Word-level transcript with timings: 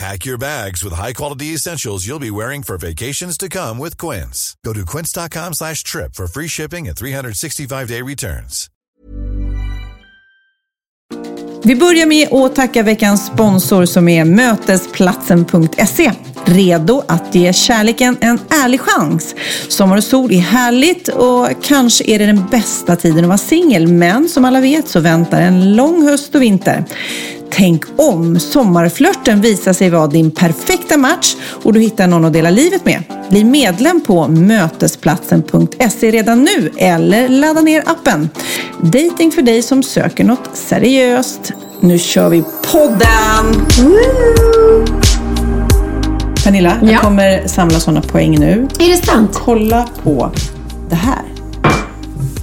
Pack 0.00 0.24
your 0.24 0.38
bags 0.38 0.82
with 0.82 0.94
high-quality 0.94 1.54
essentials 1.54 2.06
you'll 2.06 2.18
be 2.18 2.30
wearing 2.30 2.62
for 2.62 2.78
vacations 2.78 3.36
to 3.36 3.48
come 3.48 3.76
with 3.76 3.98
Quince. 3.98 4.56
Go 4.64 4.72
to 4.72 4.86
quince.com 4.86 5.52
slash 5.52 5.82
trip 5.82 6.14
for 6.14 6.26
free 6.26 6.48
shipping 6.48 6.88
and 6.88 6.96
365-day 6.96 8.02
returns. 8.02 8.70
Vi 11.64 11.76
börjar 11.76 12.06
med 12.06 12.32
att 12.32 12.54
tacka 12.54 12.82
veckans 12.82 13.26
sponsor 13.26 13.84
som 13.84 14.08
är 14.08 14.24
Mötesplatsen.se. 14.24 16.12
Redo 16.44 17.02
att 17.08 17.34
ge 17.34 17.52
kärleken 17.52 18.16
en 18.20 18.38
ärlig 18.50 18.80
chans. 18.80 19.34
Sommar 19.68 19.96
och 19.96 20.04
sol 20.04 20.32
är 20.32 20.40
härligt 20.40 21.08
och 21.08 21.48
kanske 21.62 22.04
är 22.04 22.18
det 22.18 22.26
den 22.26 22.46
bästa 22.50 22.96
tiden 22.96 23.24
att 23.24 23.28
vara 23.28 23.38
singel. 23.38 23.86
Men 23.86 24.28
som 24.28 24.44
alla 24.44 24.60
vet 24.60 24.88
så 24.88 25.00
väntar 25.00 25.40
en 25.40 25.76
lång 25.76 26.02
höst 26.02 26.34
och 26.34 26.42
vinter. 26.42 26.84
Tänk 27.52 27.84
om 27.96 28.40
sommarflörten 28.40 29.40
visar 29.40 29.72
sig 29.72 29.90
vara 29.90 30.06
din 30.06 30.30
perfekta 30.30 30.96
match 30.96 31.34
och 31.62 31.72
du 31.72 31.80
hittar 31.80 32.06
någon 32.06 32.24
att 32.24 32.32
dela 32.32 32.50
livet 32.50 32.84
med. 32.84 33.02
Bli 33.30 33.44
medlem 33.44 34.00
på 34.00 34.28
mötesplatsen.se 34.28 36.10
redan 36.10 36.42
nu 36.42 36.70
eller 36.76 37.28
ladda 37.28 37.60
ner 37.60 37.82
appen. 37.86 38.28
Dating 38.82 39.30
för 39.32 39.42
dig 39.42 39.62
som 39.62 39.82
söker 39.82 40.24
något 40.24 40.50
seriöst. 40.54 41.52
Nu 41.80 41.98
kör 41.98 42.28
vi 42.28 42.44
podden! 42.72 43.66
Pernilla, 46.44 46.78
Ja. 46.82 46.90
jag 46.90 47.00
kommer 47.00 47.46
samla 47.46 47.80
sådana 47.80 48.02
poäng 48.02 48.38
nu. 48.40 48.68
Är 48.78 48.88
det 48.88 49.06
sant? 49.06 49.30
Kolla 49.34 49.88
på 50.02 50.30
det 50.90 50.96
här. 50.96 51.22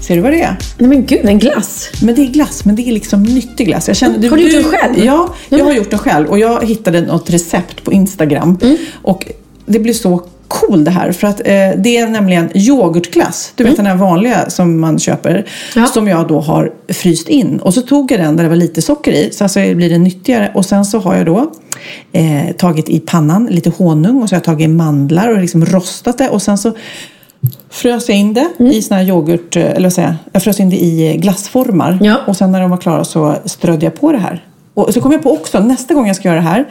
Ser 0.07 0.15
du 0.15 0.21
vad 0.21 0.31
det 0.31 0.41
är? 0.41 0.55
Nej 0.77 0.89
men 0.89 1.05
gud, 1.05 1.25
en 1.25 1.39
glass. 1.39 1.89
Men 2.01 2.15
det 2.15 2.21
är 2.21 2.25
glass, 2.25 2.65
men 2.65 2.75
det 2.75 2.89
är 2.89 2.91
liksom 2.91 3.23
nyttig 3.23 3.67
glass. 3.67 3.87
Jag 3.87 3.97
känner, 3.97 4.29
Har 4.29 4.37
du 4.37 4.43
gjort 4.43 4.63
den 4.63 4.79
själv? 4.79 5.05
Ja, 5.05 5.33
jag 5.49 5.65
har 5.65 5.73
gjort 5.73 5.89
den 5.89 5.99
själv. 5.99 6.27
Och 6.27 6.39
jag 6.39 6.65
hittade 6.65 7.01
något 7.01 7.29
recept 7.29 7.83
på 7.83 7.91
Instagram. 7.91 8.59
Mm. 8.61 8.77
Och 9.01 9.31
det 9.65 9.79
blir 9.79 9.93
så 9.93 10.21
cool 10.47 10.83
det 10.83 10.91
här. 10.91 11.11
För 11.11 11.27
att 11.27 11.39
eh, 11.39 11.45
det 11.77 11.97
är 11.97 12.07
nämligen 12.07 12.57
yoghurtglass. 12.57 13.51
Du 13.55 13.63
vet 13.63 13.75
den 13.75 13.85
här 13.85 13.95
vanliga 13.95 14.49
som 14.49 14.79
man 14.79 14.99
köper. 14.99 15.31
Mm. 15.31 15.45
Ja. 15.75 15.85
Som 15.85 16.07
jag 16.07 16.27
då 16.27 16.39
har 16.39 16.73
fryst 16.89 17.29
in. 17.29 17.59
Och 17.59 17.73
så 17.73 17.81
tog 17.81 18.11
jag 18.11 18.19
den 18.19 18.35
där 18.35 18.43
det 18.43 18.49
var 18.49 18.55
lite 18.55 18.81
socker 18.81 19.11
i. 19.11 19.29
Så 19.31 19.43
alltså 19.43 19.59
blir 19.59 19.89
det 19.89 19.97
nyttigare. 19.97 20.51
Och 20.55 20.65
sen 20.65 20.85
så 20.85 20.99
har 20.99 21.15
jag 21.15 21.25
då 21.25 21.51
eh, 22.11 22.55
tagit 22.57 22.89
i 22.89 22.99
pannan 22.99 23.45
lite 23.45 23.69
honung. 23.69 24.21
Och 24.21 24.29
så 24.29 24.35
har 24.35 24.37
jag 24.37 24.45
tagit 24.45 24.69
mandlar 24.69 25.31
och 25.31 25.41
liksom 25.41 25.65
rostat 25.65 26.17
det. 26.17 26.29
Och 26.29 26.41
sen 26.41 26.57
så 26.57 26.73
frös 27.69 28.09
jag 28.09 28.17
in 28.17 28.33
det 28.33 28.47
Mm. 28.59 28.71
i 28.71 28.81
såna 28.81 28.99
här 28.99 29.07
yoghurt, 29.07 29.55
eh, 29.55 29.63
eller 29.65 29.81
vad 29.81 29.93
säger 29.93 30.07
jag, 30.07 30.17
jag 30.31 30.43
frös 30.43 30.59
in 30.59 30.69
det 30.69 30.75
i 30.75 31.17
glassformar. 31.17 31.99
Ja. 32.01 32.15
Och 32.27 32.35
sen 32.37 32.51
när 32.51 32.61
de 32.61 32.69
var 32.69 32.77
klara 32.77 33.03
så 33.03 33.35
strödde 33.45 33.85
jag 33.85 33.95
på 33.99 34.11
det 34.11 34.17
här. 34.17 34.45
Och 34.73 34.93
så 34.93 35.01
kom 35.01 35.11
jag 35.11 35.23
på 35.23 35.31
också, 35.31 35.59
nästa 35.59 35.93
gång 35.93 36.07
jag 36.07 36.15
ska 36.15 36.27
göra 36.27 36.39
det 36.39 36.47
här 36.47 36.65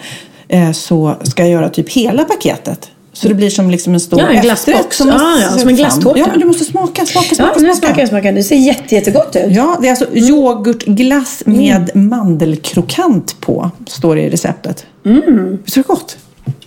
eh, 0.48 0.72
så 0.72 1.14
ska 1.22 1.42
jag 1.42 1.50
göra 1.50 1.68
typ 1.68 1.92
hela 1.92 2.24
paketet. 2.24 2.90
Så 3.12 3.28
det 3.28 3.34
blir 3.34 3.50
som 3.50 3.70
liksom 3.70 3.94
en 3.94 4.00
stor 4.00 4.20
Ja, 4.20 4.28
en 4.28 4.50
efterrätt 4.50 5.00
man 5.00 5.10
Ah, 5.10 5.38
ja, 5.42 5.58
som 5.58 5.68
en 5.68 5.76
glasstårta. 5.76 6.18
Ja, 6.18 6.26
men 6.30 6.40
du 6.40 6.46
måste 6.46 6.64
smaka, 6.64 7.06
smaka, 7.06 7.34
smaka. 7.34 7.52
Ja, 7.56 7.62
nu 7.62 7.74
smakar 7.74 7.98
jag, 8.00 8.08
smakar. 8.08 8.32
Det 8.32 8.42
ser 8.42 8.56
jätte, 8.56 8.94
jättegott 8.94 9.36
ut. 9.36 9.42
Ja, 9.56 9.76
det 9.80 9.86
är 9.86 9.90
alltså 9.90 10.14
yoghurtglass 10.14 11.42
med 11.46 11.90
mandelkrokant 11.96 13.40
på, 13.40 13.70
står 13.86 14.16
det 14.16 14.22
i 14.22 14.30
receptet. 14.30 14.86
Mm. 15.06 15.58
Visst 15.64 15.76
är 15.76 15.80
det 15.82 15.86
gott? 15.88 16.16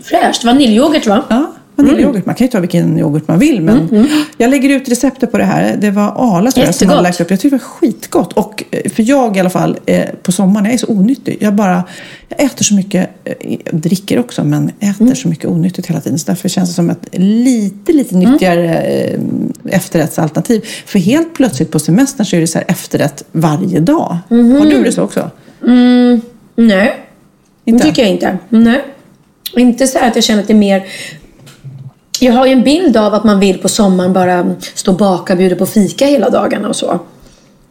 Fräscht. 0.04 0.44
Vaniljyoghurt 0.44 1.08
va? 1.08 1.24
Ja, 1.30 1.54
vaniljyoghurt. 1.86 2.26
Man 2.26 2.36
kan 2.36 2.48
ju 2.48 2.52
ta 2.52 2.60
vilken 2.60 3.00
yoghurt 3.00 3.28
man 3.28 3.40
vill. 3.40 3.62
Men 3.62 4.08
Jag 4.38 4.50
lägger 4.50 4.70
ut 4.70 4.90
receptet 4.90 5.32
på 5.32 5.38
det 5.38 5.44
här. 5.44 5.78
Det 5.82 5.92
var 5.92 6.38
Arla 6.38 6.52
tror 6.52 6.66
jag, 6.66 6.76
som 6.76 6.90
hade 6.90 7.02
lagt 7.02 7.22
upp. 7.22 7.30
Jag 7.32 7.40
tycker 7.40 7.58
det 7.58 7.64
var 7.64 7.70
skitgott. 7.70 8.34
Och 8.34 8.64
eh, 8.72 8.92
för 8.92 9.04
jag 9.04 9.38
i 9.38 9.40
alla 9.40 9.50
fall, 9.50 9.78
eh, 9.86 10.06
på 10.24 10.32
sommaren, 10.32 10.66
jag 10.66 10.74
är 10.74 10.78
så 10.78 10.88
onyttig. 10.88 11.38
Jag 11.40 11.56
bara, 11.56 11.84
jag 12.30 12.42
äter 12.42 12.64
så 12.64 12.74
mycket, 12.74 13.10
eh, 13.24 13.34
jag 13.66 13.76
dricker 13.76 14.20
också, 14.20 14.44
men 14.44 14.72
äter 14.80 15.16
så 15.16 15.28
mycket 15.28 15.46
onyttigt 15.46 15.88
hela 15.88 16.02
tiden. 16.02 16.20
Så 16.20 16.32
därför 16.32 16.50
känns 16.50 16.70
det 16.70 16.76
som 16.76 16.90
ett 16.90 17.08
lite, 17.12 17.92
lite 17.94 18.16
nyttigare 18.16 18.76
eh, 18.76 19.20
efterrättsalternativ. 19.66 20.66
För 20.86 21.00
helt 21.00 21.34
plötsligt 21.34 21.72
på 21.72 21.80
semestern 21.80 22.26
så 22.26 22.36
är 22.36 22.42
det 22.42 22.48
så 22.48 22.58
här 22.58 22.66
efterrätt 22.68 23.24
varje 23.32 23.80
dag. 23.80 24.18
Har 24.30 24.70
du 24.70 24.84
det 24.84 24.92
så 24.92 25.02
också? 25.02 25.32
Nej, 26.56 26.96
det 27.66 27.72
Inte? 27.72 27.84
tycker 27.86 28.02
jag 28.02 28.12
inte. 28.12 28.38
Nej. 28.50 28.82
Inte 29.58 29.88
så 29.88 30.00
här 30.00 30.08
att 30.08 30.16
jag 30.16 30.24
känner 30.24 30.42
att 30.42 30.48
det 30.48 30.54
är 30.54 30.58
mer... 30.58 30.84
Jag 32.20 32.34
har 32.34 32.46
ju 32.46 32.52
en 32.54 32.64
bild 32.64 32.98
av 32.98 33.14
att 33.14 33.24
man 33.24 33.40
vill 33.40 33.58
på 33.58 33.70
sommaren 33.70 34.14
bara 34.14 34.56
stå 34.76 34.92
och 34.92 34.98
baka 34.98 35.36
bjuda 35.36 35.56
på 35.56 35.66
fika 35.66 36.06
hela 36.06 36.30
dagarna 36.30 36.68
och 36.70 36.76
så. 36.76 37.00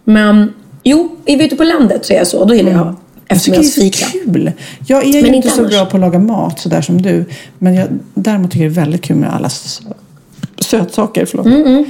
Men 0.04 0.52
jo, 0.84 1.16
är 1.24 1.36
vi 1.38 1.44
ute 1.44 1.56
på 1.56 1.64
landet 1.64 2.06
så 2.06 2.12
är 2.12 2.16
jag 2.18 2.26
så. 2.26 2.44
Då 2.44 2.54
gillar 2.54 2.72
jag 2.72 2.94
Jag 3.28 3.42
tycker 3.42 3.58
det 3.58 3.64
är 3.64 3.68
eftermiddagsfika. 3.68 4.06
så 4.06 4.12
kul. 4.32 4.52
Jag 4.86 5.02
är 5.02 5.06
ju 5.06 5.12
Men 5.22 5.24
inte 5.24 5.36
inte 5.36 5.48
så 5.50 5.60
annars. 5.60 5.72
bra 5.72 5.86
på 5.86 5.96
att 5.96 6.00
laga 6.00 6.18
mat 6.18 6.60
sådär 6.60 6.80
som 6.80 7.02
du. 7.02 7.24
Men 7.58 7.74
jag, 7.74 7.88
däremot 8.14 8.50
tycker 8.50 8.64
jag 8.64 8.72
det 8.72 8.80
är 8.80 8.84
väldigt 8.84 9.02
kul 9.02 9.16
med 9.16 9.34
alla 9.34 9.48
sötsaker. 10.60 11.24
Förlåt. 11.26 11.46
Mm, 11.46 11.84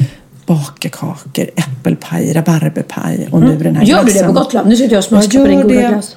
Baka 0.47 0.89
kakor, 0.89 1.47
äppelpaj, 1.57 2.33
rabarberpaj 2.33 3.29
och 3.33 3.41
nu 3.41 3.57
den 3.57 3.77
här 3.77 3.83
Mm. 3.83 3.85
Gör 3.85 3.99
du 3.99 4.05
det 4.07 4.13
glassen. 4.13 4.27
på 4.35 4.41
Gotland? 4.41 4.69
Nu 4.69 4.77
sitter 4.77 4.93
jag 4.93 4.99
och 4.99 5.05
smaskar 5.05 5.41
på 5.41 5.47
din 5.47 5.63
goda 5.63 5.75
glass. 5.89 6.17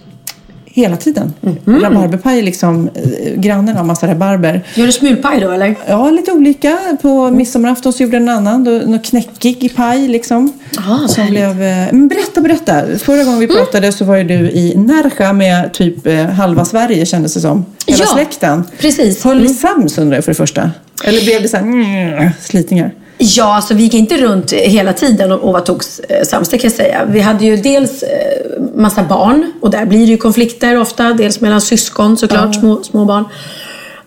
Hela 0.73 0.97
tiden. 0.97 1.33
Mm. 1.43 1.81
Rabarberpaj 1.83 2.39
är 2.39 2.43
liksom, 2.43 2.89
eh, 2.95 3.33
grannen 3.35 3.75
har 3.75 3.83
massa 3.83 4.07
rabarber. 4.07 4.61
Gör 4.75 4.85
du 4.85 4.91
smulpaj 4.91 5.39
då 5.39 5.51
eller? 5.51 5.75
Ja, 5.87 6.09
lite 6.09 6.31
olika. 6.31 6.77
På 7.01 7.31
midsommarafton 7.31 7.93
så 7.93 8.03
gjorde 8.03 8.15
jag 8.15 8.21
en 8.23 8.29
annan, 8.29 8.63
då, 8.63 8.71
någon 8.71 8.99
knäckig 8.99 9.75
paj 9.75 10.07
liksom. 10.07 10.53
Ah, 10.77 11.07
som 11.07 11.27
blev, 11.27 11.49
eh, 11.63 11.87
men 11.91 12.07
berätta, 12.07 12.41
berätta. 12.41 12.81
Förra 12.97 13.23
gången 13.23 13.39
vi 13.39 13.45
Mm. 13.45 13.57
pratade 13.57 13.91
så 13.91 14.05
var 14.05 14.15
ju 14.17 14.23
du 14.23 14.33
i 14.51 14.73
Närsjö 14.77 15.33
med 15.33 15.73
typ 15.73 16.07
eh, 16.07 16.25
halva 16.25 16.65
Sverige 16.65 17.05
kändes 17.05 17.33
det 17.33 17.39
som. 17.41 17.65
Hela 17.87 17.99
Ja, 18.03 18.05
släkten. 18.15 18.63
precis. 18.79 19.23
Höll 19.23 19.37
ni 19.37 19.41
Mm. 19.45 19.53
sams 19.53 19.97
undrar 19.97 20.17
jag 20.17 20.23
för 20.25 20.31
det 20.31 20.35
första? 20.35 20.71
Eller 21.03 21.21
blev 21.21 21.41
det 21.41 21.47
så 21.47 21.57
här, 21.57 21.63
mm, 21.63 22.29
slitningar? 22.41 22.91
Ja, 23.23 23.55
alltså 23.55 23.73
vi 23.73 23.83
gick 23.83 23.93
inte 23.93 24.17
runt 24.17 24.51
hela 24.51 24.93
tiden 24.93 25.31
och, 25.31 25.39
och 25.39 25.53
var 25.53 25.59
tog 25.59 25.83
eh, 26.09 26.39
det 26.51 26.57
kan 26.57 26.59
jag 26.63 26.71
säga. 26.71 27.05
Vi 27.05 27.21
hade 27.21 27.45
ju 27.45 27.57
dels 27.57 28.03
eh, 28.03 28.61
massa 28.75 29.03
barn 29.03 29.51
och 29.61 29.71
där 29.71 29.85
blir 29.85 29.99
det 29.99 30.11
ju 30.11 30.17
konflikter 30.17 30.77
ofta. 30.77 31.13
Dels 31.13 31.41
mellan 31.41 31.61
syskon 31.61 32.17
såklart, 32.17 32.55
små, 32.55 32.83
små 32.83 33.05
barn. 33.05 33.25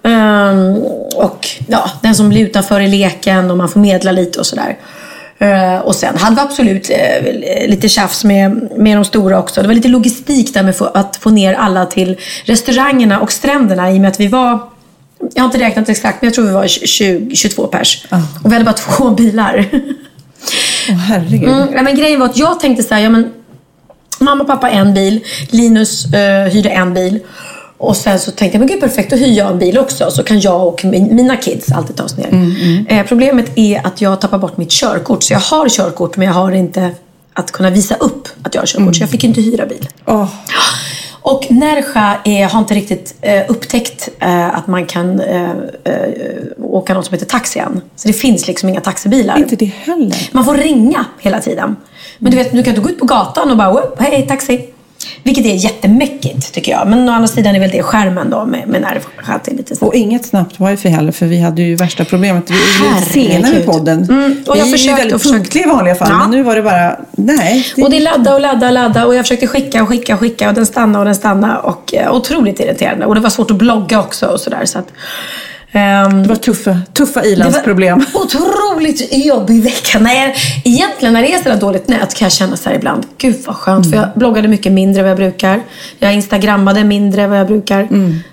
Ehm, 0.03 0.77
och 1.17 1.49
ja, 1.69 1.91
den 2.03 2.15
som 2.15 2.29
blir 2.29 2.41
utanför 2.41 2.81
i 2.81 2.89
leken 2.89 3.51
och 3.51 3.57
man 3.57 3.69
får 3.69 3.81
medla 3.81 4.13
lite 4.13 4.41
och 4.41 4.47
sådär. 4.47 4.77
Eh, 5.39 5.79
och 5.79 5.95
sen 5.95 6.17
hade 6.17 6.37
vi 6.37 6.43
absolut 6.43 6.91
eh, 6.91 7.69
lite 7.69 7.89
tjafs 7.89 8.25
med, 8.25 8.71
med 8.77 8.97
de 8.97 9.05
stora 9.05 9.39
också. 9.39 9.63
Det 9.63 9.69
var 9.69 9.75
lite 9.75 9.89
logistik 9.89 10.55
där 10.55 10.63
med 10.63 10.75
att 10.95 11.17
få 11.17 11.31
ner 11.31 11.55
alla 11.55 11.87
till 11.87 12.17
restaurangerna 12.45 13.21
och 13.21 13.33
stränderna 13.33 13.93
i 13.93 13.97
och 13.97 14.01
med 14.01 14.09
att 14.09 14.21
vi 14.21 14.29
var 14.29 14.74
jag 15.35 15.43
har 15.43 15.47
inte 15.49 15.59
räknat 15.59 15.89
exakt, 15.89 16.23
men 16.23 16.29
jag 16.29 16.35
tror 16.35 16.45
vi 16.45 16.53
var 16.53 16.67
20, 16.67 17.37
22 17.37 17.67
pers. 17.67 18.07
Och 18.45 18.51
vi 18.51 18.53
hade 18.53 18.65
bara 18.65 18.75
två 18.75 19.11
bilar. 19.17 19.67
Åh 20.91 20.97
herregud. 20.97 21.49
Mm, 21.49 21.85
men 21.85 21.97
grejen 21.97 22.21
var 22.21 22.27
att 22.27 22.37
jag 22.37 22.61
tänkte 22.61 22.83
så 22.83 22.95
här, 22.95 23.03
ja, 23.03 23.11
men, 23.11 23.33
mamma 24.19 24.43
och 24.43 24.47
pappa 24.47 24.71
en 24.71 24.95
bil, 24.95 25.25
Linus 25.51 26.13
eh, 26.15 26.49
hyrde 26.49 26.69
en 26.69 26.95
bil. 26.95 27.21
Och 27.79 27.97
sen 27.97 28.19
så 28.21 28.31
tänkte 28.31 28.57
jag, 28.57 28.61
men 28.61 28.69
gud 28.69 28.81
perfekt, 28.81 29.11
då 29.11 29.17
hyr 29.17 29.39
jag 29.39 29.51
en 29.51 29.59
bil 29.59 29.79
också. 29.79 30.11
Så 30.11 30.23
kan 30.23 30.41
jag 30.41 30.69
och 30.69 30.85
min, 30.85 31.17
mina 31.17 31.37
kids 31.37 31.73
alltid 31.73 31.97
ta 31.97 32.05
oss 32.05 32.17
ner. 32.17 32.29
Eh, 32.89 33.07
problemet 33.07 33.51
är 33.55 33.87
att 33.87 34.01
jag 34.01 34.21
tappar 34.21 34.39
bort 34.39 34.57
mitt 34.57 34.71
körkort. 34.71 35.23
Så 35.23 35.33
jag 35.33 35.41
har 35.41 35.69
körkort, 35.69 36.17
men 36.17 36.27
jag 36.27 36.35
har 36.35 36.53
inte 36.53 36.91
att 37.33 37.53
kunna 37.53 37.71
visa 37.71 37.95
upp 37.95 38.29
att 38.43 38.55
jag 38.55 38.63
har 38.63 38.67
körkort. 38.67 38.97
Så 38.97 39.03
jag 39.03 39.11
fick 39.11 39.25
inte 39.25 39.41
hyra 39.41 39.67
bil. 39.67 39.89
Åh, 40.07 40.29
Och 41.27 41.47
är, 42.25 42.49
har 42.49 42.59
inte 42.59 42.75
riktigt 42.75 43.15
eh, 43.21 43.43
upptäckt 43.49 44.09
eh, 44.21 44.55
att 44.59 44.67
man 44.67 44.87
kan 44.87 45.21
eh, 45.21 45.51
eh, 45.85 46.09
åka 46.63 46.95
något 46.95 47.07
som 47.07 47.13
heter 47.15 47.27
taxi 47.27 47.59
än. 47.59 47.81
Så 47.97 48.09
det 48.09 48.15
finns 48.15 48.47
liksom 48.47 48.69
inga 48.69 48.81
taxibilar. 48.81 49.39
inte 49.39 49.57
det 49.57 49.65
heller. 49.65 50.29
Man 50.33 50.45
får 50.45 50.55
ringa 50.55 51.05
hela 51.21 51.41
tiden. 51.41 51.77
Men 52.19 52.31
du 52.33 52.39
vet, 52.39 52.53
du 52.53 52.63
kan 52.63 52.71
inte 52.71 52.83
gå 52.83 52.91
ut 52.91 52.99
på 52.99 53.07
gatan 53.07 53.51
och 53.51 53.57
bara 53.57 53.73
"Whoop, 53.73 53.95
hej 53.99 54.27
taxi. 54.27 54.74
Vilket 55.23 55.47
är 55.47 55.55
jättemäckigt 55.55 56.53
tycker 56.53 56.73
jag. 56.73 56.89
Men 56.89 57.09
å 57.09 57.13
andra 57.13 57.29
sidan 57.29 57.55
är 57.55 57.61
väl 57.61 57.71
det 57.71 57.83
skärmen 57.83 58.31
då 58.31 58.45
med, 58.45 58.69
med 58.69 58.81
är 59.49 59.57
lite. 59.57 59.85
Och 59.85 59.95
inget 59.95 60.27
snabbt 60.27 60.61
wifi 60.61 60.89
heller 60.89 61.13
för 61.13 61.27
vi 61.27 61.41
hade 61.41 61.63
ju 61.63 61.77
värsta 61.77 62.05
problemet. 62.05 62.51
Vi 62.51 62.55
är 62.55 63.01
lite 63.01 63.13
sena 63.13 63.51
med 63.51 63.67
podden. 63.67 64.03
Mm, 64.03 64.45
och 64.47 64.57
jag 64.57 64.65
vi 64.65 64.73
är 64.73 64.79
ju 64.79 64.95
väldigt 64.95 65.23
punktliga 65.23 65.65
i 65.65 65.69
vanliga 65.69 65.95
fall. 65.95 66.09
Ja. 66.11 66.19
Men 66.19 66.31
nu 66.31 66.43
var 66.43 66.57
det 66.57 66.63
bara, 66.63 66.97
nej. 67.13 67.67
Det, 67.77 67.83
Och 67.83 67.91
det 67.91 68.01
laddade 68.01 68.35
och 68.35 68.41
laddade 68.41 68.67
och 68.67 68.73
laddade 68.73 69.07
och 69.07 69.15
jag 69.15 69.25
försökte 69.25 69.47
skicka 69.47 69.83
och 69.83 69.89
skicka 69.89 70.15
och 70.15 70.21
skicka 70.21 70.49
och 70.49 70.55
den 70.55 70.67
stannade 70.67 70.99
och 70.99 71.05
den 71.05 71.15
stannade. 71.15 71.59
Och 71.59 71.95
eh, 71.95 72.15
otroligt 72.15 72.61
irriterande. 72.61 73.07
Och 73.07 73.15
det 73.15 73.21
var 73.21 73.31
svårt 73.31 73.51
att 73.51 73.57
blogga 73.57 74.01
också 74.01 74.27
och 74.27 74.41
sådär. 74.41 74.65
Så 74.65 74.79
att, 74.79 74.89
det 76.23 76.29
var 76.29 76.37
tuffa, 76.37 76.79
tuffa 76.93 77.21
det 77.21 77.27
var 77.27 77.33
ilandsproblem. 77.33 78.05
Otroligt 78.15 79.25
jobbig 79.27 79.63
vecka. 79.63 79.99
Nej, 79.99 80.35
egentligen 80.65 81.15
när 81.15 81.23
det 81.23 81.35
är 81.35 81.43
sådär 81.43 81.57
dåligt 81.61 81.89
nät 81.89 82.15
kan 82.15 82.27
jag 82.27 82.33
känna 82.33 82.57
så 82.57 82.69
här 82.69 82.77
ibland. 82.77 83.07
Gud 83.19 83.37
vad 83.47 83.57
skönt. 83.57 83.91
För 83.91 83.97
jag 83.97 84.09
bloggade 84.15 84.49
mycket 84.49 84.73
mindre 84.73 85.01
än 85.01 85.05
vad 85.05 85.11
jag 85.11 85.17
brukar. 85.17 85.63
Jag 85.99 86.15
instagrammade 86.15 86.85
mindre 86.85 87.23
än 87.23 87.31
vad 87.31 87.39
jag 87.39 87.47
brukar. 87.47 87.89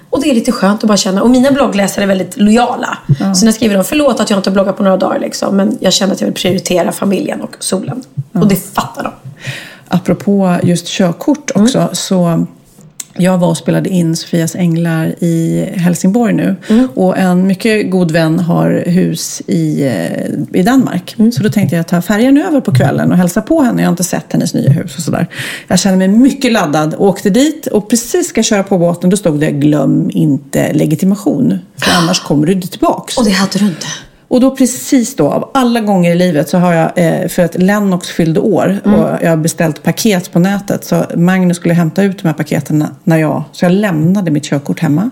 Och 0.10 0.22
det 0.22 0.30
är 0.30 0.34
lite 0.34 0.52
skönt 0.52 0.84
att 0.84 0.88
bara 0.88 0.98
känna. 0.98 1.22
Och 1.24 1.30
mina 1.30 1.52
bloggläsare 1.52 2.04
är 2.06 2.08
väldigt 2.08 2.38
lojala. 2.38 2.98
Så 3.18 3.24
när 3.24 3.46
jag 3.46 3.54
skriver 3.54 3.76
dem, 3.76 3.84
förlåt 3.84 4.20
att 4.20 4.30
jag 4.30 4.40
inte 4.40 4.52
bloggat 4.52 4.78
på 4.78 4.84
några 4.84 4.98
dagar 4.98 5.20
liksom. 5.20 5.56
Men 5.58 5.78
jag 5.82 5.94
känner 5.94 6.14
att 6.14 6.22
jag 6.22 6.26
vill 6.28 6.36
prioritera 6.36 6.92
familjen 6.92 7.42
och 7.42 7.56
solen. 7.60 8.04
Och 8.34 8.48
det 8.48 8.56
fattar 8.56 9.04
de. 9.04 9.12
Apropå 9.88 10.56
just 10.64 10.88
körkort 10.88 11.52
Mm. 11.56 11.64
också 11.66 11.90
så 11.94 12.46
jag 13.18 13.38
var 13.38 13.48
och 13.48 13.58
spelade 13.58 13.90
in 13.90 14.16
Sofias 14.16 14.56
Änglar 14.56 15.16
i 15.20 15.66
Helsingborg 15.76 16.34
nu 16.34 16.56
Mm. 16.70 16.88
och 16.96 17.18
en 17.18 17.48
mycket 17.48 17.92
god 17.92 18.12
vän 18.12 18.40
har 18.40 18.84
hus 18.88 19.42
i, 19.48 19.84
eh, 19.88 20.60
i 20.60 20.64
Danmark. 20.64 21.16
Mm. 21.20 21.32
Så 21.32 21.44
då 21.44 21.50
tänkte 21.50 21.76
jag 21.76 21.88
ta 21.88 22.02
färjan 22.02 22.38
över 22.38 22.62
på 22.62 22.74
kvällen 22.74 23.12
och 23.12 23.18
hälsa 23.18 23.42
på 23.42 23.62
henne. 23.62 23.82
Jag 23.82 23.88
har 23.88 23.92
inte 23.94 24.04
sett 24.04 24.34
hennes 24.34 24.54
nya 24.54 24.70
hus 24.70 24.96
och 24.98 25.04
sådär. 25.04 25.28
Jag 25.68 25.80
kände 25.80 25.98
mig 25.98 26.08
mycket 26.08 26.52
laddad 26.52 26.94
och 26.94 27.08
åkte 27.08 27.30
dit 27.30 27.68
och 27.68 27.90
precis 27.90 28.28
ska 28.30 28.38
jag 28.38 28.46
köra 28.46 28.64
på 28.64 28.78
båten 28.78 29.10
då 29.10 29.18
stod 29.18 29.40
det 29.40 29.52
glöm 29.52 30.10
inte 30.14 30.74
legitimation 30.74 31.60
för 31.78 31.92
annars 31.92 32.20
kommer 32.20 32.46
du 32.48 32.54
inte 32.54 32.68
tillbaks. 32.68 33.18
Och 33.18 33.26
det 33.26 33.32
hade 33.32 33.60
du 33.60 33.66
inte. 33.66 33.88
Och 34.32 34.40
då 34.42 34.56
precis 34.56 35.16
då, 35.16 35.28
av 35.32 35.50
alla 35.54 35.80
gånger 35.80 36.12
i 36.12 36.16
livet 36.16 36.50
så 36.50 36.58
har 36.58 36.74
jag, 36.74 36.92
eh, 36.96 37.28
för 37.28 37.42
att 37.46 37.58
Lennox 37.58 38.08
fyllde 38.10 38.40
år 38.40 38.80
Mm. 38.86 39.00
och 39.00 39.10
jag 39.22 39.30
har 39.30 39.38
beställt 39.38 39.84
paket 39.84 40.32
på 40.32 40.40
nätet. 40.40 40.86
Så 40.86 41.04
Magnus 41.16 41.58
skulle 41.58 41.74
hämta 41.74 42.04
ut 42.04 42.22
de 42.22 42.28
här 42.28 42.36
paketen 42.36 42.86
när 43.04 43.18
jag, 43.18 43.44
så 43.52 43.66
jag 43.66 43.72
lämnade 43.72 44.32
mitt 44.32 44.44
körkort 44.44 44.80
hemma. 44.80 45.10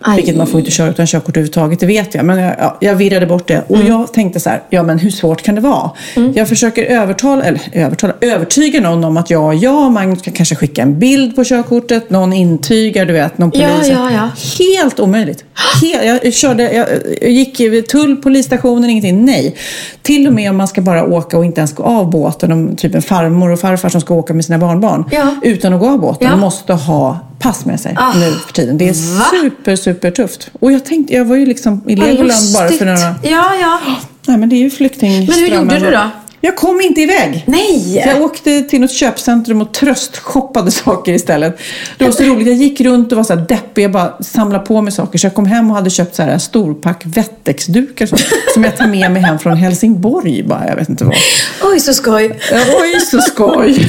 Aj. 0.00 0.16
Vilket 0.16 0.36
man 0.36 0.46
får 0.46 0.60
inte 0.60 0.72
köra 0.72 0.90
utan 0.90 1.06
körkort 1.06 1.36
överhuvudtaget, 1.36 1.80
det 1.80 1.86
vet 1.86 2.14
jag. 2.14 2.24
Men 2.24 2.38
jag, 2.38 2.54
ja, 2.58 2.76
jag 2.80 2.94
virrade 2.94 3.26
bort 3.26 3.48
det. 3.48 3.64
Och 3.68 3.78
jag 3.78 4.12
tänkte 4.12 4.40
så 4.40 4.50
här, 4.50 4.62
ja 4.70 4.82
men 4.82 4.98
hur 4.98 5.10
svårt 5.10 5.42
kan 5.42 5.54
det 5.54 5.60
vara? 5.60 5.90
Jag 6.34 6.48
försöker 6.48 6.84
övertala, 6.84 7.44
eller 7.44 7.60
övertala, 7.72 8.14
övertyga 8.20 8.80
någon 8.80 9.04
om 9.04 9.16
att 9.16 9.30
ja, 9.30 9.54
jag 9.54 9.86
och 9.86 9.92
Magnus 9.92 10.22
kan 10.22 10.34
kanske 10.34 10.54
skicka 10.54 10.82
en 10.82 10.98
bild 10.98 11.36
på 11.36 11.44
körkortet. 11.44 12.10
Någon 12.10 12.32
intygar, 12.32 13.06
du 13.06 13.12
vet, 13.12 13.38
någon 13.38 13.50
polis. 13.50 13.88
ja, 13.88 14.10
ja. 14.12 14.30
Helt 14.58 15.00
omöjligt. 15.00 15.44
Helt, 15.82 16.24
jag, 16.24 16.34
körde, 16.34 16.72
jag, 16.72 16.86
jag 17.22 17.30
gick 17.30 17.88
tull, 17.88 18.16
polisstationen, 18.16 18.90
ingenting. 18.90 19.24
Nej. 19.24 19.56
Till 20.02 20.26
och 20.26 20.32
med 20.32 20.50
om 20.50 20.56
man 20.56 20.68
ska 20.68 20.80
bara 20.80 21.04
åka 21.04 21.38
och 21.38 21.44
inte 21.44 21.60
ens 21.60 21.74
gå 21.74 21.82
av 21.82 22.10
båten. 22.10 22.52
Om 22.52 22.76
typ 22.76 22.94
en 22.94 23.02
farmor 23.02 23.50
och 23.50 23.60
farfar 23.60 23.88
som 23.88 24.00
ska 24.00 24.14
åka 24.14 24.34
med 24.34 24.44
sina 24.44 24.58
barnbarn. 24.58 25.04
Utan 25.42 25.72
att 25.72 25.80
gå 25.80 25.88
av 25.88 26.00
båten. 26.00 26.38
Måste 26.38 26.72
ha 26.72 27.18
pass 27.38 27.64
med 27.64 27.80
sig 27.80 27.94
Ah. 27.98 28.12
nu 28.18 28.32
för 28.46 28.52
tiden. 28.52 28.78
Det 28.78 28.88
är 28.88 29.18
Va? 29.18 29.24
super, 29.42 29.76
super 29.76 30.10
tufft. 30.10 30.50
Och 30.60 30.72
jag 30.72 30.84
tänkte, 30.84 31.14
jag 31.14 31.24
var 31.24 31.36
ju 31.36 31.46
liksom 31.46 31.82
i 31.86 31.94
Vad 31.94 32.08
Legoland 32.08 32.52
bara 32.54 32.68
för 32.68 32.84
några... 32.84 32.98
Ja, 33.22 33.54
ja. 33.60 33.80
Nej 34.26 34.36
men 34.38 34.48
det 34.48 34.56
är 34.56 34.60
ju 34.60 34.70
flyktingströmmen. 34.70 35.66
Men 35.66 35.70
hur 35.70 35.76
gjorde 35.76 35.90
du 35.90 35.96
då? 35.96 36.10
Jag 36.46 36.56
kom 36.56 36.80
inte 36.80 37.00
iväg. 37.00 37.44
Nej! 37.46 38.00
Så 38.04 38.08
jag 38.08 38.22
åkte 38.22 38.62
till 38.62 38.80
något 38.80 38.92
köpcentrum 38.92 39.62
och 39.62 39.72
tröstshoppade 39.72 40.70
saker 40.86 41.12
istället. 41.12 41.58
Det 41.98 42.04
var 42.04 42.12
så 42.12 42.22
roligt. 42.22 42.46
Jag 42.46 42.56
gick 42.56 42.80
runt 42.80 43.12
och 43.12 43.16
var 43.16 43.24
så 43.24 43.34
här 43.34 43.46
deppig. 43.48 43.84
Jag 43.84 43.92
bara 43.92 44.14
samlade 44.20 44.66
på 44.66 44.82
mig 44.82 44.92
saker. 44.92 45.18
Så 45.18 45.26
jag 45.26 45.34
kom 45.34 45.46
hem 45.46 45.70
och 45.70 45.76
hade 45.76 45.90
köpt 45.90 46.14
så 46.14 46.22
här 46.22 46.30
en 46.30 46.40
storpack 46.40 47.02
Wettex-dukar 47.04 48.06
som, 48.06 48.18
som 48.54 48.64
jag 48.64 48.76
tar 48.76 48.86
med 48.86 49.10
mig 49.10 49.22
hem 49.22 49.38
från 49.38 49.56
Helsingborg. 49.56 50.42
Bara, 50.42 50.68
jag 50.68 50.76
vet 50.76 50.88
inte 50.88 51.04
vad. 51.04 51.14
Oj, 51.62 51.80
så 51.80 51.94
skoj. 51.94 52.38
Oj, 52.80 53.00
så 53.00 53.20
skoj! 53.20 53.88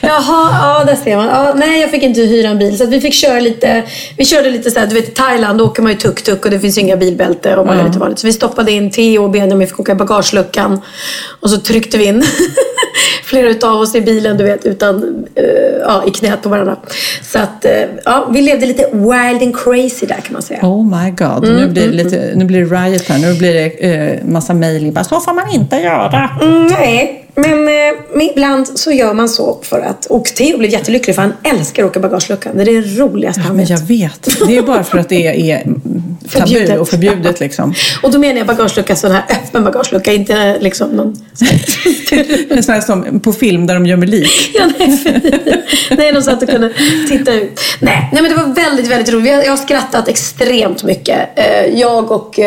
Jaha, 0.00 0.78
ja 0.78 0.84
där 0.84 0.96
ser 1.04 1.16
man. 1.16 1.26
Ja, 1.26 1.54
nej, 1.56 1.80
jag 1.80 1.90
fick 1.90 2.02
inte 2.02 2.20
hyra 2.20 2.48
en 2.48 2.58
bil. 2.58 2.78
Så 2.78 2.86
vi 2.86 3.00
fick 3.00 3.14
köra 3.14 3.40
lite. 3.40 3.82
Vi 4.16 4.24
körde 4.24 4.50
lite 4.50 4.70
så 4.70 4.80
här, 4.80 4.86
du 4.86 4.94
vet 4.94 5.08
i 5.08 5.12
Thailand 5.12 5.60
åker 5.60 5.82
man 5.82 5.92
ju 5.92 5.98
tuk-tuk 5.98 6.44
och 6.44 6.50
det 6.50 6.60
finns 6.60 6.78
inga 6.78 6.96
bilbälte 6.96 7.56
och 7.56 7.66
man 7.66 7.78
gör 7.78 7.84
lite 7.86 7.98
vanligt. 7.98 8.18
Så 8.18 8.26
vi 8.26 8.32
stoppade 8.32 8.72
in 8.72 8.90
Theo 8.90 9.24
och 9.24 9.30
Benjamin 9.30 9.68
fick 9.68 9.80
åka 9.80 9.92
i 9.92 9.94
bagageluckan. 9.94 10.80
Och 11.40 11.50
så 11.50 11.56
tryckte 11.56 11.93
vi 11.98 12.04
in 12.04 12.24
flera 13.24 13.48
utav 13.48 13.80
oss 13.80 13.94
i 13.94 14.00
bilen, 14.00 14.36
du 14.36 14.44
vet, 14.44 14.66
utan, 14.66 15.24
eh, 15.34 15.44
ja, 15.80 16.04
i 16.06 16.10
knät 16.10 16.42
på 16.42 16.48
varandra. 16.48 16.76
Så 17.22 17.38
att, 17.38 17.64
eh, 17.64 17.72
ja, 18.04 18.28
vi 18.32 18.42
levde 18.42 18.66
lite 18.66 18.88
wild 18.92 19.42
and 19.42 19.56
crazy 19.56 20.06
där 20.06 20.20
kan 20.20 20.32
man 20.32 20.42
säga. 20.42 20.60
Oh 20.62 20.84
my 20.84 21.10
god. 21.10 21.42
nu, 21.42 21.68
blir 21.68 21.88
det 21.88 21.92
lite, 21.92 22.32
nu 22.34 22.44
blir 22.44 22.64
det 22.64 22.76
riot 22.76 23.08
här. 23.08 23.18
Nu 23.18 23.34
blir 23.34 23.54
det 23.54 23.66
eh, 23.66 24.24
massa 24.24 24.54
mejl. 24.54 24.98
Så 25.04 25.20
får 25.20 25.34
man 25.34 25.48
inte 25.50 25.76
göra. 25.76 26.30
Mm, 26.42 26.66
nej, 26.66 27.23
men 27.36 27.68
eh, 27.68 28.26
ibland 28.32 28.78
så 28.78 28.92
gör 28.92 29.14
man 29.14 29.28
så 29.28 29.58
för 29.62 29.80
att... 29.80 30.06
Och 30.06 30.24
Theo 30.24 30.58
blev 30.58 30.70
jättelycklig 30.70 31.14
för 31.14 31.22
han 31.22 31.32
älskar 31.44 31.84
att 31.84 31.90
åka 31.90 32.00
bagageluckan. 32.00 32.56
Det 32.56 32.62
är 32.62 32.66
det 32.66 32.80
roligaste 33.00 33.40
Ja, 33.40 33.46
han 33.48 33.56
vet. 33.56 33.70
jag 33.70 33.78
vet. 33.86 34.28
Det 34.46 34.56
är 34.56 34.62
bara 34.62 34.84
för 34.84 34.98
att 34.98 35.08
det 35.08 35.50
är 35.50 35.62
tabu 35.64 35.80
Förbjudet. 36.28 36.78
och 36.80 36.88
förbjudet 36.88 37.40
liksom. 37.40 37.74
Och 38.02 38.10
då 38.10 38.18
menar 38.18 38.36
jag 38.38 38.46
bagagelucka, 38.46 38.96
sån 38.96 39.10
här 39.10 39.24
öppen 39.30 39.64
bagagelucka, 39.64 40.12
inte 40.12 40.58
liksom 40.60 40.88
någon... 40.90 41.16
En 42.50 42.62
sån 42.62 42.74
här 42.74 42.80
som 42.80 43.20
på 43.20 43.32
film 43.32 43.66
där 43.66 43.74
de 43.74 43.86
gömmer 43.86 44.06
lik. 44.06 44.50
ja, 44.54 44.70
nej, 44.78 44.98
nej, 45.96 46.12
någon 46.12 46.22
så 46.22 46.30
att 46.30 46.40
du 46.40 46.46
kunde 46.46 46.72
titta 47.08 47.32
ut. 47.34 47.60
Nej, 47.80 48.08
nej, 48.12 48.22
men 48.22 48.30
det 48.30 48.36
var 48.36 48.54
väldigt, 48.54 48.86
väldigt 48.86 49.14
roligt. 49.14 49.26
Jag, 49.32 49.50
har 49.50 49.56
skrattat 49.56 50.08
extremt 50.08 50.84
mycket. 50.84 51.18
Eh, 51.38 51.78
Jag 51.80 52.10
och... 52.10 52.38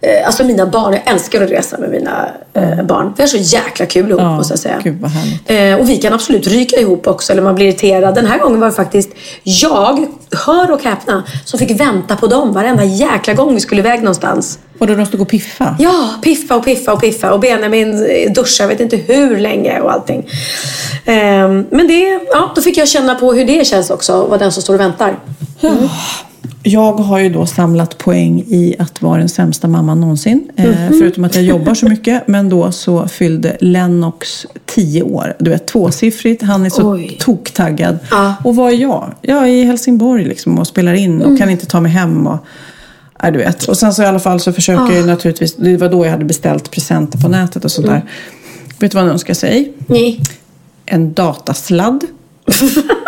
eh, 0.00 0.26
Alltså 0.26 0.44
mina 0.44 0.66
barn, 0.66 0.92
jag 0.92 1.02
älskar 1.14 1.42
att 1.42 1.50
resa 1.50 1.78
med 1.78 1.90
mina 1.90 2.28
eh, 2.54 2.82
barn. 2.82 3.12
Vi 3.16 3.22
har 3.22 3.28
så 3.28 3.36
jäkla 3.36 3.86
kul 3.86 4.08
ihop 4.08 4.20
Ja, 4.20 4.36
måste 4.36 4.52
jag 4.52 4.58
säga. 4.58 4.80
gud 4.84 4.96
vad. 5.00 5.10
Eh, 5.56 5.74
och 5.80 5.88
vi 5.88 5.96
kan 5.96 6.12
absolut 6.12 6.46
ryka 6.46 6.76
ihop 6.80 7.06
också 7.06 7.32
eller 7.32 7.42
man 7.42 7.54
blir 7.54 7.66
irriterad. 7.66 8.14
Den 8.14 8.26
här 8.26 8.38
gången 8.38 8.60
var 8.60 8.66
det 8.68 8.74
faktiskt 8.74 9.10
jag, 9.42 10.06
hör 10.46 10.70
och 10.70 10.82
häpna, 10.82 11.22
som 11.44 11.58
fick 11.58 11.80
vänta 11.80 12.16
på 12.16 12.26
dem 12.26 12.52
varenda 12.52 12.84
jäkla 12.84 13.34
gång 13.34 13.54
vi 13.54 13.60
skulle 13.60 13.80
iväg 13.80 13.98
någonstans. 14.00 14.58
Och 14.78 14.86
då 14.86 14.94
de 14.94 15.06
stod 15.06 15.20
och 15.20 15.28
piffa. 15.28 15.76
Ja, 15.78 16.14
piffa 16.22 16.56
och 16.56 16.64
piffa 16.64 16.92
och 16.92 17.00
piffa. 17.00 17.32
Och 17.32 17.40
Benjamin 17.40 18.06
duschar, 18.34 18.64
jag 18.64 18.68
vet 18.68 18.80
inte 18.80 18.96
hur 18.96 19.36
länge 19.38 19.80
och 19.80 19.92
allting. 19.92 20.28
Ehm, 21.04 21.66
men 21.70 21.88
det, 21.88 22.20
ja, 22.32 22.52
då 22.54 22.62
fick 22.62 22.76
jag 22.78 22.88
känna 22.88 23.14
på 23.14 23.32
hur 23.32 23.44
det 23.44 23.66
känns 23.66 23.90
också, 23.90 24.26
vad 24.26 24.38
den 24.40 24.52
som 24.52 24.62
står 24.62 24.74
och 24.74 24.80
väntar. 24.80 25.16
Jag 26.68 26.92
har 26.92 27.18
ju 27.18 27.28
då 27.28 27.46
samlat 27.46 27.98
poäng 27.98 28.40
i 28.48 28.76
att 28.78 29.02
vara 29.02 29.18
den 29.18 29.28
sämsta 29.28 29.68
mamman 29.68 30.00
någonsin. 30.00 30.50
Eh, 30.56 30.64
Mhm. 30.66 30.98
förutom 30.98 31.24
att 31.24 31.34
jag 31.34 31.44
jobbar 31.44 31.74
så 31.74 31.88
mycket. 31.88 32.28
Men 32.28 32.48
då 32.48 32.72
så 32.72 33.08
fyllde 33.08 33.56
Lennox 33.60 34.46
10 34.66 35.02
år. 35.02 35.36
Du 35.38 35.50
vet 35.50 35.66
tvåsiffrigt. 35.66 36.42
Han 36.42 36.66
är 36.66 36.70
så 36.70 36.92
Oj. 36.92 37.16
toktaggad. 37.20 37.98
Ja. 38.10 38.34
Och 38.44 38.56
vad 38.56 38.72
är 38.72 38.76
jag? 38.76 39.14
Jag 39.20 39.42
är 39.42 39.46
i 39.46 39.64
Helsingborg 39.64 40.24
liksom 40.24 40.58
och 40.58 40.66
spelar 40.66 40.94
in 40.94 41.20
och 41.20 41.26
Mm. 41.26 41.38
kan 41.38 41.50
inte 41.50 41.66
ta 41.66 41.80
mig 41.80 41.92
hem. 41.92 42.26
Och, 42.26 42.38
nej, 43.22 43.32
du 43.32 43.38
vet. 43.38 43.64
och 43.68 43.78
sen 43.78 43.94
så 43.94 44.02
i 44.02 44.06
alla 44.06 44.20
fall 44.20 44.40
så 44.40 44.52
försöker 44.52 44.82
Ah. 44.94 44.96
jag 44.96 45.06
naturligtvis. 45.06 45.54
Det 45.56 45.76
var 45.76 45.88
då 45.88 46.04
jag 46.04 46.10
hade 46.10 46.24
beställt 46.24 46.70
presenter 46.70 47.18
på 47.18 47.28
nätet 47.28 47.64
och 47.64 47.70
sådär. 47.72 47.88
Mm. 47.90 48.06
Vet 48.78 48.90
du 48.90 48.94
vad 48.94 49.04
han 49.04 49.12
önskar 49.12 49.34
sig? 49.34 49.72
Nej. 49.86 50.20
en 50.88 51.12
datasladd. 51.12 52.04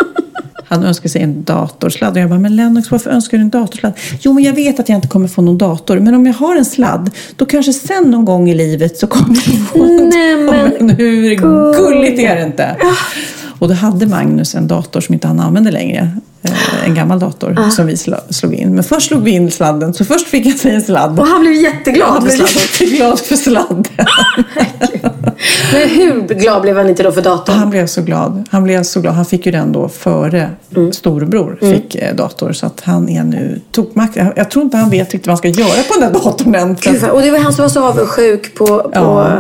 Han 0.69 0.85
önskar 0.85 1.09
sig 1.09 1.23
en 1.23 1.45
datorsladd. 1.45 2.13
Och 2.17 2.19
jag 2.23 2.29
bara, 2.31 2.39
men 2.39 2.57
Lennox, 2.57 2.91
varför 2.91 3.11
önskar 3.11 3.39
du 3.39 3.43
en 3.45 3.51
datorsladd? 3.51 3.93
Jo, 4.21 4.33
men 4.33 4.45
jag 4.45 4.53
vet 4.53 4.81
att 4.81 4.89
jag 4.89 4.97
inte 4.99 5.09
kommer 5.09 5.29
få 5.29 5.43
någon 5.43 5.59
dator. 5.59 5.99
Men 5.99 6.15
om 6.15 6.27
jag 6.27 6.35
har 6.35 6.57
en 6.57 6.65
sladd, 6.65 7.11
då 7.37 7.47
kanske 7.47 7.73
sen 7.73 8.11
någon 8.11 8.25
gång 8.25 8.51
i 8.51 8.55
livet 8.55 8.99
så 8.99 9.07
kommer 9.07 9.35
jag 9.47 9.69
få 9.69 9.79
Nej, 9.85 10.37
men 10.37 10.73
Men 10.87 10.97
hur 10.97 11.35
gulligt 11.73 12.19
är 12.21 12.37
det 12.37 12.43
inte? 12.43 12.77
Och 13.59 13.69
då 13.69 13.75
hade 13.75 14.07
Magnus 14.07 14.55
en 14.55 14.67
dator 14.69 15.01
som 15.01 15.13
inte 15.15 15.27
han 15.29 15.41
använde 15.41 15.71
längre. 15.71 16.11
Eh, 16.43 16.53
En 16.87 16.95
gammal 16.95 17.19
dator 17.19 17.71
som 17.71 17.87
vi 17.87 17.97
slog 18.31 18.55
in. 18.55 18.75
Men 18.75 18.85
först 18.85 19.09
slog 19.09 19.23
vi 19.23 19.31
in 19.31 19.51
sladden. 19.51 19.95
Så 19.95 20.05
först 20.05 20.27
fick 20.27 20.47
jag 20.47 20.59
sig 20.59 20.75
en 20.75 20.83
sladd. 20.83 21.21
Och 21.21 21.27
han 21.27 21.41
blev 21.41 21.53
jätteglad 21.55 22.09
Han 22.09 22.17
för 22.23 22.37
blev 22.37 22.47
sladden. 22.47 22.69
jätteglad 22.73 23.19
för 23.21 23.37
sladden. 23.37 23.85
Men 25.73 25.89
hur 25.89 26.35
glad 26.35 26.63
blev 26.63 26.77
han 26.77 26.89
inte 26.89 27.03
då 27.03 27.13
för 27.13 27.23
datorn? 27.23 27.57
Han 27.57 27.71
blev 27.71 27.87
så 27.87 28.03
glad. 28.03 28.45
Han 28.51 28.65
blev 28.65 28.83
så 28.83 29.01
glad. 29.01 29.15
Han 29.15 29.25
fick 29.25 29.47
ju 29.47 29.53
den 29.53 29.73
då 29.73 29.89
före 29.89 30.51
Mm. 30.77 30.93
storebror 30.93 31.59
fick 31.61 31.95
eh, 31.95 32.15
dator. 32.15 32.53
Så 32.53 32.67
att 32.67 32.81
han 32.81 33.09
är 33.09 33.25
nu 33.25 33.61
tokmack. 33.73 34.11
Jag, 34.15 34.33
jag 34.37 34.51
tror 34.51 34.65
inte 34.65 34.77
han 34.77 34.91
vet 34.91 35.01
riktigt 35.13 35.27
vad 35.27 35.31
han 35.33 35.37
ska 35.39 35.49
göra 35.49 35.83
på 35.89 36.01
den 36.01 36.13
där 36.13 36.21
datorn 36.21 36.55
än. 36.55 36.77
Gud, 36.81 37.05
och 37.11 37.23
det 37.23 37.31
var 37.31 37.39
han 37.39 37.53
som 37.53 37.63
var 37.63 37.69
så 37.69 37.85
avundsjuk 37.85 38.55
på, 38.55 38.67
på 38.67 38.91
Ja. 38.93 39.33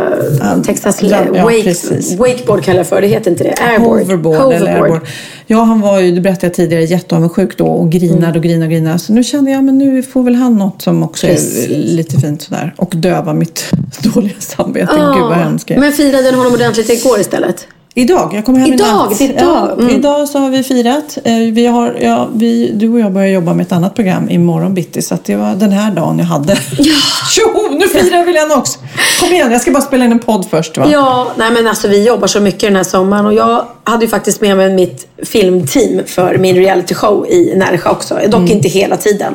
eh, 0.42 0.62
Texas 0.62 1.02
ja, 1.02 1.18
wake, 1.44 1.62
precis. 1.62 2.16
wakeboard 2.18 2.62
kallar 2.64 2.78
jag 2.78 2.86
för 2.86 3.00
det. 3.00 3.06
heter 3.06 3.30
inte 3.30 3.44
det. 3.44 3.54
Airboard. 3.70 3.98
Hoverboard, 4.00 4.52
eller 4.52 4.72
airboard. 4.82 5.00
Ja, 5.46 5.62
han 5.62 5.80
var 5.80 6.00
ju, 6.00 6.14
det 6.14 6.20
berättade 6.20 6.46
jag 6.46 6.54
tidigare, 6.54 6.84
jätteavundsjuk 6.84 7.58
då 7.58 7.66
och 7.66 7.90
grinade 7.90 8.26
Mm. 8.26 8.36
och 8.36 8.42
grinade 8.42 8.64
och 8.64 8.70
grinade. 8.70 8.98
Så 8.98 9.12
nu 9.12 9.24
kände 9.24 9.50
jag, 9.50 9.64
men 9.64 9.78
nu 9.78 10.02
får 10.02 10.22
väl 10.22 10.34
han 10.34 10.56
något 10.56 10.82
som 10.82 11.02
också 11.02 11.26
Precis. 11.26 11.64
är 11.66 11.74
lite 11.74 12.20
fint 12.20 12.42
sådär. 12.42 12.74
Och 12.76 12.92
döva 12.96 13.32
mitt 13.34 13.64
dåliga 14.14 14.34
samvete. 14.38 14.92
Ja, 14.96 15.12
Gud 15.18 15.22
vad 15.22 15.32
hemskt. 15.38 15.70
Men 15.88 15.97
firade 15.97 16.37
honom 16.37 16.52
ordentligt 16.52 16.90
igår 16.90 17.21
istället? 17.21 17.66
Idag, 17.95 18.33
jag 18.35 18.45
kommer 18.47 18.59
hem 18.59 18.73
Idag, 18.73 18.87
i 18.88 18.92
natt. 18.92 19.21
idag. 19.21 19.42
Ja, 19.45 19.73
Mm. 19.73 19.88
Idag 19.97 20.28
så 20.28 20.38
har 20.38 20.50
vi 20.50 20.62
firat. 20.62 21.18
Eh, 21.25 21.35
Vi 21.52 21.66
har, 21.66 21.97
ja, 22.00 22.28
vi, 22.35 22.71
du 22.75 22.88
och 22.92 23.00
jag 23.00 23.12
börjar 23.12 23.28
jobba 23.28 23.54
med 23.54 23.66
ett 23.66 23.73
annat 23.73 23.95
program 23.95 24.30
imorgon 24.30 24.75
bitti. 24.75 25.02
Så 25.02 25.14
att 25.14 25.25
det 25.25 25.37
var 25.37 25.54
den 25.54 25.73
här 25.73 25.90
dagen 25.90 26.18
jag 26.18 26.26
hade. 26.26 26.52
Ja. 26.78 26.95
Tjo, 27.35 27.68
nu 27.71 27.88
firar 27.88 28.25
vi 28.25 28.33
Lennox! 28.33 28.78
Kom 29.21 29.28
igen, 29.33 29.52
jag 29.52 29.61
ska 29.61 29.71
bara 29.71 29.83
spela 29.83 30.04
in 30.04 30.12
en 30.12 30.18
podd 30.18 30.47
först 30.50 30.78
va? 30.78 30.87
Ja, 30.92 31.28
nej 31.37 31.50
men 31.52 31.66
alltså 31.66 31.88
vi 31.88 32.07
jobbar 32.07 32.26
så 32.26 32.40
mycket 32.40 32.61
den 32.61 32.76
här 32.76 32.83
sommaren 32.85 33.26
och 33.26 33.35
jag 33.35 33.64
hade 33.85 34.04
ju 34.04 34.09
faktiskt 34.11 34.40
med 34.40 34.57
mig 34.57 34.75
mitt 34.75 35.07
filmteam 35.23 36.00
för 36.07 36.38
min 36.38 36.57
realityshow 36.57 37.26
i 37.28 37.54
Närsjö 37.57 37.90
också. 37.90 38.18
Dock 38.28 38.50
inte 38.50 38.68
hela 38.68 38.97
tiden, 38.97 39.33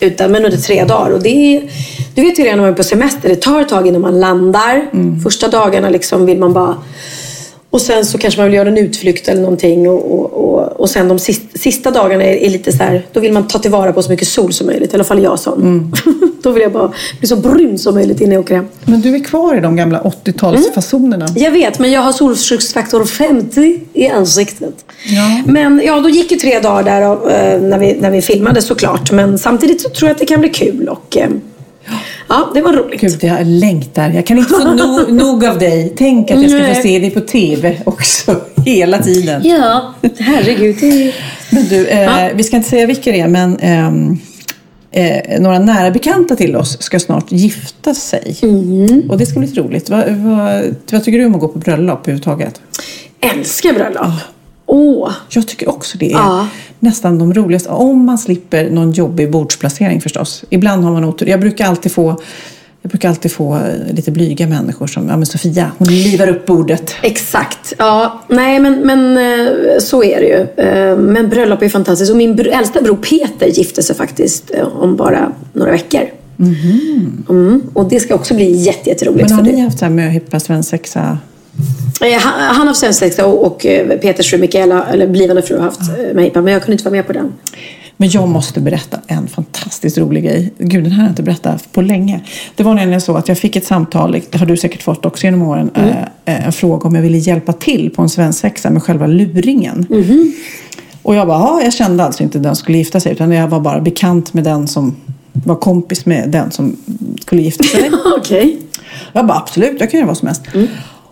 utan 0.00 0.30
men 0.30 0.44
under 0.44 0.58
tre 0.58 0.84
dagar. 0.84 1.10
Och 1.10 1.22
det 1.22 1.28
är, 1.56 1.62
du 2.14 2.22
vet 2.22 2.38
ju 2.38 2.42
redan 2.44 2.58
när 2.58 2.64
man 2.64 2.72
är 2.72 2.76
på 2.76 2.82
semester, 2.84 3.28
det 3.28 3.36
tar 3.36 3.60
ett 3.60 3.68
tag 3.68 3.86
innan 3.86 4.00
man 4.00 4.20
landar. 4.20 4.82
Första 5.22 5.48
dagarna 5.48 5.88
liksom 5.90 6.26
vill 6.26 6.38
man 6.38 6.52
bara 6.52 6.74
och 7.74 7.80
sen 7.80 8.04
så 8.04 8.18
kanske 8.18 8.40
man 8.40 8.44
vill 8.46 8.54
göra 8.54 8.68
en 8.68 8.78
utflykt 8.78 9.28
eller 9.28 9.40
någonting. 9.40 9.88
Och, 9.88 10.18
och, 10.18 10.32
och, 10.32 10.80
och 10.80 10.90
sen 10.90 11.08
de 11.08 11.18
sista, 11.18 11.58
sista 11.58 11.90
dagarna 11.90 12.24
är, 12.24 12.36
är 12.36 12.50
lite 12.50 12.72
så 12.72 12.82
här, 12.82 13.06
då 13.12 13.20
vill 13.20 13.32
man 13.32 13.48
ta 13.48 13.58
tillvara 13.58 13.92
på 13.92 14.02
så 14.02 14.10
mycket 14.10 14.28
sol 14.28 14.52
som 14.52 14.66
möjligt. 14.66 14.92
I 14.92 14.94
alla 14.94 15.04
fall 15.04 15.22
jag 15.22 15.38
sån. 15.38 15.92
då 16.42 16.50
vill 16.50 16.62
jag 16.62 16.72
bara 16.72 16.92
bli 17.18 17.28
så 17.28 17.36
brun 17.36 17.78
som 17.78 17.94
möjligt 17.94 18.20
innan 18.20 18.32
jag 18.32 18.40
åker 18.40 18.54
hem. 18.54 18.66
Men 18.84 19.00
du 19.00 19.14
är 19.14 19.24
kvar 19.24 19.56
i 19.56 19.60
de 19.60 19.76
gamla 19.76 20.02
80-talsfasonerna. 20.02 21.32
Jag 21.36 21.50
vet, 21.50 21.78
men 21.78 21.90
jag 21.90 22.00
har 22.00 22.12
solskyddsfaktor 22.12 23.04
50 23.04 23.80
i 23.92 24.08
ansiktet. 24.08 24.84
Ja. 25.06 25.42
Men 25.46 25.82
ja, 25.84 26.00
då 26.00 26.08
gick 26.08 26.30
ju 26.30 26.36
tre 26.36 26.60
dagar 26.60 26.82
där 26.82 27.02
eh, 27.02 27.60
när, 27.60 27.78
vi, 27.78 27.94
när 28.00 28.10
vi 28.10 28.22
filmade 28.22 28.62
såklart. 28.62 29.12
Men 29.12 29.38
samtidigt 29.38 29.80
så 29.80 29.88
tror 29.88 30.08
jag 30.08 30.14
att 30.14 30.20
det 30.20 30.26
kan 30.26 30.40
bli 30.40 30.48
kul. 30.48 30.88
Och, 30.88 31.16
eh, 31.16 31.28
ja, 32.28 32.50
det 32.54 32.60
var 32.60 32.72
roligt. 32.72 33.00
Gud, 33.00 33.24
jag 33.24 33.46
längtar. 33.46 34.10
Jag 34.10 34.26
kan 34.26 34.38
inte 34.38 34.50
få 34.50 34.64
no, 34.64 35.06
nog 35.14 35.44
av 35.44 35.58
dig. 35.58 35.94
Tänk 35.96 36.30
att 36.30 36.42
jag 36.42 36.50
ska 36.50 36.58
få 36.58 36.64
Nej. 36.64 36.82
se 36.82 36.98
dig 36.98 37.10
på 37.10 37.20
TV 37.20 37.80
också, 37.86 38.36
hela 38.64 38.98
tiden. 38.98 39.42
Ja, 39.44 39.94
herregud. 40.18 40.76
Det. 40.80 41.14
Men 41.50 41.64
du, 41.68 41.86
eh, 41.86 42.28
vi 42.34 42.44
ska 42.44 42.56
inte 42.56 42.68
säga 42.68 42.86
vilka 42.86 43.12
det 43.12 43.20
är, 43.20 43.28
men 43.28 43.58
ehm, 43.58 44.18
eh, 44.90 45.40
några 45.40 45.58
nära 45.58 45.90
bekanta 45.90 46.36
till 46.36 46.56
oss 46.56 46.82
ska 46.82 47.00
snart 47.00 47.32
gifta 47.32 47.94
sig. 47.94 48.36
Mm. 48.42 49.10
Och 49.10 49.18
det 49.18 49.26
ska 49.26 49.38
bli 49.38 49.48
lite 49.48 49.60
roligt. 49.60 49.90
Vad, 49.90 50.10
vad, 50.10 50.74
vad 50.90 51.04
tycker 51.04 51.18
du 51.18 51.26
om 51.26 51.34
att 51.34 51.40
gå 51.40 51.48
på 51.48 51.58
bröllop 51.58 52.00
överhuvudtaget? 52.00 52.60
Älskar 53.20 53.72
bröllop. 53.72 54.12
Åh, 54.76 55.10
Jag 55.28 55.48
tycker 55.48 55.68
också 55.68 55.98
det 55.98 56.06
är 56.12 56.16
Ja. 56.18 56.48
nästan 56.78 57.18
de 57.18 57.34
roligaste. 57.34 57.68
Om 57.68 58.04
man 58.04 58.18
slipper 58.18 58.70
någon 58.70 58.90
jobbig 58.92 59.30
bordsplacering 59.30 60.00
förstås. 60.00 60.44
Ibland 60.50 60.84
har 60.84 60.92
man 60.92 61.04
otur. 61.04 61.26
Jag 61.28 61.40
brukar 61.40 61.66
alltid 61.66 61.92
få 61.92 62.16
jag 62.82 62.90
brukar 62.90 63.08
alltid 63.08 63.32
få 63.32 63.54
eh, 63.56 63.94
lite 63.94 64.10
blyga 64.10 64.46
människor 64.46 64.86
som, 64.86 65.08
ja 65.08 65.16
men 65.16 65.26
Sofia, 65.26 65.70
hon 65.78 65.88
livar 65.88 66.28
upp 66.28 66.46
bordet. 66.46 66.94
exakt. 67.02 67.72
Ja, 67.78 68.20
nej 68.28 68.60
men, 68.60 68.80
men 68.80 69.16
eh, 69.16 69.78
så 69.80 70.04
är 70.04 70.20
det 70.20 70.26
ju. 70.26 70.64
Eh, 70.66 70.96
Men 70.98 71.28
bröllop 71.28 71.62
är 71.62 71.68
fantastiskt. 71.68 72.10
Och 72.10 72.16
min 72.16 72.38
äldsta 72.40 72.80
bror 72.82 72.96
Peter 72.96 73.46
gifte 73.46 73.82
sig 73.82 73.96
faktiskt 73.96 74.50
om 74.80 74.96
bara 74.96 75.32
några 75.52 75.72
veckor. 75.72 76.02
Mm. 77.28 77.62
Och 77.72 77.88
det 77.88 78.00
ska 78.00 78.14
också 78.14 78.34
bli 78.34 78.52
jätte, 78.52 78.88
jätteroligt. 78.90 79.28
Men 79.30 79.38
har 79.38 79.44
för 79.44 79.52
ni 79.52 79.56
det. 79.56 79.62
haft 79.62 79.80
möhippa 79.90 80.40
svensexa? 80.40 81.18
Eh, 82.00 82.18
Han, 82.20 82.66
har 82.66 82.74
svensexa 82.74 83.26
och, 83.26 83.66
eh, 83.66 83.98
Peters 83.98 84.30
fru 84.30 84.38
Mikaela, 84.38 84.86
eller 84.86 85.06
blivande 85.06 85.42
fru, 85.42 85.56
har 85.56 85.64
haft 85.64 85.80
eh, 85.80 86.14
möhippa. 86.14 86.42
Men 86.42 86.52
jag 86.52 86.62
kunde 86.62 86.72
inte 86.72 86.84
vara 86.84 86.92
med 86.96 87.06
på 87.06 87.12
den. 87.12 87.32
Men 87.96 88.08
jag 88.10 88.28
måste 88.28 88.60
berätta 88.60 88.98
en 89.06 89.28
fantastiskt 89.28 89.98
rolig 89.98 90.24
grej. 90.24 90.52
Gud, 90.58 90.84
den 90.84 90.92
här 90.92 90.98
har 90.98 91.04
jag 91.06 91.12
inte 91.12 91.22
berättat 91.22 91.72
på 91.72 91.82
länge. 91.82 92.20
Det 92.56 92.62
var 92.62 92.74
nämligen 92.74 93.00
så 93.00 93.16
att 93.16 93.28
jag 93.28 93.38
fick 93.38 93.56
ett 93.56 93.64
samtal, 93.66 94.22
det 94.30 94.38
har 94.38 94.46
du 94.46 94.56
säkert 94.56 94.82
fått 94.82 95.06
också 95.06 95.24
genom 95.24 95.42
åren, 95.42 95.70
eh, 96.24 96.46
en 96.46 96.52
fråga 96.52 96.88
om 96.88 96.94
jag 96.94 97.02
ville 97.02 97.18
hjälpa 97.18 97.52
till 97.52 97.90
på 97.90 98.02
en 98.02 98.08
svensexa 98.08 98.70
med 98.70 98.82
själva 98.82 99.06
luringen. 99.06 99.86
Och 101.02 101.14
jag 101.14 101.26
bara, 101.26 101.38
ja, 101.38 101.60
jag 101.62 101.72
kände 101.72 102.04
alltså 102.04 102.22
inte 102.22 102.38
den 102.38 102.56
skulle 102.56 102.78
gifta 102.78 103.00
sig 103.00 103.12
utan 103.12 103.32
jag 103.32 103.48
var 103.48 103.60
bara 103.60 103.80
bekant 103.80 104.34
med 104.34 104.44
den 104.44 104.68
som 104.68 104.96
var 105.32 105.56
kompis 105.56 106.06
med 106.06 106.30
den 106.30 106.50
som 106.50 106.76
skulle 107.20 107.42
gifta 107.42 107.64
sig. 107.64 107.90
Okej. 108.18 108.58
Jag 109.12 109.26
bara 109.26 109.38
absolut, 109.38 109.80
jag 109.80 109.90
kan 109.90 110.00
göra 110.00 110.08
vad 110.08 110.18
som 110.18 110.28
helst. 110.28 110.42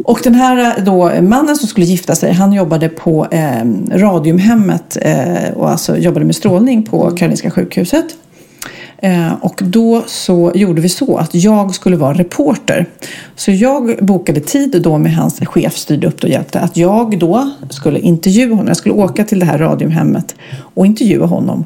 Och 0.04 0.20
den 0.24 0.34
här 0.34 0.80
då, 0.80 1.22
mannen 1.22 1.56
som 1.56 1.68
skulle 1.68 1.86
gifta 1.86 2.14
sig, 2.14 2.32
han 2.32 2.52
jobbade 2.52 2.88
på 2.88 3.26
eh, 3.30 3.64
Radiumhemmet 3.90 4.96
eh, 5.00 5.52
och 5.54 5.70
alltså 5.70 5.96
jobbade 5.96 6.26
med 6.26 6.36
strålning 6.36 6.82
på 6.82 7.10
Karolinska 7.10 7.50
sjukhuset. 7.50 8.06
Eh, 8.98 9.32
och 9.40 9.60
då 9.64 10.02
så 10.06 10.52
gjorde 10.54 10.80
vi 10.80 10.88
så 10.88 11.16
att 11.16 11.34
jag 11.34 11.74
skulle 11.74 11.96
vara 11.96 12.14
reporter. 12.14 12.86
Så 13.36 13.50
jag 13.50 13.96
bokade 14.00 14.40
tid 14.40 14.82
då 14.82 14.98
med 14.98 15.14
hans 15.14 15.40
chef 15.40 15.76
styrde 15.76 16.06
upp 16.06 16.22
och 16.22 16.28
hjälpte 16.28 16.60
att 16.60 16.76
jag 16.76 17.18
då 17.18 17.50
skulle 17.70 17.98
intervjua 17.98 18.50
honom. 18.50 18.68
Jag 18.68 18.76
skulle 18.76 18.94
åka 18.94 19.24
till 19.24 19.38
det 19.38 19.46
här 19.46 19.58
Radiumhemmet 19.58 20.34
och 20.74 20.86
intervjua 20.86 21.26
honom 21.26 21.64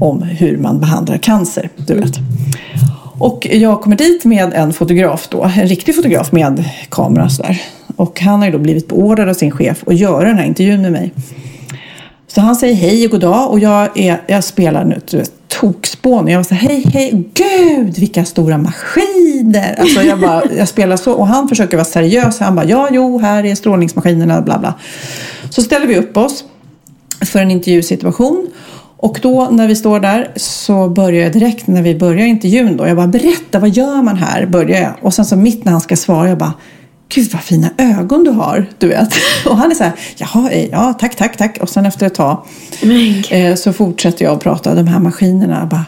om 0.00 0.22
hur 0.22 0.56
man 0.56 0.80
behandlar 0.80 1.18
cancer. 1.18 1.70
Du 1.76 1.94
vet. 1.94 2.14
Och 3.18 3.46
jag 3.50 3.80
kommer 3.80 3.96
dit 3.96 4.24
med 4.24 4.52
en 4.54 4.72
fotograf 4.72 5.28
då, 5.28 5.42
en 5.42 5.66
riktig 5.66 5.96
fotograf 5.96 6.32
med 6.32 6.64
kamera 6.88 7.28
sådär. 7.28 7.62
Och 7.96 8.20
han 8.20 8.38
har 8.38 8.46
ju 8.46 8.52
då 8.52 8.58
blivit 8.58 8.88
beordrad 8.88 9.28
av 9.28 9.34
sin 9.34 9.50
chef 9.50 9.84
att 9.86 9.96
göra 9.96 10.28
den 10.28 10.38
här 10.38 10.44
intervjun 10.44 10.82
med 10.82 10.92
mig. 10.92 11.12
Så 12.26 12.40
han 12.40 12.56
säger 12.56 12.74
hej 12.74 13.04
och 13.04 13.10
god 13.10 13.20
dag 13.20 13.50
och 13.50 13.58
jag, 13.58 13.98
är, 13.98 14.22
jag 14.26 14.44
spelar 14.44 14.84
nu 14.84 15.00
tokspån. 15.48 16.24
Och 16.24 16.30
jag 16.30 16.36
var 16.36 16.44
så 16.44 16.54
här, 16.54 16.68
hej, 16.68 16.84
hej, 16.92 17.24
gud 17.34 17.98
vilka 17.98 18.24
stora 18.24 18.58
maskiner. 18.58 19.74
Alltså 19.80 20.02
jag, 20.02 20.20
bara, 20.20 20.42
jag 20.56 20.68
spelar 20.68 20.96
så 20.96 21.12
och 21.12 21.26
han 21.26 21.48
försöker 21.48 21.76
vara 21.76 21.84
seriös. 21.84 22.38
Han 22.40 22.54
bara, 22.54 22.66
ja, 22.66 22.88
jo, 22.92 23.18
här 23.18 23.44
är 23.44 23.54
strålningsmaskinerna, 23.54 24.42
bla 24.42 24.58
bla. 24.58 24.74
Så 25.50 25.62
ställer 25.62 25.86
vi 25.86 25.96
upp 25.96 26.16
oss 26.16 26.44
för 27.20 27.38
en 27.38 27.50
intervjusituation. 27.50 28.46
Och 29.00 29.18
då 29.22 29.48
när 29.50 29.68
vi 29.68 29.76
står 29.76 30.00
där 30.00 30.32
så 30.36 30.88
börjar 30.88 31.22
jag 31.22 31.32
direkt 31.32 31.66
när 31.66 31.82
vi 31.82 31.94
börjar 31.94 32.26
intervjun 32.26 32.76
då. 32.76 32.86
Jag 32.86 32.96
bara 32.96 33.06
berätta, 33.06 33.58
vad 33.58 33.70
gör 33.70 34.02
man 34.02 34.16
här? 34.16 34.46
Börjar 34.46 34.80
jag. 34.80 34.92
Och 35.02 35.14
sen 35.14 35.24
så 35.24 35.36
mitt 35.36 35.64
när 35.64 35.72
han 35.72 35.80
ska 35.80 35.96
svara, 35.96 36.28
jag 36.28 36.38
bara 36.38 36.54
Gud 37.14 37.32
vad 37.32 37.42
fina 37.42 37.70
ögon 37.78 38.24
du 38.24 38.30
har, 38.30 38.66
du 38.78 38.88
vet. 38.88 39.08
Och 39.46 39.56
han 39.56 39.70
är 39.70 39.74
så 39.74 39.84
här, 39.84 39.92
jaha, 40.16 40.50
eh, 40.50 40.68
ja 40.70 40.94
tack, 41.00 41.16
tack, 41.16 41.36
tack. 41.36 41.58
Och 41.60 41.68
sen 41.68 41.86
efter 41.86 42.06
ett 42.06 42.14
tag 42.14 42.46
eh, 43.30 43.54
så 43.54 43.72
fortsätter 43.72 44.24
jag 44.24 44.34
att 44.34 44.42
prata 44.42 44.70
om 44.70 44.76
de 44.76 44.86
här 44.86 44.98
maskinerna. 44.98 45.58
Jag 45.58 45.68
bara, 45.68 45.86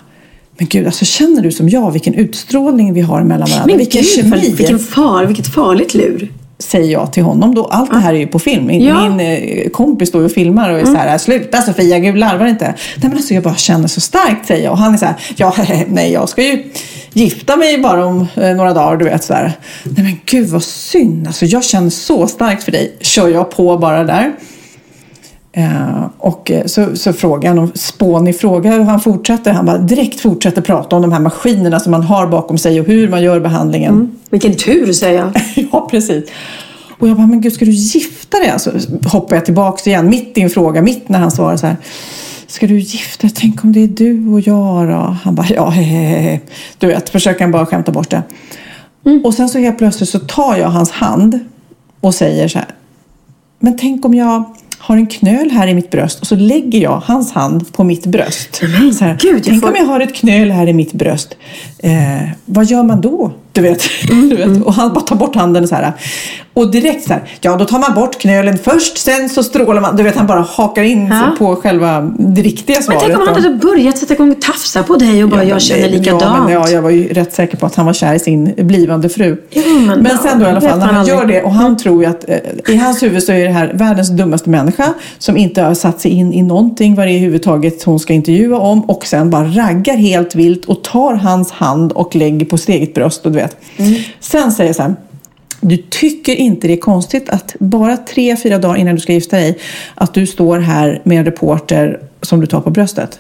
men 0.59 0.69
gud, 0.69 0.87
alltså 0.87 1.05
känner 1.05 1.43
du 1.43 1.53
som 1.53 1.69
jag 1.69 1.91
vilken 1.91 2.15
utstrålning 2.15 2.93
vi 2.93 3.01
har 3.01 3.23
mellan 3.23 3.49
varandra? 3.49 3.67
Men 3.67 3.79
vilken 3.79 4.03
gud, 4.03 4.11
kemi! 4.11 4.55
vilken 4.57 4.79
far, 4.79 5.25
vilket 5.25 5.55
farligt 5.55 5.95
lur. 5.95 6.33
Säger 6.61 6.93
jag 6.93 7.13
till 7.13 7.23
honom 7.23 7.55
då. 7.55 7.65
Allt 7.65 7.91
det 7.91 7.99
här 7.99 8.15
är 8.15 8.19
ju 8.19 8.27
på 8.27 8.39
film. 8.39 8.67
Min, 8.67 8.85
Ja. 8.85 9.09
min 9.09 9.21
eh, 9.21 9.69
kompis 9.71 10.09
står 10.09 10.25
och 10.25 10.33
filmar 10.33 10.71
och 10.71 10.79
är 10.81 10.85
så 10.85 10.95
här, 10.95 11.19
sluta 11.19 11.63
Sofia, 11.63 11.99
gud 11.99 12.17
larvar 12.19 12.47
inte. 12.47 12.65
Nej 12.65 13.09
men 13.09 13.13
alltså 13.13 13.35
jag 13.35 13.43
bara 13.43 13.55
känner 13.57 13.89
så 13.89 14.01
starkt 14.01 14.47
säger 14.47 14.65
jag. 14.65 14.73
Och 14.73 14.79
han 14.79 14.95
är 14.95 14.99
så 14.99 15.05
här, 15.07 15.15
ja 15.37 15.55
nej 15.89 16.13
jag 16.13 16.29
ska 16.29 16.43
ju 16.43 16.65
gifta 17.13 17.57
mig 17.57 17.79
bara 17.79 18.07
om 18.07 18.27
eh, 18.37 18.51
några 18.57 18.75
dagar 18.75 18.97
du 18.97 19.05
vet 19.05 19.25
så 19.25 19.35
här. 19.35 19.53
Nej 19.85 20.05
men 20.05 20.21
gud 20.27 20.49
vad 20.49 20.63
synd, 20.63 21.27
alltså 21.27 21.45
jag 21.47 21.65
känner 21.65 21.91
så 21.91 22.27
starkt 22.27 22.63
för 22.63 22.73
dig. 22.73 22.97
Kör 23.01 23.29
jag 23.29 23.51
på 23.51 23.79
bara 23.79 24.05
där. 24.05 24.33
Eh, 25.53 26.05
och 26.19 26.51
eh, 26.51 26.67
så, 26.67 26.97
så 26.97 27.13
frågar 27.13 27.49
han 27.49 27.59
om 27.59 27.73
spånig 27.75 28.41
fråga 28.41 28.77
och 28.77 28.85
han 28.85 29.01
fortsätter. 29.01 29.53
Han 29.53 29.67
bara 29.67 29.79
direkt 29.79 30.21
fortsätter 30.21 30.63
prata 30.63 30.97
om 30.97 31.03
de 31.03 31.13
här 31.13 31.21
maskinerna 31.21 31.81
som 31.81 31.91
man 31.91 32.03
har 32.03 32.27
bakom 32.27 32.59
sig 32.59 32.81
och 32.81 32.87
hur 32.87 33.09
man 33.09 33.23
gör 33.23 33.41
behandlingen. 33.41 34.19
Vilken 34.31 34.57
tur, 34.57 34.93
säger 34.93 35.19
jag. 35.19 35.33
Ja, 35.73 35.89
precis. 35.91 36.31
Och 36.99 37.09
jag 37.09 37.17
bara, 37.17 37.27
men 37.27 37.41
gud, 37.41 37.53
ska 37.53 37.65
du 37.65 37.71
gifta 37.71 38.39
dig? 38.39 38.55
Så 38.59 38.71
hoppar 39.09 39.37
jag 39.37 39.45
tillbaks 39.45 39.87
igen, 39.87 40.09
mitt 40.09 40.39
i 40.39 40.41
en 40.41 40.51
fråga, 40.51 40.83
mitt 40.83 41.09
när 41.09 41.19
han 41.19 41.31
svarar 41.31 41.57
så 41.57 41.67
här. 41.67 41.77
Ska 42.47 42.67
du 42.67 42.79
gifta 42.79 43.27
dig? 43.27 43.37
Tänk 43.37 43.65
om 43.65 43.73
det 43.73 43.81
är 43.81 43.89
du 43.89 44.29
och 44.29 44.41
jag 44.41 44.89
då? 44.89 45.17
Han 45.23 45.35
bara, 45.35 45.47
ja, 45.51 45.69
hehehe. 45.71 46.41
Du 46.79 46.87
vet, 46.87 47.09
försöker 47.09 47.41
han 47.41 47.53
bara 47.53 47.67
skämta 47.67 47.93
bort 47.93 48.11
det. 48.11 48.23
Och 49.25 49.35
sen 49.35 49.49
så 49.49 49.59
helt 49.59 49.79
plötsligt 49.79 50.09
så 50.09 50.19
tar 50.19 50.57
jag 50.57 50.69
hans 50.69 50.91
hand 50.91 51.39
och 52.01 52.15
säger 52.15 52.49
så 52.49 52.59
här. 52.59 52.69
Men 53.59 53.79
tänk 53.79 54.05
om 54.05 54.15
jag 54.15 54.45
har 54.81 54.97
en 54.97 55.07
knöl 55.07 55.51
här 55.51 55.67
i 55.69 55.75
mitt 55.75 55.91
bröst 55.91 56.21
och 56.21 56.27
så 56.27 56.37
lägger 56.37 56.79
jag 56.81 57.03
hans 57.05 57.33
hand 57.33 57.73
på 57.73 57.85
mitt 57.85 58.07
bröst. 58.07 58.61
Men 58.81 58.95
så 58.95 59.05
här, 59.05 59.17
gud, 59.21 59.35
jag 59.37 59.45
tänk 59.45 59.61
får- 59.63 59.69
om 59.69 59.77
jag 59.77 59.85
har 59.85 60.01
ett 60.01 60.15
knöl 60.15 60.51
här 60.51 60.67
i 60.67 60.73
mitt 60.73 60.93
bröst. 60.93 61.37
Eh, 61.79 62.29
vad 62.45 62.65
gör 62.67 62.83
man 62.83 63.01
då? 63.01 63.33
Du 63.53 63.61
vet. 63.61 63.83
du 64.09 64.37
vet. 64.37 64.63
Och 64.65 64.75
han 64.75 64.93
bara 64.93 65.01
tar 65.01 65.17
bort 65.17 65.35
handen 65.37 65.69
så 65.69 65.75
här. 65.75 65.93
Och 66.55 66.71
direkt 66.71 67.07
så 67.07 67.13
här, 67.13 67.23
ja 67.41 67.57
då 67.57 67.65
tar 67.65 67.79
man 67.79 67.95
bort 67.95 68.19
knölen 68.21 68.59
först, 68.59 68.99
sen 68.99 69.29
så 69.29 69.43
strålar 69.43 69.81
man. 69.81 69.97
Du 69.97 70.03
vet, 70.03 70.17
han 70.17 70.27
bara 70.27 70.41
hakar 70.41 70.83
in 70.83 71.07
Ja. 71.07 71.33
på 71.39 71.57
själva 71.57 72.13
det 72.19 72.43
riktiga 72.43 72.77
Men 72.77 72.83
svaret. 72.83 73.01
tänk 73.07 73.19
om 73.21 73.27
han 73.27 73.43
hade 73.43 73.55
börjat 73.55 73.99
sätta 73.99 74.15
igång 74.15 74.31
och 74.33 74.41
tafsa 74.41 74.83
på 74.83 74.97
dig 74.97 75.25
och 75.25 75.31
bara, 75.31 75.43
Ja, 75.43 75.49
jag 75.49 75.55
men 75.55 75.61
känner 75.61 75.89
likadant. 75.89 76.23
Ja, 76.23 76.45
men, 76.45 76.53
ja, 76.53 76.69
jag 76.69 76.83
var 76.83 76.91
ju 76.91 77.09
rätt 77.09 77.33
säker 77.33 77.57
på 77.57 77.67
att 77.67 77.75
han 77.75 77.87
var 77.87 77.93
kär 77.93 78.15
i 78.15 78.19
sin 78.19 78.55
blivande 78.57 79.09
fru. 79.09 79.37
Ja, 79.51 79.63
men 79.87 80.01
men 80.03 80.19
sen 80.19 80.39
då 80.39 80.47
i 80.47 80.49
alla 80.49 80.61
fall, 80.61 80.79
när 80.79 80.87
man 80.87 80.95
han 80.95 81.07
gör 81.07 81.25
det 81.27 81.43
och 81.43 81.53
han 81.53 81.77
tror 81.77 82.03
ju 82.03 82.09
att 82.11 82.29
eh, 82.29 82.37
i 82.69 82.77
hans 82.77 83.03
huvud 83.03 83.23
så 83.23 83.33
är 83.33 83.45
det 83.45 83.51
här 83.53 83.73
världens 83.75 84.09
dummaste 84.11 84.51
människa 84.51 84.95
som 85.19 85.37
inte 85.37 85.63
har 85.63 85.75
satt 85.75 86.01
sig 86.01 86.11
in 86.11 86.33
i 86.33 86.43
någonting 86.43 86.95
vad 86.95 87.07
det 87.07 87.11
är 87.13 87.15
överhuvudtaget 87.17 87.83
hon 87.83 88.01
ska 88.01 88.13
intervjua 88.13 88.59
om 88.59 88.81
och 88.91 89.07
sen 89.07 89.31
bara 89.31 89.45
raggar 89.45 89.97
helt 89.97 90.35
vilt 90.35 90.65
och 90.65 90.83
tar 90.85 91.15
hans 91.15 91.51
hand 91.53 91.93
och 91.93 92.17
lägger 92.17 92.47
på 92.47 92.59
sitt 92.59 92.69
eget 92.69 92.95
bröst 92.95 93.27
och 93.27 93.33
du 93.33 93.39
vet. 93.39 93.57
Sen 94.21 94.53
säger 94.53 94.73
så 94.73 94.83
här 94.83 94.95
du 95.61 95.77
tycker 95.77 96.35
inte 96.35 96.67
det 96.67 96.73
är 96.73 96.81
konstigt 96.81 97.29
att 97.29 97.57
bara 97.59 97.97
tre, 97.97 98.37
fyra 98.37 98.59
dagar 98.59 98.77
innan 98.77 98.95
du 98.95 99.01
ska 99.01 99.13
gifta 99.13 99.37
dig, 99.37 99.59
att 99.95 100.15
du 100.15 100.27
står 100.27 100.59
här 100.59 101.01
med 101.05 101.19
en 101.19 101.25
reporter 101.25 102.01
som 102.23 102.41
du 102.41 102.47
tar 102.47 102.61
på 102.61 102.71
bröstet. 102.71 103.19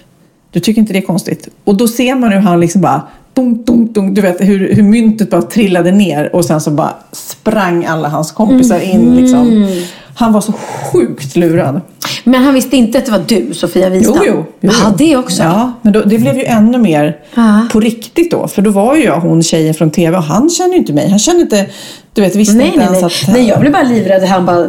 Du 0.50 0.60
tycker 0.60 0.80
inte 0.80 0.92
det 0.92 0.98
är 0.98 1.02
konstigt. 1.02 1.48
Och 1.64 1.76
då 1.76 1.88
ser 1.88 2.14
man 2.14 2.32
hur 2.32 2.40
han 2.40 2.60
liksom 2.60 2.80
bara 2.80 3.02
dunk, 3.34 3.66
dunk, 3.66 3.94
dunk. 3.94 4.14
Du 4.14 4.20
vet 4.20 4.40
hur, 4.40 4.74
hur 4.74 4.82
myntet 4.82 5.30
bara 5.30 5.42
trillade 5.42 5.92
ner 5.92 6.34
och 6.36 6.44
sen 6.44 6.60
så 6.60 6.70
bara 6.70 6.94
sprang 7.12 7.84
alla 7.84 8.08
hans 8.08 8.32
kompisar 8.32 8.80
in. 8.80 9.16
Liksom. 9.16 9.48
Mm. 9.48 9.82
Han 10.14 10.32
var 10.32 10.40
så 10.40 10.52
sjukt 10.52 11.36
lurad. 11.36 11.80
Men 12.24 12.42
han 12.42 12.54
visste 12.54 12.76
inte 12.76 12.98
att 12.98 13.06
det 13.06 13.12
var 13.12 13.24
du, 13.28 13.54
Sofia 13.54 13.88
Wistam? 13.90 14.16
Jo, 14.18 14.32
jo. 14.36 14.44
jo, 14.60 14.70
Ja, 14.82 14.94
det 14.98 15.16
också. 15.16 15.42
Ja, 15.42 15.72
men 15.82 15.92
då, 15.92 16.00
det 16.02 16.18
blev 16.18 16.36
ju 16.36 16.44
ännu 16.44 16.78
mer 16.78 17.16
Ja. 17.34 17.66
på 17.72 17.80
riktigt 17.80 18.30
då. 18.30 18.48
För 18.48 18.62
då 18.62 18.70
var 18.70 18.96
ju 18.96 19.04
jag 19.04 19.20
hon 19.20 19.42
tjejen 19.42 19.74
från 19.74 19.90
TV 19.90 20.16
och 20.16 20.22
han 20.22 20.50
kände 20.50 20.72
ju 20.74 20.78
inte 20.78 20.92
mig. 20.92 21.08
Han 21.10 21.18
kände 21.18 21.42
inte, 21.42 21.66
du 22.14 22.20
vet, 22.22 22.36
visste 22.36 22.54
Nej, 22.54 22.66
inte 22.66 22.78
nej, 22.78 22.86
ens 22.86 23.00
nej. 23.02 23.06
att... 23.28 23.34
nej. 23.34 23.48
Jag 23.48 23.60
blev 23.60 23.72
bara 23.72 23.82
livrädd. 23.82 24.22
Han 24.24 24.46
bara 24.46 24.68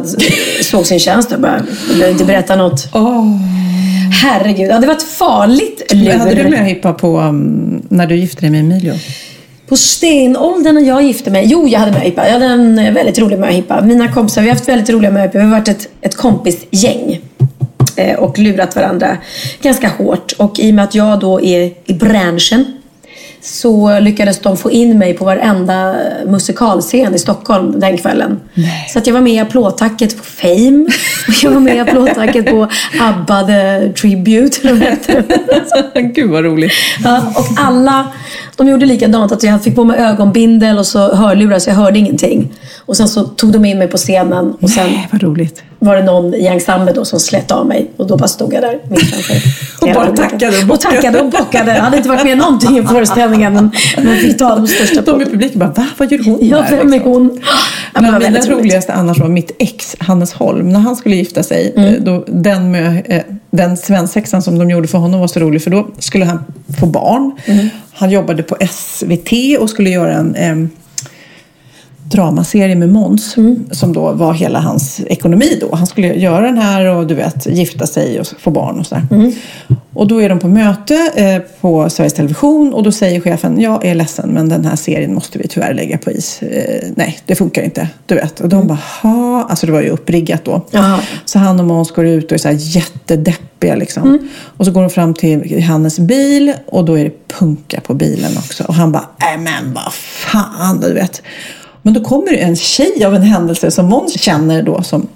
såg 0.62 0.86
sin 0.86 0.98
tjänst 1.00 1.32
och 1.32 1.40
bara, 1.40 1.62
ville 1.88 2.10
inte 2.10 2.24
berätta 2.24 2.56
något. 2.56 2.88
Åh. 2.94 3.26
Herregud, 4.22 4.70
ja, 4.70 4.78
det 4.78 4.86
var 4.86 4.94
ett 4.94 5.02
farligt 5.02 5.92
lur. 5.94 6.12
Hade 6.12 6.34
du 6.34 6.48
möhippa 6.48 6.92
på 6.92 7.20
um, 7.20 7.82
när 7.88 8.06
du 8.06 8.16
gifte 8.16 8.40
dig 8.40 8.50
med 8.50 8.60
Emilio? 8.60 8.94
På 9.72 9.76
stenåldern 9.76 10.74
när 10.74 10.82
jag 10.82 11.02
gifte 11.02 11.30
mig. 11.30 11.46
Jo, 11.46 11.68
jag 11.68 11.80
hade 11.80 11.92
möhippa. 11.92 12.26
Jag 12.26 12.32
hade 12.32 12.44
en 12.44 12.78
eh, 12.78 12.92
väldigt 12.92 13.18
rolig 13.18 13.38
möhippa. 13.38 13.80
Mina 13.80 14.12
kompisar, 14.12 14.42
vi 14.42 14.48
har 14.48 14.54
haft 14.54 14.68
väldigt 14.68 14.90
roliga 14.90 15.10
möhippor. 15.10 15.38
Vi 15.38 15.44
har 15.44 15.50
varit 15.50 15.68
ett, 15.68 15.88
ett 16.00 16.14
kompisgäng. 16.14 17.20
Eh, 17.96 18.18
och 18.18 18.38
lurat 18.38 18.76
varandra 18.76 19.16
ganska 19.62 19.88
hårt. 19.88 20.32
Och 20.32 20.58
i 20.58 20.70
och 20.70 20.74
med 20.74 20.84
att 20.84 20.94
jag 20.94 21.20
då 21.20 21.40
är 21.40 21.72
i 21.84 21.94
branschen 21.94 22.81
så 23.42 24.00
lyckades 24.00 24.38
de 24.38 24.56
få 24.56 24.70
in 24.70 24.98
mig 24.98 25.14
på 25.14 25.24
varenda 25.24 25.96
musikalscen 26.26 27.14
i 27.14 27.18
Stockholm 27.18 27.80
den 27.80 27.98
kvällen. 27.98 28.40
Så 28.92 28.98
att 28.98 29.06
jag 29.06 29.14
var 29.14 29.20
med 29.20 29.32
i 29.32 29.38
applådtacket 29.38 30.16
på 30.18 30.24
Fame. 30.24 30.86
Och 31.28 31.34
jag 31.42 31.50
var 31.50 31.60
med 31.60 31.76
i 31.76 31.78
applådtacket 31.78 32.46
på 32.46 32.68
ABBA 33.00 33.42
The 33.46 33.92
Tribute. 33.92 34.56
Gud 36.14 36.30
vad 36.30 36.44
roligt. 36.44 36.72
Ja, 37.04 37.32
och 37.36 37.46
alla, 37.56 38.06
de 38.56 38.68
gjorde 38.68 38.86
likadant. 38.86 39.32
Att 39.32 39.42
jag 39.42 39.62
fick 39.62 39.74
på 39.74 39.84
mig 39.84 39.98
ögonbindel 39.98 40.78
och 40.78 40.86
så 40.86 41.14
hörlurar 41.14 41.58
så 41.58 41.70
jag 41.70 41.74
hörde 41.74 41.98
ingenting. 41.98 42.52
Och 42.78 42.96
sen 42.96 43.08
så 43.08 43.24
tog 43.24 43.52
de 43.52 43.64
in 43.64 43.78
mig 43.78 43.88
på 43.88 43.96
scenen 43.96 44.56
och 44.60 44.70
sen 44.70 44.86
Nej, 44.86 45.08
vad 45.12 45.22
roligt. 45.22 45.62
Var 45.84 45.96
det 45.96 46.02
någon 46.02 46.34
i 46.34 46.46
ensemblen 46.46 46.94
då 46.94 47.04
som 47.04 47.20
slet 47.20 47.50
av 47.50 47.66
mig. 47.66 47.90
Och 47.96 48.06
då 48.06 48.16
bara 48.16 48.28
stod 48.28 48.54
jag 48.54 48.62
där 48.62 48.78
mitt 48.88 49.00
framför. 49.00 49.36
Och 49.80 49.94
bara 49.94 50.16
tackade 50.16 50.58
och 50.64 50.70
Och 50.70 50.80
tackade 50.80 51.20
och 51.20 51.30
bockade. 51.30 51.74
Jag 51.74 51.82
hade 51.82 51.96
inte 51.96 52.08
varit 52.08 52.24
med 52.24 52.38
någonting 52.38 52.78
i 52.78 52.82
föreställningen 52.82 53.52
men, 53.52 53.70
men 53.96 54.16
fick 54.16 54.38
ta 54.38 54.54
de 54.56 54.66
största 54.66 55.00
De 55.02 55.22
i 55.22 55.24
publiken 55.24 55.58
bara, 55.58 55.70
va? 55.70 55.86
Vad 55.98 56.12
gör 56.12 56.24
hon 56.24 56.38
Ja, 56.42 56.64
vem 56.70 56.88
är 56.88 56.92
liksom? 56.92 57.12
hon? 57.12 57.40
Bland 57.98 58.18
mina 58.22 58.40
roligaste 58.40 58.92
annars 58.92 59.18
var 59.18 59.28
mitt 59.28 59.50
ex, 59.58 59.96
Hannes 59.98 60.32
Holm. 60.32 60.68
När 60.68 60.80
han 60.80 60.96
skulle 60.96 61.16
gifta 61.16 61.42
sig, 61.42 61.72
Mm. 61.76 61.94
eh, 61.94 62.00
då, 62.00 62.24
den, 62.28 62.70
med, 62.70 63.02
eh, 63.04 63.22
den 63.50 63.76
svensexan 63.76 64.42
som 64.42 64.58
de 64.58 64.70
gjorde 64.70 64.88
för 64.88 64.98
honom 64.98 65.20
var 65.20 65.28
så 65.28 65.40
rolig 65.40 65.62
för 65.62 65.70
då 65.70 65.86
skulle 65.98 66.24
han 66.24 66.44
få 66.80 66.86
barn. 66.86 67.32
Mm. 67.46 67.68
Han 67.94 68.10
jobbade 68.10 68.42
på 68.42 68.56
SVT 68.70 69.32
och 69.60 69.70
skulle 69.70 69.90
göra 69.90 70.12
en 70.12 70.34
eh, 70.34 70.68
dramaserie 72.12 72.74
med 72.74 72.88
Måns 72.88 73.36
Mm. 73.36 73.64
som 73.70 73.92
då 73.92 74.12
var 74.12 74.32
hela 74.32 74.60
hans 74.60 75.00
ekonomi 75.06 75.58
då. 75.60 75.76
Han 75.76 75.86
skulle 75.86 76.14
göra 76.14 76.40
den 76.46 76.58
här 76.58 76.84
och 76.86 77.06
du 77.06 77.14
vet 77.14 77.46
gifta 77.46 77.86
sig 77.86 78.20
och 78.20 78.26
få 78.38 78.50
barn 78.50 78.78
och 78.78 78.86
sådär. 78.86 79.06
Mm. 79.10 79.32
Och 79.94 80.06
då 80.06 80.22
är 80.22 80.28
de 80.28 80.38
på 80.38 80.48
möte 80.48 81.10
eh, 81.14 81.38
på 81.60 81.90
Sveriges 81.90 82.14
Television 82.14 82.74
och 82.74 82.82
då 82.82 82.92
säger 82.92 83.20
chefen 83.20 83.60
jag 83.60 83.84
är 83.84 83.94
ledsen 83.94 84.30
men 84.30 84.48
den 84.48 84.64
här 84.64 84.76
serien 84.76 85.14
måste 85.14 85.38
vi 85.38 85.48
tyvärr 85.48 85.74
lägga 85.74 85.98
på 85.98 86.10
is. 86.10 86.42
Eh, 86.42 86.88
nej, 86.96 87.18
det 87.26 87.34
funkar 87.34 87.62
inte. 87.62 87.88
Du 88.06 88.14
vet. 88.14 88.40
Och 88.40 88.48
de 88.48 88.66
bara 88.66 88.78
ha, 89.02 89.46
alltså 89.50 89.66
det 89.66 89.72
var 89.72 89.80
ju 89.80 89.88
uppriggat 89.88 90.44
då. 90.44 90.66
Jaha. 90.70 91.00
Så 91.24 91.38
han 91.38 91.60
och 91.60 91.66
Måns 91.66 91.90
går 91.90 92.06
ut 92.06 92.24
och 92.26 92.32
är 92.32 92.38
så 92.38 92.48
här 92.48 92.56
jättedeppiga 92.58 93.74
liksom. 93.74 94.02
Mm. 94.02 94.28
Och 94.56 94.64
så 94.66 94.72
går 94.72 94.80
de 94.80 94.90
fram 94.90 95.14
till 95.14 95.62
Hannes 95.62 95.98
bil 95.98 96.52
och 96.66 96.84
då 96.84 96.98
är 96.98 97.04
det 97.04 97.28
punka 97.38 97.80
på 97.86 97.94
bilen 97.94 98.32
också. 98.38 98.64
Och 98.64 98.74
han 98.74 98.92
bara, 98.92 99.08
nej 99.20 99.38
men 99.38 99.74
vad 99.74 99.92
fan, 99.92 100.80
du 100.80 100.92
vet. 100.92 101.22
Men 101.82 101.94
då 101.94 102.00
kommer 102.00 102.30
det 102.30 102.38
en 102.38 102.56
tjej 102.56 103.04
av 103.04 103.14
en 103.14 103.22
händelse 103.22 103.70
som 103.70 103.86
Måns 103.86 104.20
känner 104.20 104.62
då 104.62 104.82
som 104.82 105.06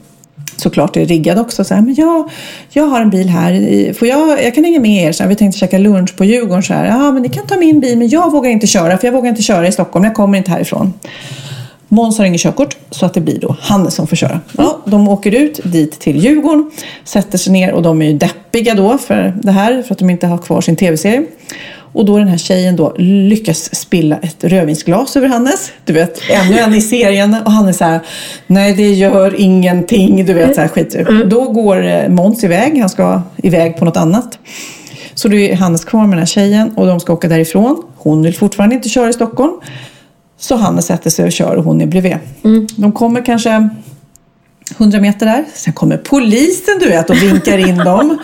såklart 0.56 0.96
är 0.96 1.06
riggad 1.06 1.38
också. 1.38 1.64
Så 1.64 1.74
här, 1.74 1.82
men 1.82 1.94
jag, 1.94 2.30
jag 2.70 2.86
har 2.86 3.00
en 3.00 3.10
bil 3.10 3.28
här. 3.28 3.92
Får 3.92 4.08
jag, 4.08 4.44
jag 4.44 4.54
kan 4.54 4.64
hänga 4.64 4.80
med 4.80 5.04
er. 5.04 5.12
Så 5.12 5.22
här, 5.22 5.30
vi 5.30 5.36
tänkte 5.36 5.58
käka 5.58 5.78
lunch 5.78 6.16
på 6.16 6.24
Djurgården. 6.24 6.62
Så 6.62 6.72
här, 6.72 6.86
ja, 6.86 7.12
men 7.12 7.22
ni 7.22 7.28
kan 7.28 7.46
ta 7.46 7.56
min 7.56 7.80
bil 7.80 7.98
men 7.98 8.08
jag 8.08 8.32
vågar 8.32 8.50
inte 8.50 8.66
köra 8.66 8.98
för 8.98 9.06
jag 9.06 9.12
vågar 9.12 9.28
inte 9.28 9.42
köra 9.42 9.68
i 9.68 9.72
Stockholm. 9.72 10.04
Jag 10.04 10.14
kommer 10.14 10.38
inte 10.38 10.50
härifrån. 10.50 10.92
Måns 11.88 12.18
har 12.18 12.24
inget 12.24 12.40
körkort 12.40 12.76
så 12.90 13.06
att 13.06 13.14
det 13.14 13.20
blir 13.20 13.40
då 13.40 13.56
Hannes 13.60 13.94
som 13.94 14.06
får 14.06 14.16
köra. 14.16 14.40
Ja, 14.58 14.78
de 14.84 15.08
åker 15.08 15.34
ut 15.34 15.60
dit 15.64 16.00
till 16.00 16.16
Djurgården, 16.16 16.70
sätter 17.04 17.38
sig 17.38 17.52
ner 17.52 17.72
och 17.72 17.82
de 17.82 18.02
är 18.02 18.06
ju 18.06 18.12
deppiga 18.12 18.74
då 18.74 18.98
för 18.98 19.34
det 19.42 19.52
här 19.52 19.82
för 19.82 19.94
att 19.94 19.98
de 19.98 20.10
inte 20.10 20.26
har 20.26 20.38
kvar 20.38 20.60
sin 20.60 20.76
tv-serie. 20.76 21.22
Och 21.92 22.04
då 22.04 22.18
den 22.18 22.28
här 22.28 22.38
tjejen 22.38 22.76
då 22.76 22.94
lyckas 22.98 23.74
spilla 23.74 24.16
ett 24.16 24.44
rödvinsglas 24.44 25.16
över 25.16 25.28
Hannes. 25.28 25.70
Du 25.84 25.92
vet, 25.92 26.20
ännu 26.30 26.58
en 26.58 26.74
i 26.74 26.80
serien. 26.80 27.36
Och 27.44 27.52
han 27.52 27.68
är 27.68 27.72
så 27.72 27.84
här, 27.84 28.00
nej 28.46 28.74
det 28.74 28.92
gör 28.92 29.40
ingenting. 29.40 30.26
Du 30.26 30.34
vet, 30.34 30.54
så 30.54 30.60
här 30.60 30.68
skit. 30.68 30.96
Då 31.26 31.50
går 31.50 31.86
eh, 31.86 32.08
Måns 32.08 32.44
iväg, 32.44 32.80
han 32.80 32.88
ska 32.88 33.22
iväg 33.36 33.76
på 33.76 33.84
något 33.84 33.96
annat. 33.96 34.38
Så 35.14 35.28
då 35.28 35.36
är 35.36 35.56
Hannes 35.56 35.84
kvar 35.84 36.00
med 36.00 36.10
den 36.10 36.18
här 36.18 36.26
tjejen 36.26 36.70
och 36.76 36.86
de 36.86 37.00
ska 37.00 37.12
åka 37.12 37.28
därifrån. 37.28 37.82
Hon 37.96 38.22
vill 38.22 38.34
fortfarande 38.34 38.74
inte 38.74 38.88
köra 38.88 39.08
i 39.08 39.12
Stockholm. 39.12 39.52
Så 40.38 40.56
Hannes 40.56 40.86
sätter 40.86 41.10
sig 41.10 41.24
och 41.24 41.32
kör 41.32 41.56
och 41.56 41.64
hon 41.64 41.80
är 41.80 41.86
bredvid. 41.86 42.16
De 42.76 42.92
kommer 42.92 43.24
kanske 43.24 43.68
100 44.78 45.00
meter 45.00 45.26
där. 45.26 45.44
Sen 45.54 45.72
kommer 45.72 45.96
polisen 45.96 46.78
du 46.80 46.88
vet 46.88 47.10
och 47.10 47.22
vinkar 47.22 47.58
in 47.58 47.76
dem. 47.76 48.18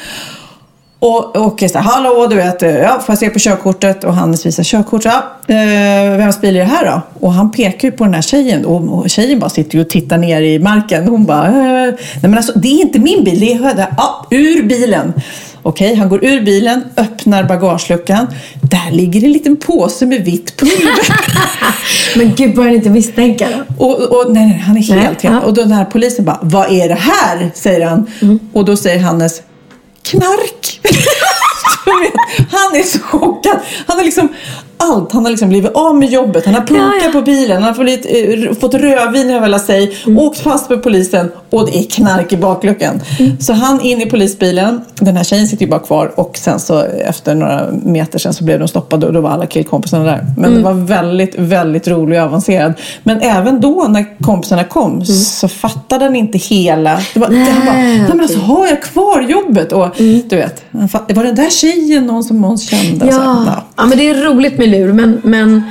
Och, 1.03 1.37
och 1.37 1.61
så 1.61 1.79
här, 1.79 1.85
hallå 1.85 2.27
du 2.27 2.37
vet, 2.37 2.63
ja, 2.63 3.01
får 3.01 3.13
jag 3.13 3.19
se 3.19 3.31
på 3.31 3.39
körkortet? 3.39 4.05
Och 4.05 4.15
Hannes 4.15 4.47
visar 4.47 4.63
körkort. 4.63 5.05
Ja, 5.05 5.23
eh, 5.47 6.17
vems 6.17 6.41
bil 6.41 6.57
är 6.57 6.61
det 6.61 6.67
här 6.67 6.85
då? 6.85 7.27
Och 7.27 7.33
han 7.33 7.51
pekar 7.53 7.89
ju 7.89 7.93
på 7.93 8.05
den 8.05 8.15
här 8.15 8.23
tjejen. 8.23 8.65
Och, 8.65 8.99
och 8.99 9.11
tjejen 9.11 9.39
bara 9.39 9.51
sitter 9.51 9.75
ju 9.75 9.81
och 9.81 9.91
tittar 9.91 10.19
ner 10.19 10.41
i 10.41 10.59
marken. 10.59 11.09
Hon 11.09 11.25
bara, 11.25 11.47
eh, 11.47 11.53
nej 11.53 12.23
men 12.23 12.35
alltså 12.35 12.53
det 12.59 12.69
är 12.69 12.81
inte 12.81 12.99
min 12.99 13.25
bil, 13.25 13.41
det 13.41 13.53
är 13.53 13.89
ja, 13.97 14.27
ur 14.31 14.63
bilen. 14.63 15.13
Okej, 15.63 15.95
han 15.95 16.09
går 16.09 16.25
ur 16.25 16.41
bilen, 16.41 16.85
öppnar 16.97 17.45
bagageluckan. 17.45 18.27
Där 18.61 18.91
ligger 18.93 19.25
en 19.25 19.33
liten 19.33 19.57
påse 19.57 20.07
med 20.07 20.25
vitt 20.25 20.57
pulver. 20.57 21.17
Men 22.19 22.35
gud, 22.35 22.55
börjar 22.55 22.73
inte 22.73 22.91
misstänka 22.91 23.49
då? 23.51 23.85
Och, 23.85 24.01
och 24.03 24.33
nej, 24.33 24.47
nej, 24.47 24.59
han 24.59 24.77
är 24.77 24.81
helt, 24.81 24.97
Nej, 24.97 25.07
helt. 25.07 25.25
ja. 25.25 25.41
Och 25.41 25.55
då 25.55 25.63
den 25.63 25.73
här 25.73 25.85
polisen 25.85 26.25
bara, 26.25 26.39
vad 26.43 26.73
är 26.73 26.89
det 26.89 26.99
här? 27.01 27.51
Säger 27.55 27.87
han. 27.87 28.07
Mm. 28.23 28.39
Och 28.53 28.65
då 28.65 28.77
säger 28.77 29.01
Hannes, 29.01 29.43
knark. 30.05 30.81
Han 32.51 32.81
är 32.81 32.83
så 32.83 32.99
chockad. 32.99 33.57
Han 33.87 33.97
har 33.99 34.05
liksom 34.05 34.29
allt. 34.77 35.13
Han 35.13 35.25
har 35.25 35.31
liksom 35.31 35.49
blivit 35.49 35.73
av 35.73 35.97
med 35.97 36.09
jobbet. 36.11 36.45
Han 36.47 36.55
har 36.55 36.61
punkat 36.63 36.93
Ja, 37.01 37.05
ja. 37.07 37.13
på 37.13 37.23
bilen. 37.23 37.63
Han 37.63 37.75
har 37.77 37.85
fått, 37.85 38.07
eh, 38.53 38.61
fått 38.61 38.75
rödvin 38.75 39.31
över 39.31 39.41
hela 39.41 39.59
sig. 39.59 39.97
Mm. 40.07 40.19
Åkt 40.19 40.39
fast 40.39 40.71
med 40.71 40.83
polisen. 40.83 41.31
Och 41.51 41.67
det 41.67 41.79
är 41.79 41.83
knark 41.91 42.33
i 42.33 42.37
bakluckan. 42.37 43.01
Mm. 43.19 43.41
Så 43.41 43.53
han 43.53 43.81
in 43.81 44.03
i 44.03 44.07
polisbilen. 44.07 44.81
Den 44.95 45.17
här 45.17 45.25
tjejen 45.25 45.49
sitter 45.49 45.65
ju 45.65 45.71
bara 45.71 45.81
kvar. 45.81 46.13
Och 46.17 46.37
sen 46.37 46.61
så 46.61 46.83
efter 46.83 47.35
några 47.35 47.67
meter 47.85 48.19
sen 48.19 48.35
så 48.35 48.45
blev 48.45 48.59
de 48.59 48.69
stoppade. 48.69 49.07
Och 49.07 49.13
då 49.13 49.21
var 49.21 49.31
alla 49.31 49.47
killkompisarna 49.47 50.05
där. 50.05 50.27
Men 50.37 50.45
Mm. 50.45 50.59
det 50.59 50.65
var 50.65 50.75
väldigt, 50.75 51.35
väldigt 51.39 51.89
rolig 51.89 52.19
och 52.21 52.25
avancerad. 52.27 52.73
Men 53.03 53.21
även 53.21 53.61
då 53.61 53.87
när 53.89 54.23
kompisarna 54.25 54.65
kom 54.65 54.93
Mm. 54.93 55.05
så 55.07 55.49
fattade 55.49 56.05
han 56.05 56.17
inte 56.17 56.39
hela. 56.39 57.01
Det 57.15 57.21
var, 57.21 57.27
han 57.27 57.67
bara, 57.67 57.75
nej 57.75 58.05
men 58.09 58.21
alltså 58.21 58.39
har 58.39 58.67
jag 58.67 58.83
kvar 58.83 59.21
jobbet? 59.21 59.73
Och 59.73 60.01
Mm. 60.01 60.23
du 60.29 60.37
vet, 60.37 60.63
var 61.15 61.25
den 61.25 61.35
där 61.35 61.51
tjejen 61.51 61.82
någon 62.01 62.25
som 62.25 62.37
Måns 62.39 62.69
kände? 62.71 63.13
Så, 63.13 63.19
Ja. 63.19 63.65
ja. 63.77 63.87
men 63.87 63.99
det 63.99 64.09
är 64.09 64.15
roligt 64.15 64.59
med 64.59 64.69
lur. 64.69 64.93
Men, 64.93 65.21
men 65.25 65.63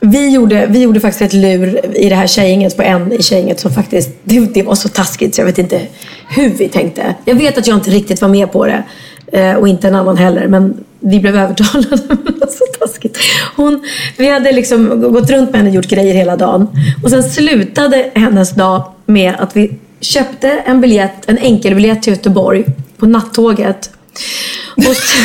vi, 0.00 0.28
gjorde, 0.28 0.66
vi 0.66 0.82
gjorde 0.82 1.00
faktiskt 1.00 1.22
ett 1.22 1.32
lur 1.40 1.96
i 1.96 2.08
det 2.08 2.14
här 2.14 2.26
tjejgänget 2.26 2.76
på 2.76 2.82
en 2.82 3.12
i 3.12 3.22
tjejgänget 3.22 3.60
som 3.60 3.70
faktiskt, 3.70 4.10
det, 4.24 4.40
det 4.54 4.62
var 4.62 4.74
så 4.74 4.88
taskigt 4.88 5.34
så 5.34 5.40
jag 5.40 5.46
vet 5.46 5.58
inte 5.58 5.80
hur 6.28 6.48
vi 6.50 6.68
tänkte. 6.68 7.14
Jag 7.24 7.34
vet 7.34 7.58
att 7.58 7.66
jag 7.66 7.76
inte 7.76 7.90
riktigt 7.90 8.20
var 8.22 8.28
med 8.28 8.52
på 8.52 8.66
det. 8.66 8.82
eh, 9.32 9.54
Och 9.54 9.68
inte 9.68 9.88
en 9.88 9.94
annan 9.94 10.16
heller. 10.16 10.48
Men 10.48 10.84
vi 11.00 11.20
blev 11.20 11.36
övertalade. 11.36 11.98
Så 12.48 12.64
taskigt. 12.80 13.18
Hon, 13.56 13.84
vi 14.16 14.28
hade 14.30 14.52
liksom 14.52 15.12
gått 15.12 15.30
runt 15.30 15.50
med 15.50 15.58
henne 15.60 15.68
och 15.70 15.74
gjort 15.76 15.88
grejer 15.88 16.14
hela 16.14 16.36
dagen. 16.36 16.68
Och 17.02 17.10
sen 17.10 17.22
slutade 17.22 18.10
hennes 18.14 18.50
dag 18.50 18.82
med 19.06 19.34
att 19.38 19.56
vi 19.56 19.70
köpte 20.00 20.48
en 20.50 20.80
biljett, 20.80 21.12
en 21.26 21.38
enkelbiljett 21.38 22.02
till 22.02 22.12
Göteborg 22.12 22.64
på 22.98 23.06
nattåget. 23.06 23.90
Och 24.76 24.84
så, 24.84 25.18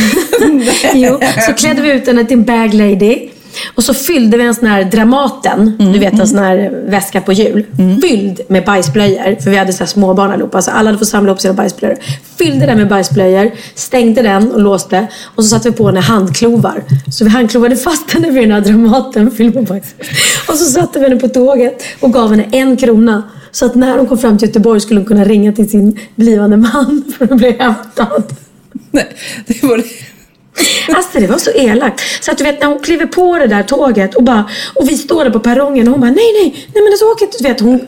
jo, 0.94 1.20
så 1.48 1.54
klädde 1.54 1.82
vi 1.82 1.92
ut 1.92 2.08
henne 2.08 2.26
till 2.26 2.38
en 2.38 2.44
bag 2.44 2.74
lady. 2.74 3.30
Och 3.76 3.84
så 3.84 3.94
fyllde 3.94 4.38
vi 4.38 4.44
en 4.44 4.56
sån 4.56 4.68
här 4.68 4.84
Dramaten, 4.84 5.76
Mm, 5.80 5.94
du 5.94 6.00
vet 6.00 6.20
en 6.20 6.28
sån 6.28 6.40
här 6.40 6.84
väska 6.86 7.22
på 7.22 7.34
hjul. 7.34 7.66
Fylld 8.02 8.42
med 8.48 8.66
bajsblöjor. 8.66 9.42
För 9.42 9.52
vi 9.52 9.58
hade 9.58 9.74
så 9.74 9.80
här 9.80 9.86
småbarn 9.86 10.32
allihopa. 10.32 10.62
Så 10.62 10.72
alla 10.72 10.88
hade 10.90 11.00
fått 11.00 11.08
samla 11.08 11.30
ihop 11.30 11.42
sina 11.42 11.54
bajsblöjor. 11.54 11.98
Fyllde 12.38 12.66
den 12.66 12.78
med 12.78 12.88
bajsblöjor, 12.88 13.52
stängde 13.76 14.22
den 14.22 14.52
och 14.52 14.62
låste. 14.62 15.08
Och 15.24 15.44
så 15.44 15.50
satte 15.50 15.70
vi 15.70 15.76
på 15.76 15.88
henne 15.88 16.00
handklovar. 16.00 16.84
Så 17.12 17.24
vi 17.24 17.30
handklovade 17.30 17.76
fast 17.76 18.12
henne 18.12 18.32
vid 18.32 18.44
den 18.44 18.52
här 18.52 18.62
Dramaten 18.62 19.32
fylld 19.32 19.56
med 19.56 19.66
bajs. 19.66 19.96
Och 20.48 20.56
så 20.56 20.66
satte 20.66 21.00
vi 21.00 21.06
henne 21.06 21.20
på 21.20 21.28
tåget 21.28 21.84
och 22.00 22.14
gav 22.14 22.32
henne 22.32 22.46
en 22.52 22.78
krona. 22.78 23.24
Så 23.52 23.66
att 23.66 23.76
när 23.76 23.98
hon 23.98 24.08
kom 24.08 24.18
fram 24.18 24.38
till 24.38 24.48
Göteborg 24.48 24.82
skulle 24.82 25.00
hon 25.00 25.08
kunna 25.08 25.24
ringa 25.26 25.52
till 25.52 25.70
sin 25.70 26.00
blivande 26.16 26.58
man 26.58 27.04
för 27.18 27.26
att 27.26 27.38
bli 27.38 27.52
hämtad. 27.52 28.24
Nej, 28.92 29.08
det 29.48 29.64
var 29.64 29.78
det. 29.78 29.84
Alltså 30.96 31.20
det 31.20 31.28
var 31.28 31.38
så 31.38 31.52
elakt. 31.52 32.02
Så 32.24 32.32
att 32.32 32.38
du 32.38 32.44
vet 32.44 32.62
när 32.62 32.68
hon 32.68 32.80
kliver 32.80 33.06
på 33.06 33.38
det 33.38 33.48
där 33.48 33.64
tåget 33.64 34.16
och 34.16 34.24
bara 34.24 34.50
och 34.76 34.90
vi 34.90 34.98
står 34.98 35.24
där 35.24 35.32
på 35.32 35.40
perrongen 35.40 35.88
och 35.88 35.92
hon 35.92 36.02
bara 36.02 36.12
nej 36.12 36.34
nej 36.44 36.68
nej 36.74 36.84
men 36.84 36.92
alltså 36.94 37.06
åk 37.06 37.22
inte. 37.22 37.38
Du 37.38 37.44
vet 37.50 37.60
hon, 37.60 37.80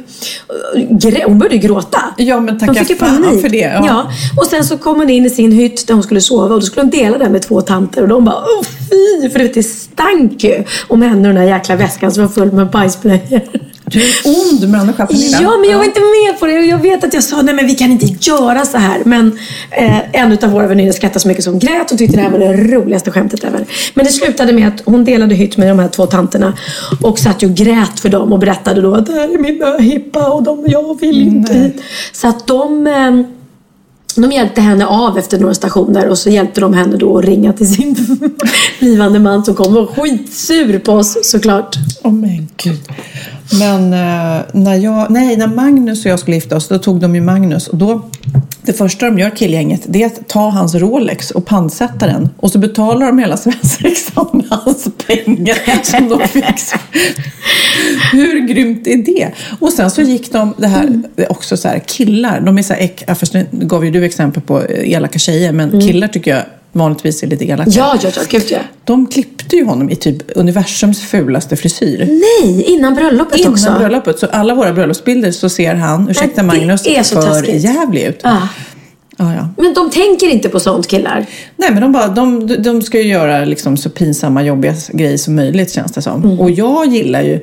grä- 0.99 1.23
hon 1.25 1.39
började 1.39 1.57
gråta. 1.57 1.99
Ja, 2.17 2.39
men 2.39 2.59
tacka 2.59 2.73
fan 2.95 3.23
för 3.41 3.49
det, 3.49 3.57
ja. 3.57 3.83
Ja. 3.87 4.11
Och 4.37 4.45
sen 4.47 4.65
så 4.65 4.77
kom 4.77 4.95
hon 4.99 5.09
in 5.09 5.25
i 5.25 5.29
sin 5.29 5.51
hytt 5.51 5.87
där 5.87 5.93
hon 5.93 6.03
skulle 6.03 6.21
sova 6.21 6.43
och 6.55 6.61
då 6.61 6.65
skulle 6.65 6.81
hon 6.81 6.89
dela 6.89 7.17
den 7.17 7.31
med 7.31 7.41
två 7.41 7.61
tanter 7.61 8.01
och 8.01 8.07
de 8.07 8.25
bara 8.25 8.35
åh 8.35 8.63
fy 8.89 9.29
för 9.29 9.39
du 9.39 9.45
vet 9.45 9.53
det 9.53 9.63
stank 9.63 10.43
ju 10.43 10.63
om 10.87 11.01
henne 11.01 11.27
och 11.29 11.33
den 11.35 11.35
där 11.35 11.53
jäkla 11.55 11.75
väskan 11.75 12.11
som 12.11 12.23
var 12.23 12.29
full 12.29 12.51
med 12.51 12.69
bajsblöjor. 12.69 13.41
Du 13.85 14.01
är 14.01 14.05
en 14.05 14.35
ond 14.35 14.69
människa 14.69 15.07
Pernilla. 15.07 15.41
Ja, 15.41 15.57
men 15.57 15.69
jag 15.69 15.77
var 15.77 15.85
inte 15.85 15.99
med 15.99 16.39
på 16.39 16.45
det. 16.45 16.53
Jag 16.53 16.77
vet 16.77 17.03
att 17.03 17.13
jag 17.13 17.23
sa 17.23 17.41
nej 17.41 17.55
men 17.55 17.67
vi 17.67 17.75
kan 17.75 17.91
inte 17.91 18.05
göra 18.05 18.65
så 18.65 18.77
här. 18.77 19.01
Men 19.05 19.39
eh, 19.71 20.21
en 20.21 20.37
av 20.43 20.49
våra 20.49 20.67
väninnor 20.67 20.91
skrattade 20.91 21.19
så 21.19 21.27
mycket 21.27 21.43
som 21.43 21.59
grät 21.59 21.91
och 21.91 21.97
tyckte 21.97 22.17
det 22.17 22.23
här 22.23 22.29
var 22.29 22.39
det 22.39 22.53
roligaste 22.53 23.11
skämtet 23.11 23.43
ever. 23.43 23.65
Men 23.93 24.05
det 24.05 24.11
slutade 24.11 24.53
med 24.53 24.67
att 24.67 24.81
hon 24.85 25.05
delade 25.05 25.35
hytt 25.35 25.57
med 25.57 25.67
de 25.67 25.79
här 25.79 25.87
två 25.87 26.05
tanterna 26.05 26.53
och 27.01 27.19
satt 27.19 27.43
och 27.43 27.55
grät 27.55 27.99
för 27.99 28.09
dem 28.09 28.33
och 28.33 28.39
berättade 28.39 28.81
då 28.81 28.95
att 28.95 29.05
det 29.05 29.13
här 29.13 29.33
är 29.33 29.37
mina 29.37 29.77
hippa 29.77 30.29
och 30.31 30.43
de, 30.43 30.65
jag 30.67 30.99
vill 30.99 31.21
inte 31.21 31.53
hit. 31.53 31.81
Så 32.11 32.27
att 32.27 32.47
de 32.47 32.87
eh, 32.87 33.25
de 34.15 34.31
hjälpte 34.31 34.61
henne 34.61 34.85
av 34.85 35.17
efter 35.17 35.39
några 35.39 35.53
stationer 35.53 36.09
och 36.09 36.17
så 36.17 36.29
hjälpte 36.29 36.61
de 36.61 36.73
henne 36.73 36.97
då 36.97 37.17
att 37.17 37.25
ringa 37.25 37.53
till 37.53 37.73
sin 37.73 37.95
blivande 38.79 39.19
man 39.19 39.45
som 39.45 39.55
kom 39.55 39.67
och 39.67 39.73
var 39.73 39.85
skitsur 39.85 40.79
på 40.79 40.91
oss 40.91 41.17
såklart. 41.21 41.75
Åh 42.03 42.13
men 42.13 42.47
gud. 42.57 42.79
Men 43.59 43.93
eh, 43.93 44.41
när, 44.53 44.75
jag, 44.75 45.11
nej, 45.11 45.37
när 45.37 45.47
Magnus 45.47 46.05
och 46.05 46.11
jag 46.11 46.19
skulle 46.19 46.35
gifta 46.35 46.55
oss, 46.55 46.67
då 46.67 46.79
tog 46.79 46.99
de 46.99 47.15
ju 47.15 47.21
Magnus. 47.21 47.67
Och 47.67 47.77
då, 47.77 48.09
det 48.61 48.73
första 48.73 49.05
de 49.05 49.19
gör, 49.19 49.29
killgänget, 49.29 49.81
det 49.85 50.03
är 50.03 50.07
att 50.07 50.27
ta 50.27 50.49
hans 50.49 50.75
Rolex 50.75 51.31
och 51.31 51.45
pantsätta 51.45 52.07
den. 52.07 52.29
Och 52.37 52.51
så 52.51 52.59
betalar 52.59 53.05
de 53.05 53.19
hela 53.19 53.37
svensexan 53.43 54.27
med 54.33 54.45
hans 54.49 54.87
pengar 55.07 55.83
som 55.83 56.09
de 56.09 56.27
fick. 56.27 56.45
Hur 58.11 58.47
grymt 58.47 58.87
är 58.87 58.97
det? 58.97 59.31
Och 59.59 59.73
sen 59.73 59.91
så 59.91 60.01
gick 60.01 60.31
de, 60.31 60.53
det 60.57 60.67
här, 60.67 61.03
också 61.29 61.57
så 61.57 61.67
här, 61.67 61.79
killar, 61.79 62.41
de 62.41 62.57
är 62.57 62.63
så 62.63 62.73
här, 62.73 62.81
äck, 62.81 63.03
ja, 63.07 63.15
först 63.15 63.33
nu 63.33 63.47
gav 63.51 63.85
ju 63.85 63.91
du 63.91 64.05
exempel 64.05 64.41
på 64.41 64.63
elaka 64.69 65.19
tjejer, 65.19 65.51
men 65.51 65.81
killar 65.81 66.07
tycker 66.07 66.31
jag 66.31 66.43
vanligtvis 66.73 67.23
är 67.23 67.27
lite 67.27 67.45
elaka. 67.45 67.71
Ja, 67.73 67.97
ja, 68.01 68.09
ja, 68.15 68.21
gud 68.29 68.43
ja. 68.49 68.59
De 68.83 69.07
klippte 69.07 69.55
ju 69.55 69.65
honom 69.65 69.89
i 69.89 69.95
typ 69.95 70.23
universums 70.35 71.01
fulaste 71.01 71.55
frisyr. 71.55 72.05
Nej, 72.05 72.63
innan 72.63 72.95
bröllopet 72.95 73.39
Innan 73.39 73.53
också. 73.53 73.75
bröllopet. 73.77 74.19
Så 74.19 74.27
alla 74.27 74.55
våra 74.55 74.73
bröllopsbilder 74.73 75.31
så 75.31 75.49
ser 75.49 75.75
han, 75.75 76.09
ursäkta 76.09 76.41
det 76.41 76.47
Magnus, 76.47 76.83
för 76.83 77.55
jävlig 77.55 78.03
ut. 78.03 78.19
Ja. 78.23 78.47
Ja, 79.17 79.33
ja. 79.33 79.49
Men 79.57 79.73
de 79.73 79.89
tänker 79.89 80.27
inte 80.27 80.49
på 80.49 80.59
sånt 80.59 80.87
killar. 80.87 81.25
Nej 81.57 81.71
men 81.71 81.81
de, 81.81 81.91
bara, 81.91 82.07
de, 82.07 82.47
de 82.63 82.81
ska 82.81 82.97
ju 82.97 83.07
göra 83.07 83.45
liksom 83.45 83.77
så 83.77 83.89
pinsamma, 83.89 84.43
jobbiga 84.43 84.73
grejer 84.91 85.17
som 85.17 85.35
möjligt 85.35 85.71
känns 85.71 85.91
det 85.91 86.01
som. 86.01 86.23
Mm. 86.23 86.39
Och 86.39 86.51
jag 86.51 86.87
gillar 86.87 87.21
ju 87.21 87.39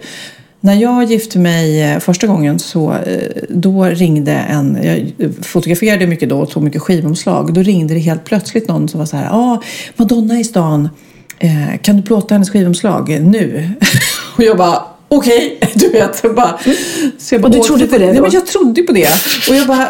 när 0.61 0.75
jag 0.75 1.05
gifte 1.05 1.39
mig 1.39 1.83
eh, 1.83 1.99
första 1.99 2.27
gången 2.27 2.59
så 2.59 2.93
eh, 2.93 3.43
då 3.49 3.85
ringde 3.85 4.33
en, 4.33 4.79
jag 4.83 4.99
eh, 4.99 5.31
fotograferade 5.43 6.07
mycket 6.07 6.29
då 6.29 6.41
och 6.41 6.51
tog 6.51 6.63
mycket 6.63 6.83
skivomslag. 6.83 7.55
Då 7.55 7.63
ringde 7.63 7.95
det 7.95 8.01
helt 8.01 8.25
plötsligt 8.25 8.69
någon 8.69 8.89
som 8.89 8.99
var 8.99 9.07
så 9.07 9.17
här, 9.17 9.25
ja 9.25 9.31
ah, 9.33 9.63
Madonna 9.97 10.41
i 10.41 10.45
stan, 10.45 10.89
kan 11.83 11.97
du 11.97 12.03
plåta 12.03 12.35
hennes 12.35 12.51
skivomslag 12.51 13.21
nu? 13.21 13.71
och 14.37 14.43
jag 14.43 14.57
bara 14.57 14.83
Okej, 15.13 15.59
du 15.75 15.89
vet. 15.89 16.35
Bara, 16.37 16.59
så 17.19 17.35
jag 17.35 17.43
bara 17.43 17.49
Och 17.49 17.55
du 17.55 17.61
trodde 17.61 17.87
på 17.87 17.99
det 17.99 18.07
Nej, 18.13 18.21
men 18.21 18.31
jag 18.31 18.47
trodde 18.47 18.83
på 18.83 18.93
det. 18.93 19.09
Och 19.49 19.55
jag 19.57 19.67
bara, 19.67 19.89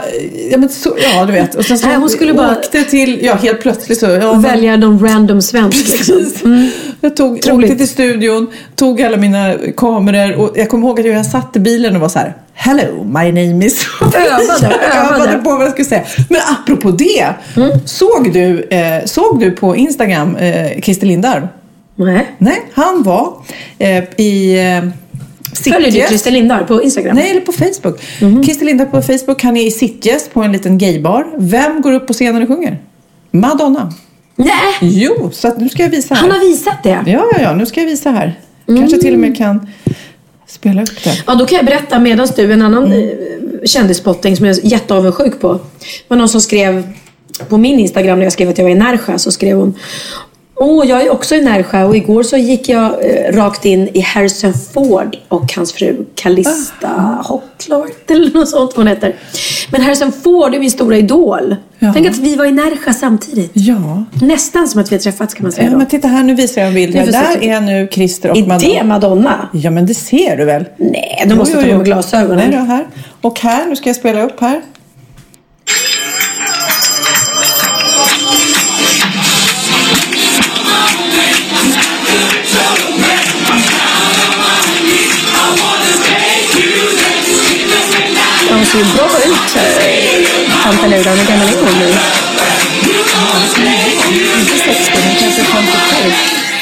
ja 0.50 0.58
men 0.58 0.68
så, 0.68 0.96
ja 1.14 1.24
du 1.26 1.32
vet. 1.32 1.54
Och 1.54 1.64
sen 1.64 1.78
så 1.78 1.86
Nej, 1.86 1.96
hon 1.96 2.08
skulle 2.10 2.34
bara- 2.34 2.52
åkte 2.58 2.84
till, 2.84 3.24
ja 3.24 3.34
helt 3.34 3.60
plötsligt 3.60 3.98
så. 3.98 4.06
Ja, 4.06 4.32
Välja 4.34 4.76
någon 4.76 4.98
random 5.08 5.42
svensk 5.42 5.88
liksom. 5.90 6.16
Precis. 6.16 6.42
Jag 7.00 7.16
tog, 7.16 7.42
Troligt. 7.42 7.70
åkte 7.70 7.78
till 7.78 7.88
studion, 7.88 8.46
tog 8.76 9.02
alla 9.02 9.16
mina 9.16 9.54
kameror 9.76 10.36
och 10.36 10.52
jag 10.58 10.68
kommer 10.68 10.86
ihåg 10.88 11.00
att 11.00 11.06
jag 11.06 11.26
satt 11.26 11.56
i 11.56 11.60
bilen 11.60 11.94
och 11.94 12.00
var 12.00 12.08
så 12.08 12.18
här 12.18 12.36
Hello, 12.54 13.04
my 13.04 13.32
name 13.32 13.66
is... 13.66 13.86
Övade, 14.00 14.74
övade 15.14 15.38
på 15.38 15.50
vad 15.50 15.62
jag 15.64 15.70
skulle 15.72 15.84
säga. 15.88 16.04
Men 16.28 16.40
apropå 16.62 16.90
det, 16.90 17.26
såg, 17.84 18.32
du, 18.32 18.62
eh, 18.62 19.04
såg 19.04 19.40
du 19.40 19.50
på 19.50 19.76
Instagram 19.76 20.36
eh, 20.36 20.80
Christer 20.82 21.06
Lindarw? 21.06 21.48
Nej. 21.96 22.34
Nej, 22.38 22.62
han 22.74 23.02
var 23.02 23.32
eh, 23.78 24.04
i 24.16 24.58
eh, 24.58 24.90
Följer 25.54 25.90
du. 25.90 26.06
Christer 26.08 26.30
Lindarw 26.30 26.66
på 26.66 26.82
Instagram? 26.82 27.16
Nej, 27.16 27.30
eller 27.30 27.40
på 27.40 27.52
Facebook. 27.52 28.00
Christer 28.44 28.66
Lindarw 28.66 28.90
på 28.90 29.02
Facebook, 29.02 29.42
han 29.42 29.56
är 29.56 29.66
i 29.66 29.70
Sitges 29.70 30.28
på 30.28 30.42
en 30.42 30.52
liten 30.52 30.78
gaybar. 30.78 31.26
Vem 31.36 31.80
går 31.80 31.92
upp 31.92 32.06
på 32.06 32.12
scenen 32.12 32.42
och 32.42 32.48
sjunger? 32.48 32.78
Madonna. 33.30 33.92
Nej! 34.36 34.78
Jo, 34.80 35.30
så 35.32 35.48
att 35.48 35.58
nu 35.60 35.68
ska 35.68 35.82
jag 35.82 35.90
visa 35.90 36.14
här. 36.14 36.22
Han 36.22 36.30
har 36.30 36.40
visat 36.40 36.82
det. 36.82 36.88
Ja, 37.06 37.26
ja, 37.32 37.40
ja, 37.40 37.54
nu 37.54 37.66
ska 37.66 37.80
jag 37.80 37.86
visa 37.86 38.10
här. 38.10 38.40
Kanske 38.66 39.00
till 39.00 39.14
och 39.14 39.20
med 39.20 39.36
kan 39.36 39.66
spela 40.46 40.82
upp 40.82 41.04
det. 41.04 41.22
Ja, 41.26 41.34
då 41.34 41.46
kan 41.46 41.56
jag 41.56 41.64
berätta 41.64 41.98
medan 41.98 42.28
du, 42.36 42.52
en 42.52 42.62
annan 42.62 42.92
mm. 42.92 43.18
kändisspotting 43.64 44.36
som 44.36 44.46
jag 44.46 44.58
är 44.58 44.66
jätteavundsjuk 44.66 45.40
på. 45.40 45.52
Det 45.52 45.60
var 46.08 46.16
någon 46.16 46.28
som 46.28 46.40
skrev 46.40 46.92
på 47.48 47.58
min 47.58 47.78
Instagram 47.78 48.18
när 48.18 48.26
jag 48.26 48.32
skrev 48.32 48.48
att 48.48 48.58
jag 48.58 48.64
var 48.64 48.70
i 48.70 48.74
Närsjö 48.74 49.18
så 49.18 49.32
skrev 49.32 49.56
hon 49.56 49.74
Åh, 50.62 50.86
jag 50.86 51.02
är 51.02 51.10
också 51.10 51.34
i 51.34 51.42
Närsjö 51.42 51.84
och 51.84 51.96
igår 51.96 52.22
så 52.22 52.36
gick 52.36 52.68
jag 52.68 52.84
eh, 52.84 53.32
rakt 53.32 53.64
in 53.64 53.88
i 53.94 54.00
Harrison 54.00 54.54
Ford 54.74 55.16
och 55.28 55.52
hans 55.56 55.72
fru 55.72 56.04
Calista 56.14 56.88
Hocklart 57.24 57.90
eller 58.10 58.38
något 58.38 58.48
sånt 58.48 58.72
hon 58.76 58.86
heter. 58.86 59.14
Men 59.72 59.82
Harrison 59.82 60.12
Ford 60.12 60.54
är 60.54 60.58
min 60.58 60.70
stora 60.70 60.96
idol. 60.96 61.56
Ja. 61.78 61.92
Tänk 61.94 62.06
att 62.06 62.16
vi 62.16 62.36
var 62.36 62.44
i 62.44 62.52
Närsjö 62.52 62.92
samtidigt. 62.92 63.50
Ja. 63.54 64.04
Nästan 64.22 64.68
som 64.68 64.80
att 64.80 64.92
vi 64.92 64.96
har 64.96 65.00
träffats 65.00 65.34
kan 65.34 65.42
man 65.42 65.52
säga 65.52 65.70
ja, 65.70 65.76
men 65.76 65.86
titta 65.86 66.08
här, 66.08 66.22
nu 66.22 66.34
visar 66.34 66.60
jag 66.60 66.68
en 66.68 66.74
bild. 66.74 66.92
Det 66.92 66.98
är 66.98 67.12
Här. 67.12 67.36
Där 67.40 67.48
är 67.48 67.60
nu 67.60 67.88
Christer 67.92 68.30
och 68.30 68.36
Är 68.36 68.46
Madonna. 68.46 68.74
det 68.74 68.84
Madonna? 68.84 69.48
Ja, 69.52 69.70
men 69.70 69.86
det 69.86 69.94
ser 69.94 70.36
du 70.36 70.44
väl? 70.44 70.64
Nej, 70.76 71.24
då 71.26 71.36
måste 71.36 71.54
Jo, 71.54 71.60
jo, 71.60 71.64
ta 71.64 71.70
jo. 71.70 71.76
med 71.76 71.86
glasögonen. 71.86 72.50
Nej, 72.50 72.58
då, 72.58 72.64
här. 72.64 72.86
Och 73.20 73.40
här, 73.40 73.66
nu 73.66 73.76
ska 73.76 73.88
jag 73.88 73.96
spela 73.96 74.22
upp 74.22 74.40
här. 74.40 74.60
Ser 88.72 88.78
ju 88.78 88.84
bra 88.84 89.06
ut, 89.26 89.56
tanten 90.64 90.90
Laura. 90.90 91.10
Hur 91.10 91.28
gammal 91.28 91.48
är 91.48 91.56
hon 91.60 91.78
nu? 91.78 91.88
Inte 94.40 94.58
60, 94.74 94.92
men 95.06 95.14
kanske 95.20 95.42
57. 95.42 96.10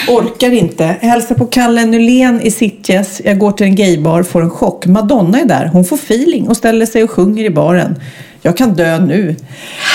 Orkar 0.09 0.51
inte. 0.51 0.85
Hälsar 1.01 1.35
på 1.35 1.47
Kalle 1.47 1.85
Nylén 1.87 2.41
i 2.43 2.51
Sitges. 2.51 3.21
Jag 3.25 3.39
går 3.39 3.53
till 3.53 3.67
en 3.67 3.75
gaybar, 3.75 4.23
får 4.23 4.43
en 4.43 4.51
chock. 4.51 4.87
Madonna 4.87 5.41
är 5.41 5.45
där. 5.45 5.71
Hon 5.73 5.85
får 5.85 5.97
feeling 5.97 6.49
och 6.49 6.57
ställer 6.57 6.87
sig 6.87 7.03
och 7.05 7.11
sjunger 7.11 7.45
i 7.45 7.51
baren. 7.51 8.01
Jag 8.43 8.57
kan 8.57 8.75
dö 8.75 8.99
nu. 8.99 9.37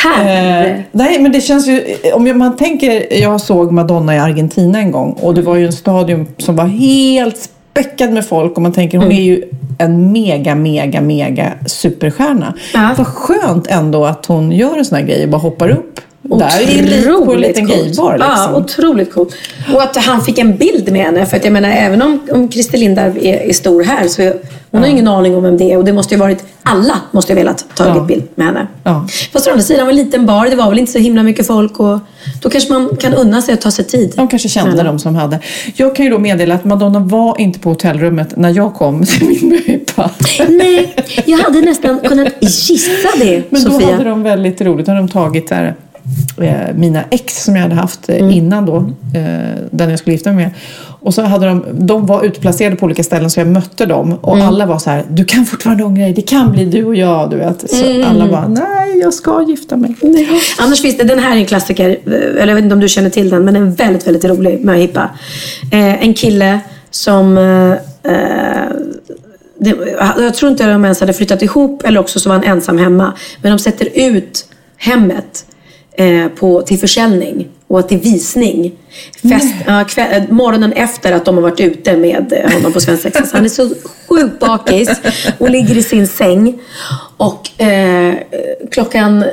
Eh, 0.06 0.72
nej, 0.92 1.20
men 1.20 1.32
det 1.32 1.42
känns 1.42 1.68
ju... 1.68 1.96
Om 2.14 2.28
jag- 2.28 2.38
man 2.38 2.58
tänker... 2.58 3.14
Jag 3.22 3.42
såg 3.42 3.72
Madonna 3.72 4.16
i 4.16 4.20
Argentina 4.20 4.80
en 4.80 4.92
gång 4.92 5.12
och 5.22 5.34
det 5.34 5.42
var 5.42 5.56
ju 5.56 5.66
en 5.66 5.74
stadion 5.74 6.28
som 6.38 6.56
var 6.56 6.66
helt 6.66 7.50
späckad 7.74 8.12
med 8.12 8.26
folk 8.26 8.56
och 8.56 8.62
man 8.62 8.72
tänker 8.72 8.98
hon 8.98 9.12
är 9.12 9.22
ju 9.22 9.44
en 9.78 10.12
mega, 10.12 10.56
mega, 10.56 11.02
mega 11.02 11.54
superstjärna. 11.66 12.54
Ja. 12.74 12.96
Vad 12.98 13.08
skönt 13.08 13.68
ändå 13.68 14.06
att 14.06 14.26
hon 14.26 14.52
gör 14.52 14.78
en 14.78 14.86
sån 14.86 14.98
här 14.98 15.06
grej 15.06 15.24
och 15.24 15.30
bara 15.30 15.42
hoppar 15.42 15.70
upp 15.70 16.00
där 16.24 16.62
i 16.72 16.80
en 16.80 16.86
lit- 16.86 17.26
på 17.26 17.34
en 17.34 17.42
liten 17.42 17.68
coolt. 17.68 17.80
gaybar. 17.84 18.18
Ja, 18.20 18.28
Liksom. 18.36 18.56
otroligt 18.56 19.14
coolt. 19.14 19.36
Och 19.74 19.84
att 19.84 19.98
han 19.98 20.22
fick 20.22 20.38
en 20.40 20.58
bild 20.58 20.92
med 20.92 21.02
henne. 21.06 21.26
För 21.26 21.38
att 21.38 21.44
jag 21.44 21.54
menar, 21.54 21.70
även 21.70 22.02
om, 22.02 22.20
om 22.32 22.52
Christer 22.52 22.78
Lindarw 22.78 23.28
är, 23.28 23.50
är 23.50 23.54
stor 23.54 23.84
här 23.84 24.08
så 24.08 24.34
hon 24.72 24.82
har 24.82 24.88
ingen 24.90 25.08
aning 25.08 25.36
om 25.36 25.44
vem 25.44 25.58
det 25.58 25.72
är. 25.72 25.78
Och 25.78 25.86
det 25.86 25.94
måste 25.94 26.14
ju 26.14 26.20
varit, 26.20 26.44
alla 26.64 26.96
måste 27.12 27.34
ju 27.34 27.38
ha 27.40 27.44
velat 27.44 27.66
ta 27.76 27.86
Ja. 27.88 27.98
en 28.00 28.08
bild 28.08 28.24
med 28.36 28.48
henne. 28.48 28.68
Ja. 28.84 29.08
Fast 29.34 29.48
å 29.48 29.52
andra 29.52 29.64
sidan 29.64 29.86
var 29.86 29.92
en 29.92 29.96
liten 29.98 30.26
bar, 30.26 30.46
det 30.50 30.56
var 30.56 30.70
väl 30.70 30.80
inte 30.80 30.92
så 30.92 31.00
himla 31.00 31.24
mycket 31.24 31.48
folk. 31.48 31.80
Och 31.80 32.00
då 32.42 32.50
kanske 32.50 32.74
man 32.74 32.96
kan 33.00 33.14
unna 33.14 33.42
sig 33.42 33.54
att 33.54 33.62
ta 33.62 33.72
sig 33.72 33.86
tid. 33.86 34.14
De 34.16 34.28
kanske 34.28 34.50
kände 34.50 34.78
Ja. 34.78 34.84
de 34.84 35.00
som 35.00 35.16
hade. 35.16 35.40
Jag 35.76 35.96
kan 35.96 36.06
ju 36.06 36.12
då 36.12 36.20
meddela 36.20 36.56
att 36.56 36.66
Madonna 36.66 37.00
var 37.00 37.42
inte 37.42 37.60
på 37.60 37.70
hotellrummet 37.70 38.38
när 38.38 38.50
jag 38.50 38.74
kom 38.74 39.06
till 39.06 39.28
min 39.28 39.50
möhippa. 39.50 40.10
Nej, 40.50 40.96
jag 41.26 41.38
hade 41.38 41.62
nästan 41.62 42.00
kunnat 42.00 42.28
gissa 42.42 42.92
det, 43.20 43.44
Men 43.50 43.62
Sofia. 43.62 43.88
då 43.88 43.92
hade 43.94 44.10
de 44.10 44.24
väldigt 44.24 44.62
roligt. 44.62 44.86
Då 44.86 44.92
hade 44.92 45.02
de 45.02 45.10
tagit 45.12 45.50
där, 45.50 45.76
eh, 46.42 46.76
mina 46.76 47.04
ex 47.10 47.44
som 47.44 47.56
jag 47.56 47.64
hade 47.64 47.76
haft 47.76 48.10
eh, 48.10 48.16
Mm. 48.16 48.32
innan 48.32 48.66
då. 48.66 48.76
Eh, 49.16 49.58
den 49.72 49.90
jag 49.90 50.00
skulle 50.00 50.14
gifta 50.14 50.32
mig 50.32 50.46
med. 50.46 50.54
Och 51.00 51.14
så 51.14 51.22
hade 51.22 51.46
de, 51.48 51.66
de 51.74 52.06
var 52.06 52.24
utplacerade 52.24 52.76
på 52.76 52.86
olika 52.86 53.04
ställen 53.04 53.30
så 53.30 53.40
jag 53.40 53.48
mötte 53.48 53.86
dem 53.86 54.14
och 54.22 54.36
Mm. 54.36 54.48
alla 54.48 54.66
var 54.66 54.80
så 54.80 54.90
här, 54.90 55.04
du 55.10 55.26
kan 55.26 55.46
fortfarande 55.46 55.84
ångra 55.84 56.04
dig, 56.04 56.14
det 56.14 56.22
kan 56.22 56.52
bli 56.52 56.66
du 56.66 56.84
och 56.86 56.96
jag, 56.96 57.30
du 57.30 57.38
vet. 57.38 57.70
Så 57.72 57.86
Mm. 57.86 58.08
alla 58.10 58.28
bara, 58.28 58.48
nej 58.48 59.00
jag 59.00 59.14
ska 59.14 59.46
gifta 59.48 59.78
mig. 59.78 59.96
Annars 60.60 60.82
finns 60.82 60.98
det, 60.98 61.04
den 61.04 61.20
här 61.20 61.32
är 61.36 61.40
en 61.40 61.46
klassiker, 61.46 61.90
eh, 61.90 62.14
eller 62.14 62.48
jag 62.48 62.56
vet 62.56 62.64
inte 62.64 62.74
om 62.76 62.80
du 62.82 62.90
känner 62.90 63.10
till 63.10 63.30
den, 63.30 63.46
men 63.46 63.54
den 63.54 63.64
är 63.68 63.72
väldigt, 63.72 64.08
väldigt 64.08 64.26
rolig 64.26 64.64
möhippa. 64.66 65.10
Eh, 65.72 66.04
en 66.04 66.14
kille 66.14 66.60
som, 66.92 67.38
eh, 67.38 67.72
eh, 68.14 68.70
det, 69.60 69.76
jag 70.18 70.34
tror 70.34 70.52
inte 70.52 70.68
de 70.72 70.84
ens 70.86 71.00
hade 71.00 71.14
flyttat 71.14 71.42
ihop 71.42 71.84
eller 71.86 72.00
också 72.00 72.20
så 72.20 72.30
var 72.30 72.36
han 72.36 72.44
ensam 72.46 72.78
hemma. 72.78 73.14
Men 73.42 73.52
de 73.52 73.60
sätter 73.60 73.88
ut 73.94 74.46
hemmet 74.78 75.46
eh, 75.98 76.28
på, 76.28 76.62
till 76.62 76.80
försäljning 76.80 77.48
och 77.68 77.88
till 77.88 77.98
visning. 77.98 78.72
Fest, 79.22 79.56
ja, 79.68 79.86
kväll, 79.88 80.22
eh, 80.22 80.30
morgonen 80.30 80.74
efter 80.74 81.12
att 81.12 81.26
de 81.26 81.36
har 81.36 81.42
varit 81.42 81.60
ute 81.60 81.98
med 81.98 82.34
eh, 82.34 82.54
honom 82.54 82.74
på 82.74 82.82
svensexa. 82.82 83.26
Han 83.34 83.46
är 83.46 83.50
så 83.50 83.70
sjukt 84.10 84.40
bakis 84.40 84.90
och 85.38 85.50
ligger 85.50 85.78
i 85.78 85.84
sin 85.84 86.08
säng. 86.08 86.60
Och 87.18 87.62
eh, 87.62 88.16
klockan 88.72 89.24
eh, 89.24 89.30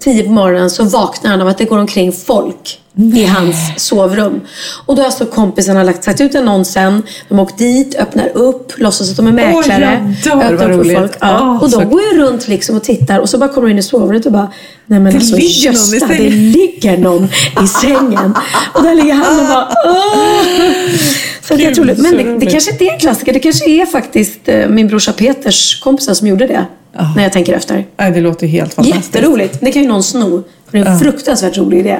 tio 0.00 0.22
på 0.22 0.30
morgonen 0.30 0.70
så 0.70 0.84
vaknar 0.84 1.30
han 1.30 1.40
av 1.40 1.48
att 1.48 1.58
det 1.58 1.64
går 1.64 1.78
omkring 1.78 2.12
folk 2.12 2.81
i 2.96 3.24
hans 3.24 3.56
sovrum. 3.76 4.40
Och 4.86 4.94
då 4.96 5.02
har 5.02 5.06
alltså 5.06 5.26
kompisarna 5.26 5.82
lagt, 5.82 6.04
sagt 6.04 6.20
ut 6.20 6.34
annonsen. 6.34 7.02
De 7.28 7.38
har 7.38 7.44
åkt 7.44 7.58
dit, 7.58 7.94
öppnar 7.94 8.28
upp, 8.36 8.72
låtsas 8.78 9.10
att 9.10 9.16
de 9.16 9.26
är 9.26 9.32
mäklare. 9.32 10.14
jag 10.24 10.58
dör, 10.58 10.68
roligt. 10.68 10.98
folk. 10.98 11.12
Ja. 11.20 11.38
Ah, 11.40 11.54
och 11.54 11.70
de 11.70 11.80
så- 11.80 11.84
går 11.84 12.00
ju 12.02 12.18
runt 12.18 12.48
liksom 12.48 12.76
och 12.76 12.84
tittar 12.84 13.18
och 13.18 13.28
så 13.28 13.38
bara 13.38 13.48
kommer 13.48 13.68
de 13.68 13.72
in 13.72 13.78
i 13.78 13.82
sovrummet 13.82 14.26
och 14.26 14.32
bara 14.32 14.52
Nej 14.86 15.00
men 15.00 15.12
Det 15.12 15.18
alltså 15.18 15.36
Gösta, 15.38 16.06
det 16.06 16.14
sängen." 16.16 16.50
ligger 16.52 16.98
någon 16.98 17.24
i 17.64 17.66
sängen. 17.66 18.34
Och 18.74 18.82
där 18.82 18.94
ligger 18.94 19.14
han 19.14 19.40
och 19.40 19.46
bara 19.46 19.68
Åh! 19.86 20.42
Så 21.42 21.54
att 21.54 21.60
jag 21.60 21.74
Gud, 21.74 21.74
tror, 21.96 22.02
men 22.10 22.16
det, 22.38 22.38
det 22.46 22.50
kanske 22.50 22.70
inte 22.70 22.84
är 22.84 22.92
en 22.92 22.98
klassiker. 22.98 23.32
Det 23.32 23.38
kanske 23.40 23.70
är 23.70 23.86
faktiskt 23.86 24.38
eh, 24.48 24.68
min 24.68 24.88
brorsa 24.88 25.12
Peters 25.12 25.80
kompisar 25.80 26.14
som 26.14 26.26
gjorde 26.26 26.46
det. 26.46 26.66
När 27.16 27.22
jag 27.22 27.32
tänker 27.32 27.52
efter. 27.52 27.86
Nej, 27.96 28.10
det 28.12 28.20
låter 28.20 28.46
helt 28.46 28.74
fantastiskt. 28.74 29.14
Jätteroligt. 29.14 29.58
Det 29.60 29.72
kan 29.72 29.82
ju 29.82 29.88
någon 29.88 30.02
sno. 30.02 30.42
För 30.70 30.78
det 30.78 30.84
är 30.84 30.90
en 30.92 30.98
fruktansvärt 30.98 31.58
rolig 31.58 31.78
idé. 31.78 31.98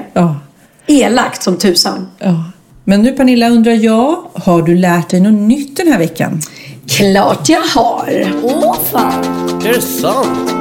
Elakt 0.87 1.43
som 1.43 1.57
tusan. 1.57 2.09
ja. 2.19 2.45
Men 2.85 3.03
nu 3.03 3.13
Pernilla 3.13 3.49
undrar 3.49 3.73
jag, 3.73 4.17
har 4.35 4.63
du 4.63 4.77
lärt 4.77 5.09
dig 5.09 5.21
något 5.21 5.41
nytt 5.49 5.77
den 5.77 5.89
här 5.89 5.99
veckan? 5.99 6.41
Klart 6.89 7.49
jag 7.49 7.61
har. 7.61 8.33
Åh 8.43 8.77
fan! 8.93 9.25
Är 9.65 9.73
det 9.73 9.81
sant? 9.81 10.53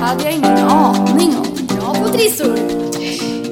hade 0.00 0.24
jag 0.24 0.32
ingen 0.32 0.58
aning 0.58 1.36
om. 1.36 1.66
Bra 1.76 1.94
på 1.94 2.08
trissor. 2.08 2.58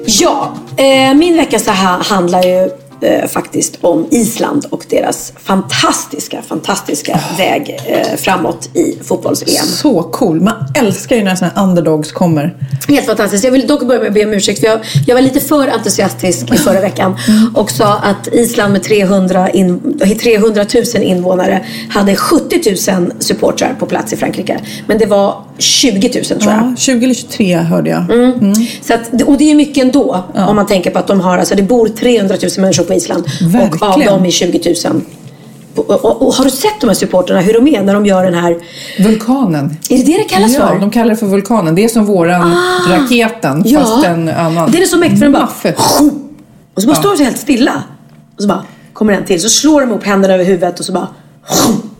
Ja, 0.06 0.52
eh, 0.76 1.14
min 1.14 1.36
vecka 1.36 1.58
så 1.58 1.70
här 1.70 2.04
handlar 2.04 2.42
ju 2.42 2.70
eh, 3.00 3.26
faktiskt 3.28 3.78
om 3.80 4.06
Island 4.10 4.66
och 4.70 4.84
deras 4.88 5.32
fantastiska, 5.36 6.42
fantastiska 6.42 7.20
väg 7.38 7.80
eh, 7.86 8.16
framåt 8.16 8.68
i 8.74 8.98
fotbolls-EM. 9.02 9.66
Så 9.66 10.02
cool. 10.02 10.40
Man 10.40 10.54
älskar 10.74 11.16
ju 11.16 11.24
när 11.24 11.34
sådana 11.34 11.52
här 11.56 11.62
underdogs 11.62 12.12
kommer. 12.12 12.56
Helt 12.88 13.06
fantastiskt. 13.06 13.44
Jag 13.44 13.52
vill 13.52 13.66
dock 13.66 13.86
börja 13.86 14.00
med 14.00 14.08
att 14.08 14.14
be 14.14 14.24
om 14.24 14.32
ursäkt 14.32 14.60
för 14.60 14.66
jag, 14.66 14.80
jag 15.06 15.14
var 15.14 15.22
lite 15.22 15.40
för 15.40 15.68
entusiastisk 15.68 16.52
i 16.54 16.56
förra 16.56 16.80
veckan 16.80 17.16
och 17.54 17.70
sa 17.70 17.94
att 17.94 18.28
Island 18.34 18.72
med 18.72 18.82
300, 18.82 19.50
in, 19.50 20.00
300 20.22 20.64
000 20.94 21.02
invånare 21.02 21.64
hade 21.90 22.16
70 22.16 22.90
000 22.92 23.12
supportrar 23.18 23.74
på 23.78 23.86
plats 23.86 24.12
i 24.12 24.16
Frankrike. 24.16 24.60
Men 24.86 24.98
det 24.98 25.06
var 25.06 25.44
20 25.58 26.08
000 26.14 26.24
tror 26.24 26.52
jag. 26.52 26.62
Ja, 26.62 26.74
20 26.76 27.04
eller 27.04 27.14
23 27.14 27.56
hörde 27.56 27.90
jag. 27.90 28.10
Mm. 28.10 28.54
Så 28.82 28.94
att, 28.94 29.22
och 29.22 29.38
det 29.38 29.50
är 29.50 29.54
mycket 29.54 29.84
ändå 29.84 30.24
om 30.34 30.56
man 30.56 30.66
tänker 30.66 30.90
på 30.90 30.98
att 30.98 31.06
de 31.06 31.20
har, 31.20 31.38
alltså 31.38 31.54
det 31.54 31.62
bor 31.62 31.88
300 31.88 32.36
000 32.42 32.50
människor 32.58 32.84
på 32.86 32.94
Island 32.94 33.24
och 33.24 33.46
av 33.46 33.52
Verkligen. 33.52 34.12
dem 34.12 34.24
är 34.26 34.30
20 34.30 34.74
000 34.90 35.02
och, 35.76 35.90
och, 35.90 36.26
och 36.26 36.34
har 36.34 36.44
du 36.44 36.50
sett 36.50 36.80
de 36.80 36.86
här 36.86 36.94
supporterna 36.94 37.40
hur 37.40 37.52
de 37.52 37.68
är 37.68 37.82
när 37.82 37.94
de 37.94 38.06
gör 38.06 38.24
den 38.24 38.34
här, 38.34 38.56
Vulkanen. 38.98 39.76
är 39.90 39.96
det 39.98 40.04
det 40.04 40.18
det 40.18 40.24
kallas 40.24 40.54
Ja, 40.54 40.68
för? 40.68 40.78
de 40.78 40.90
kallar 40.90 41.10
det 41.10 41.16
för 41.16 41.26
vulkanen. 41.26 41.74
Det 41.74 41.84
är 41.84 41.88
som 41.88 42.06
våran 42.06 42.56
raketen 42.90 43.62
Ja. 43.66 43.80
fast 43.80 44.04
en 44.06 44.28
annan. 44.28 44.70
Det 44.70 44.82
är 44.82 44.86
så 44.86 44.98
mäktigt 44.98 45.18
för 45.18 45.26
den 45.26 45.32
bara... 45.32 45.48
Och 46.74 46.82
så 46.82 46.88
bara 46.88 46.96
står 46.96 47.10
de 47.10 47.16
så 47.16 47.24
helt 47.24 47.38
stilla. 47.38 47.82
Och 48.36 48.42
så 48.42 48.48
bara 48.48 48.62
kommer 48.92 49.12
en 49.12 49.24
till. 49.24 49.42
Så 49.42 49.48
slår 49.48 49.80
de 49.80 49.92
upp 49.92 50.04
händerna 50.04 50.34
över 50.34 50.44
huvudet 50.44 50.78
och 50.80 50.84
så 50.86 50.92
bara... 50.92 51.08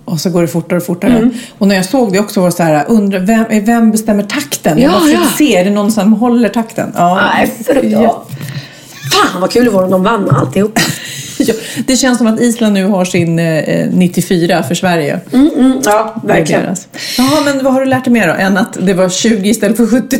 Och 0.05 0.20
så 0.20 0.31
går 0.31 0.42
det 0.42 0.49
fortare 0.49 0.77
och 0.79 0.87
fortare. 0.87 1.12
Mm. 1.12 1.31
Och 1.59 1.68
när 1.68 1.75
jag 1.77 1.85
såg 1.85 2.12
det 2.12 2.18
också 2.20 2.40
var 2.40 2.46
det 2.49 2.57
så 2.57 2.62
här, 2.62 2.85
undrar, 2.88 3.18
vem, 3.20 3.64
vem 3.64 3.90
bestämmer 3.90 4.22
takten? 4.22 4.79
Ja, 4.79 4.90
jag 4.92 5.01
bara 5.01 5.11
ja. 5.11 5.20
se, 5.38 5.57
är 5.57 5.64
det 5.64 5.70
någon 5.70 5.92
som 5.92 6.12
håller 6.12 6.49
takten? 6.49 6.92
Ja. 6.94 7.20
Nej, 7.35 7.53
för, 7.66 7.85
ja. 7.85 8.25
Fan 9.16 9.40
vad 9.40 9.52
kul 9.52 9.64
det 9.64 9.70
vore 9.70 9.85
om 9.85 9.90
de 9.90 10.02
vann 10.02 10.31
alltihop. 10.31 10.79
Ja, 11.38 11.55
det 11.87 11.96
känns 11.96 12.18
som 12.18 12.27
att 12.27 12.40
Island 12.40 12.75
nu 12.75 12.87
har 12.87 13.05
sin 13.05 13.38
eh, 13.38 13.88
94 13.90 14.62
för 14.62 14.75
Sverige. 14.75 15.20
Mm, 15.33 15.51
ja, 15.85 16.14
Det 16.25 16.33
är 16.33 16.37
verkligen. 16.37 16.75
Jaha, 17.18 17.40
men 17.44 17.64
vad 17.64 17.72
har 17.72 17.81
du 17.81 17.87
lärt 17.87 18.05
dig 18.05 18.12
mer 18.12 18.29
då? 18.29 18.35
Än 18.35 18.57
att 18.57 18.77
det 18.81 18.94
var 18.94 19.09
20 19.09 19.49
istället 19.51 19.77
för 19.77 19.87
70 19.87 20.18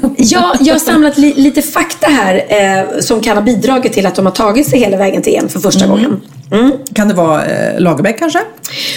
000? 0.00 0.14
Ja, 0.16 0.54
jag 0.60 0.74
har 0.74 0.78
samlat 0.78 1.18
li 1.18 1.34
lite 1.36 1.62
fakta 1.62 2.06
här 2.06 2.44
eh, 2.48 3.00
som 3.00 3.20
kan 3.20 3.36
ha 3.36 3.42
bidragit 3.44 3.92
till 3.92 4.06
att 4.06 4.14
de 4.14 4.26
har 4.26 4.32
tagit 4.32 4.68
sig 4.68 4.78
hela 4.78 4.96
vägen 4.96 5.22
till 5.22 5.34
EM 5.36 5.48
för 5.48 5.60
första 5.60 5.86
gången. 5.86 6.20
Mm. 6.50 6.72
Kan 6.94 7.08
det 7.08 7.14
vara 7.14 7.44
eh, 7.44 7.80
Lagerbäck 7.80 8.18
kanske? 8.18 8.38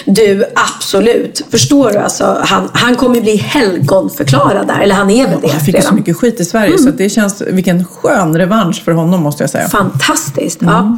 Du, 0.06 0.44
absolut. 0.56 1.46
Förstår 1.52 1.92
du? 1.92 1.98
Alltså, 1.98 2.38
han, 2.44 2.70
han 2.74 2.96
kommer 2.96 3.16
ju 3.16 3.22
bli 3.22 3.36
helgonförklarad 3.36 4.68
där. 4.68 4.80
Eller 4.82 4.96
han 4.96 5.10
är 5.10 5.28
väl 5.28 5.42
det 5.42 5.48
Han 5.48 5.60
fick 5.60 5.76
ju 5.76 5.82
så 5.82 5.88
redan. 5.88 5.96
mycket 5.96 6.18
skit 6.18 6.40
i 6.40 6.46
Sverige 6.46 6.78
så 6.78 6.90
att 6.90 6.98
det 6.98 7.10
känns, 7.10 7.42
vilken 7.42 7.86
skön 7.86 8.38
revansch 8.38 8.84
för 8.84 8.92
honom 8.92 9.24
måste 9.24 9.44
jag 9.44 9.50
säga. 9.50 9.68
Fantastiskt. 9.70 10.60
Ja. 10.62 10.98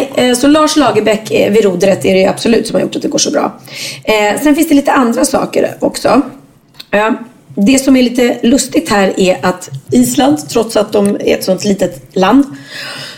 Nej, 0.00 0.28
eh, 0.30 0.34
så 0.36 0.46
Lars 0.46 0.76
Lagerbäck 0.76 1.30
vid 1.30 1.64
rodret 1.64 2.04
är 2.04 2.14
det 2.14 2.26
absolut 2.26 2.66
som 2.66 2.74
har 2.74 2.82
gjort 2.82 2.96
att 2.96 3.02
det 3.02 3.08
går 3.08 3.18
så 3.18 3.30
bra. 3.30 3.60
Eh, 4.04 4.40
Sen 4.42 4.54
finns 4.54 4.68
det 4.68 4.74
lite 4.74 4.92
andra 4.92 5.24
saker 5.24 5.74
också. 5.80 6.22
Det 7.54 7.78
som 7.78 7.96
är 7.96 8.02
lite 8.02 8.38
lustigt 8.42 8.90
här 8.90 9.20
är 9.20 9.38
att 9.42 9.70
Island, 9.90 10.48
trots 10.48 10.76
att 10.76 10.92
de 10.92 11.06
är 11.06 11.34
ett 11.34 11.44
sånt 11.44 11.64
litet 11.64 12.16
land, 12.16 12.44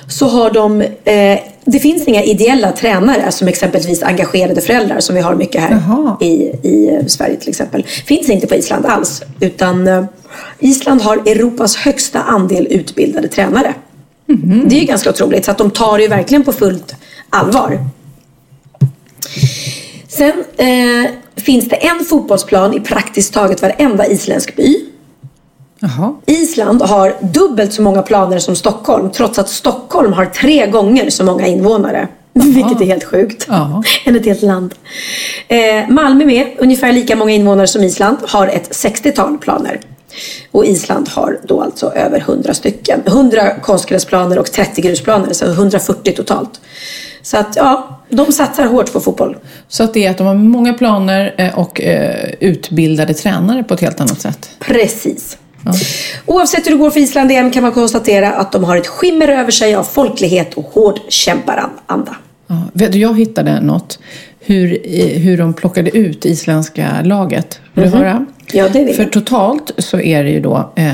så 0.09 0.27
har 0.27 0.51
de 0.51 0.81
eh, 0.81 1.39
det 1.65 1.79
finns 1.79 2.09
inga 2.09 2.23
ideella 2.23 2.73
tränare 2.73 3.33
som 3.33 3.49
exempelvis 3.49 4.03
engagerade 4.03 4.61
föräldrar 4.61 5.01
som 5.01 5.15
vi 5.15 5.21
har 5.21 5.35
mycket 5.35 5.61
här 5.61 5.71
Jaha. 5.71 6.17
i, 6.21 6.33
i 6.69 7.05
Sverige 7.07 7.37
till 7.37 7.49
exempel. 7.49 7.83
Finns 8.07 8.31
inte 8.31 8.47
på 8.47 8.55
Island 8.55 8.87
alls. 8.87 9.23
Utan 9.41 10.07
Island 10.59 11.03
har 11.03 11.17
Europas 11.17 11.77
högsta 11.77 12.23
andel 12.23 12.67
utbildade 12.71 13.29
tränare. 13.29 13.75
Det 14.69 14.77
är 14.77 14.81
ju 14.81 14.87
ganska 14.87 15.11
otroligt. 15.11 15.45
Så 15.45 15.51
att 15.51 15.59
de 15.59 15.71
tar 15.71 15.97
det 15.97 16.03
ju 16.03 16.09
verkligen 16.09 16.45
på 16.45 16.53
fullt 16.53 16.95
allvar. 17.31 17.79
Sen 20.09 20.45
eh, 20.57 21.11
finns 21.37 21.69
det 21.69 21.77
en 21.77 22.05
fotbollsplan 22.05 22.75
i 22.75 22.81
praktiskt 22.81 23.35
taget 23.35 23.63
varenda 23.63 24.07
isländsk 24.07 24.57
by. 24.57 24.77
Jaha. 25.81 26.15
Island 26.27 26.83
har 26.83 27.17
dubbelt 27.21 27.73
så 27.73 27.83
många 27.83 28.03
planer 28.03 28.39
som 28.39 28.57
Stockholm 28.57 29.11
trots 29.11 29.39
att 29.39 29.49
Stockholm 29.49 30.13
har 30.13 30.27
tre 30.27 30.67
gånger 30.67 31.11
så 31.11 31.25
många 31.25 31.47
invånare. 31.47 32.09
Vilket 32.33 32.81
är 32.81 32.85
helt 32.85 33.05
sjukt. 33.05 33.47
Ja. 33.49 33.83
Än 34.05 34.17
ett 34.17 34.25
helt 34.25 34.43
land. 34.43 34.75
Eh, 35.49 35.89
Malmö 35.89 36.25
med 36.25 36.47
ungefär 36.59 36.93
lika 36.93 37.17
många 37.17 37.33
invånare 37.33 37.67
som 37.67 37.83
Island 37.83 38.17
har 38.29 38.49
ett 38.49 38.71
60-tal 38.71 39.39
planer. 39.39 39.81
Och 40.51 40.67
Island 40.67 41.09
har 41.09 41.39
då 41.45 41.61
alltså 41.61 41.93
över 41.93 42.21
100 42.21 42.55
stycken. 42.55 43.01
100 43.07 43.51
konstgräsplaner 43.63 44.39
och 44.39 44.53
30 44.53 44.81
grusplaner, 44.83 45.33
så 45.33 45.47
140 45.47 46.15
totalt. 46.17 46.61
Så 47.23 47.37
att 47.37 47.57
ja, 47.57 48.01
de 48.09 48.33
satsar 48.33 48.67
hårt 48.67 48.93
på 48.93 49.01
fotboll. 49.01 49.37
Så 49.69 49.85
att 49.85 49.95
det 49.95 50.07
är 50.07 50.11
att 50.11 50.19
de 50.19 50.27
har 50.27 50.35
många 50.35 50.75
planer 50.75 51.35
eh, 51.39 51.59
och 51.59 51.81
eh, 51.81 52.31
utbildade 52.41 53.15
tränare 53.15 53.65
på 53.65 53.75
ett 53.75 53.81
helt 53.81 54.01
annat 54.01 54.21
sätt. 54.21 54.51
Precis. 54.59 55.39
Oavsett 56.27 56.67
hur 56.67 56.71
det 56.71 56.77
går 56.77 56.91
för 56.91 57.01
Island 57.01 57.33
EM 57.33 57.51
kan 57.51 57.63
man 57.63 57.73
konstatera 57.73 58.33
att 58.33 58.53
de 58.53 58.65
har 58.65 58.77
ett 58.77 58.87
skimmer 58.87 59.29
över 59.29 59.51
sig 59.51 59.75
av 59.75 59.85
folklighet 59.85 60.55
och 60.55 60.65
hård 60.65 61.01
kämparanda. 61.09 62.17
Ja, 62.47 62.89
jag 62.93 63.19
hittade 63.19 63.61
något 63.61 63.99
hur, 64.41 64.81
eh, 64.85 65.21
hur 65.21 65.39
de 65.39 65.55
plockade 65.55 65.97
ut 65.97 66.25
isländska 66.25 67.03
laget. 67.03 67.61
Vill 67.75 67.91
du 67.91 67.97
höra? 67.97 68.27
Ja, 68.53 68.69
det 68.73 68.85
vill 68.85 68.97
För 68.97 69.05
totalt 69.05 69.71
så 69.79 70.01
är 70.01 70.25
det 70.25 70.31
ju 70.31 70.41
då 70.41 70.73
eh, 70.77 70.93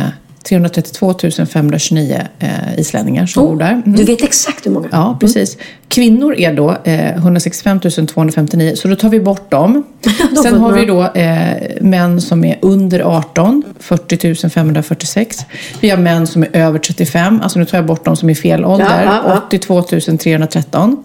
332 0.48 1.14
529 1.52 2.22
eh, 2.38 2.78
islänningar 2.78 3.26
som 3.26 3.46
bor 3.46 3.56
där. 3.56 3.70
Mm. 3.70 3.96
Du 3.96 4.04
vet 4.04 4.22
exakt 4.22 4.66
hur 4.66 4.70
många? 4.70 4.88
Ja, 4.92 5.16
precis. 5.20 5.56
Kvinnor 5.88 6.34
är 6.34 6.52
då 6.52 6.76
eh, 6.84 7.16
165 7.16 7.80
259, 7.80 8.72
så 8.76 8.88
då 8.88 8.96
tar 8.96 9.08
vi 9.08 9.20
bort 9.20 9.50
dem. 9.50 9.84
Sen 10.42 10.60
har 10.60 10.72
vi 10.72 10.84
då 10.84 11.02
eh, 11.02 11.82
män 11.82 12.20
som 12.20 12.44
är 12.44 12.58
under 12.62 13.00
18, 13.00 13.62
40 13.78 14.48
546. 14.48 15.38
Vi 15.80 15.90
har 15.90 15.98
män 15.98 16.26
som 16.26 16.42
är 16.42 16.56
över 16.56 16.78
35, 16.78 17.40
alltså 17.42 17.58
nu 17.58 17.64
tar 17.64 17.78
jag 17.78 17.86
bort 17.86 18.04
de 18.04 18.16
som 18.16 18.30
är 18.30 18.34
fel 18.34 18.64
ålder, 18.64 19.04
Ja, 19.04 19.22
ja, 19.24 19.32
ja. 19.34 19.42
82 19.46 19.82
313. 19.82 21.04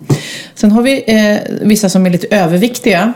Sen 0.56 0.72
har 0.72 0.82
vi 0.82 1.04
eh, 1.08 1.38
vissa 1.62 1.90
som 1.90 2.06
är 2.06 2.10
lite 2.10 2.28
överviktiga. 2.36 3.14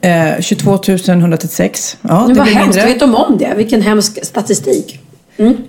Eh, 0.00 0.40
22 0.40 0.78
136. 1.08 1.96
Ja. 2.02 2.08
Men 2.20 2.28
det 2.28 2.34
vad 2.34 2.44
blir 2.46 2.54
hemskt, 2.54 2.76
mindre. 2.76 2.92
vet 2.92 3.00
de 3.00 3.14
om 3.14 3.38
det? 3.38 3.54
Vilken 3.56 3.82
hemsk 3.82 4.24
statistik. 4.24 5.00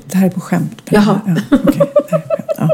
Det 0.06 0.17
här 0.17 0.26
är 0.26 0.30
på 0.30 0.39
skämt. 0.39 0.82
Jaha. 0.89 1.20
Ja, 1.26 1.36
skämt. 1.58 1.76
Ja. 2.58 2.70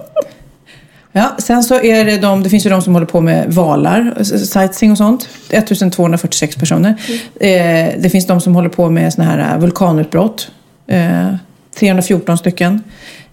Ja, 1.12 1.36
sen 1.38 1.63
så 1.63 1.82
är 1.82 2.06
det 2.06 2.17
de, 2.17 2.43
det 2.43 2.50
finns 2.50 2.65
ju 2.65 2.70
de 2.70 2.82
som 2.82 2.93
håller 2.93 3.06
på 3.08 3.22
med 3.22 3.54
valar, 3.54 4.24
sightseeing 4.24 4.91
och 4.91 4.98
sånt. 4.98 5.30
1246 5.50 6.56
personer. 6.56 6.96
Eh, 7.39 8.00
det 8.00 8.12
finns 8.12 8.28
de 8.28 8.41
som 8.41 8.56
håller 8.56 8.70
på 8.70 8.89
med 8.89 9.13
såna 9.13 9.28
här 9.28 9.54
eh, 9.54 9.60
vulkanutbrott. 9.60 10.52
Eh, 10.88 11.36
314 11.80 12.38
stycken. 12.38 12.84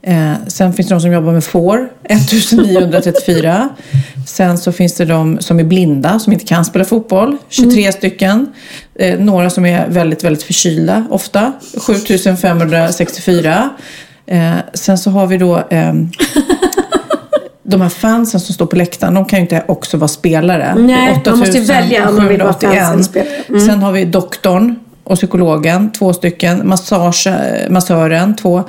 Eh, 0.07 0.33
sen 0.47 0.73
finns 0.73 0.89
det 0.89 0.95
de 0.95 1.01
som 1.01 1.13
jobbar 1.13 1.33
med 1.33 1.45
får, 1.45 1.89
1934. 2.09 3.69
Sen 4.27 4.59
så 4.59 4.73
finns 4.73 4.95
det 4.95 5.05
de 5.05 5.41
som 5.41 5.61
är 5.61 5.65
blinda, 5.65 6.19
som 6.19 6.33
inte 6.33 6.45
kan 6.45 6.65
spela 6.65 6.85
fotboll, 6.85 7.37
23 7.49 7.93
stycken. 7.93 8.53
Eh, 8.95 9.19
några 9.19 9.51
som 9.51 9.67
är 9.67 9.89
väldigt, 9.89 10.25
väldigt 10.25 10.43
förkylda, 10.43 11.07
ofta, 11.11 11.53
7564. 11.87 13.71
Eh, 14.27 14.53
sen 14.75 14.99
så 14.99 15.11
har 15.11 15.27
vi 15.27 15.39
då 15.39 15.63
ehm, 15.71 16.11
de 17.63 17.81
här 17.81 17.89
fansen 17.89 18.41
som 18.41 18.55
står 18.55 18.67
på 18.67 18.77
läktaren, 18.77 19.15
de 19.15 19.25
kan 19.25 19.39
ju 19.39 19.41
inte 19.41 19.65
också 19.69 19.97
vara 19.97 20.09
spelare. 20.09 20.75
Nej, 20.79 21.23
man 21.27 21.39
måste 21.39 21.59
ju 21.59 21.65
välja 21.65 22.09
om 22.09 22.17
man 22.17 22.29
vill 22.29 22.43
vara 22.43 22.53
fans 22.53 22.65
eller 22.65 22.99
8781. 22.99 23.05
spelare. 23.05 23.45
Mm. 23.49 23.61
Sen 23.61 23.83
har 23.83 23.93
vi 23.93 24.05
doktorn 24.05 24.79
och 25.05 25.17
psykologen, 25.17 25.93
två 25.93 26.13
stycken. 26.13 26.69
Massage, 26.69 27.29
massören, 27.69 28.37
två. 28.37 28.65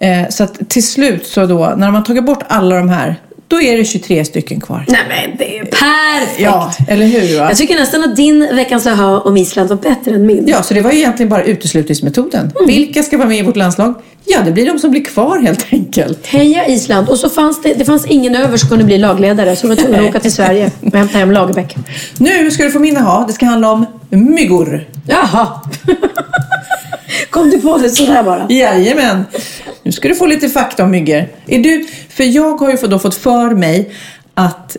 Eh, 0.00 0.28
så 0.28 0.44
att 0.44 0.68
till 0.68 0.86
slut 0.86 1.26
så 1.26 1.46
då, 1.46 1.74
när 1.76 1.90
man 1.90 2.04
tagit 2.04 2.24
bort 2.24 2.42
alla 2.48 2.76
de 2.76 2.88
här, 2.88 3.16
då 3.48 3.60
är 3.60 3.76
det 3.76 3.84
23 3.84 4.24
stycken 4.24 4.60
kvar. 4.60 4.84
Nej 4.88 5.00
men 5.08 5.36
det 5.38 5.58
är 5.58 5.64
perfekt. 5.64 6.40
Ja, 6.40 6.72
eller 6.88 7.06
hur? 7.06 7.38
Va? 7.38 7.48
Jag 7.48 7.56
tycker 7.56 7.74
nästan 7.74 8.04
att 8.04 8.16
din 8.16 8.48
veckans 8.56 8.86
aha 8.86 9.20
om 9.20 9.36
Island 9.36 9.68
var 9.68 9.76
bättre 9.76 10.14
än 10.14 10.26
min. 10.26 10.44
Ja, 10.46 10.62
så 10.62 10.74
det 10.74 10.80
var 10.80 10.92
ju 10.92 10.98
egentligen 10.98 11.30
bara 11.30 11.42
uteslutningsmetoden. 11.42 12.40
Mm. 12.40 12.66
Vilka 12.66 13.02
ska 13.02 13.18
vara 13.18 13.28
med 13.28 13.38
i 13.38 13.42
vårt 13.42 13.56
landslag? 13.56 13.94
Ja, 14.24 14.40
det 14.44 14.52
blir 14.52 14.66
de 14.66 14.78
som 14.78 14.90
blir 14.90 15.04
kvar 15.04 15.38
helt 15.38 15.66
enkelt. 15.72 16.26
Heja 16.26 16.66
Island! 16.66 17.08
Och 17.08 17.18
så 17.18 17.28
fanns 17.28 17.62
det, 17.62 17.74
det 17.74 17.84
fanns 17.84 18.06
ingen 18.06 18.36
över 18.36 18.56
som 18.56 18.68
kunde 18.68 18.84
bli 18.84 18.98
lagledare 18.98 19.56
så 19.56 19.66
de 19.66 19.68
var 19.68 19.82
tvungna 19.82 19.98
att 19.98 20.08
åka 20.08 20.20
till 20.20 20.32
Sverige 20.32 20.70
och 20.80 20.94
hämta 20.94 21.18
hem 21.18 21.30
Lagerbäck. 21.30 21.76
Nu 22.18 22.50
ska 22.50 22.64
du 22.64 22.70
få 22.70 22.78
min 22.78 22.96
aha. 22.96 23.24
Det 23.26 23.32
ska 23.32 23.46
handla 23.46 23.70
om 23.70 23.86
myggor. 24.10 24.84
Jaha! 25.06 25.60
Kom 27.30 27.50
du 27.50 27.60
på 27.60 27.78
det 27.78 27.90
sådär 27.90 28.22
bara? 28.22 28.46
Jajamän. 28.48 29.24
Nu 29.90 29.94
ska 29.94 30.08
du 30.08 30.14
få 30.14 30.26
lite 30.26 30.48
fakta 30.48 30.84
om 30.84 30.90
myggor. 30.90 31.28
Är 31.46 31.58
du, 31.58 31.86
för 32.08 32.24
jag 32.24 32.56
har 32.56 32.70
ju 32.70 32.76
då 32.76 32.98
fått 32.98 33.14
för 33.14 33.54
mig 33.54 33.90
att 34.34 34.76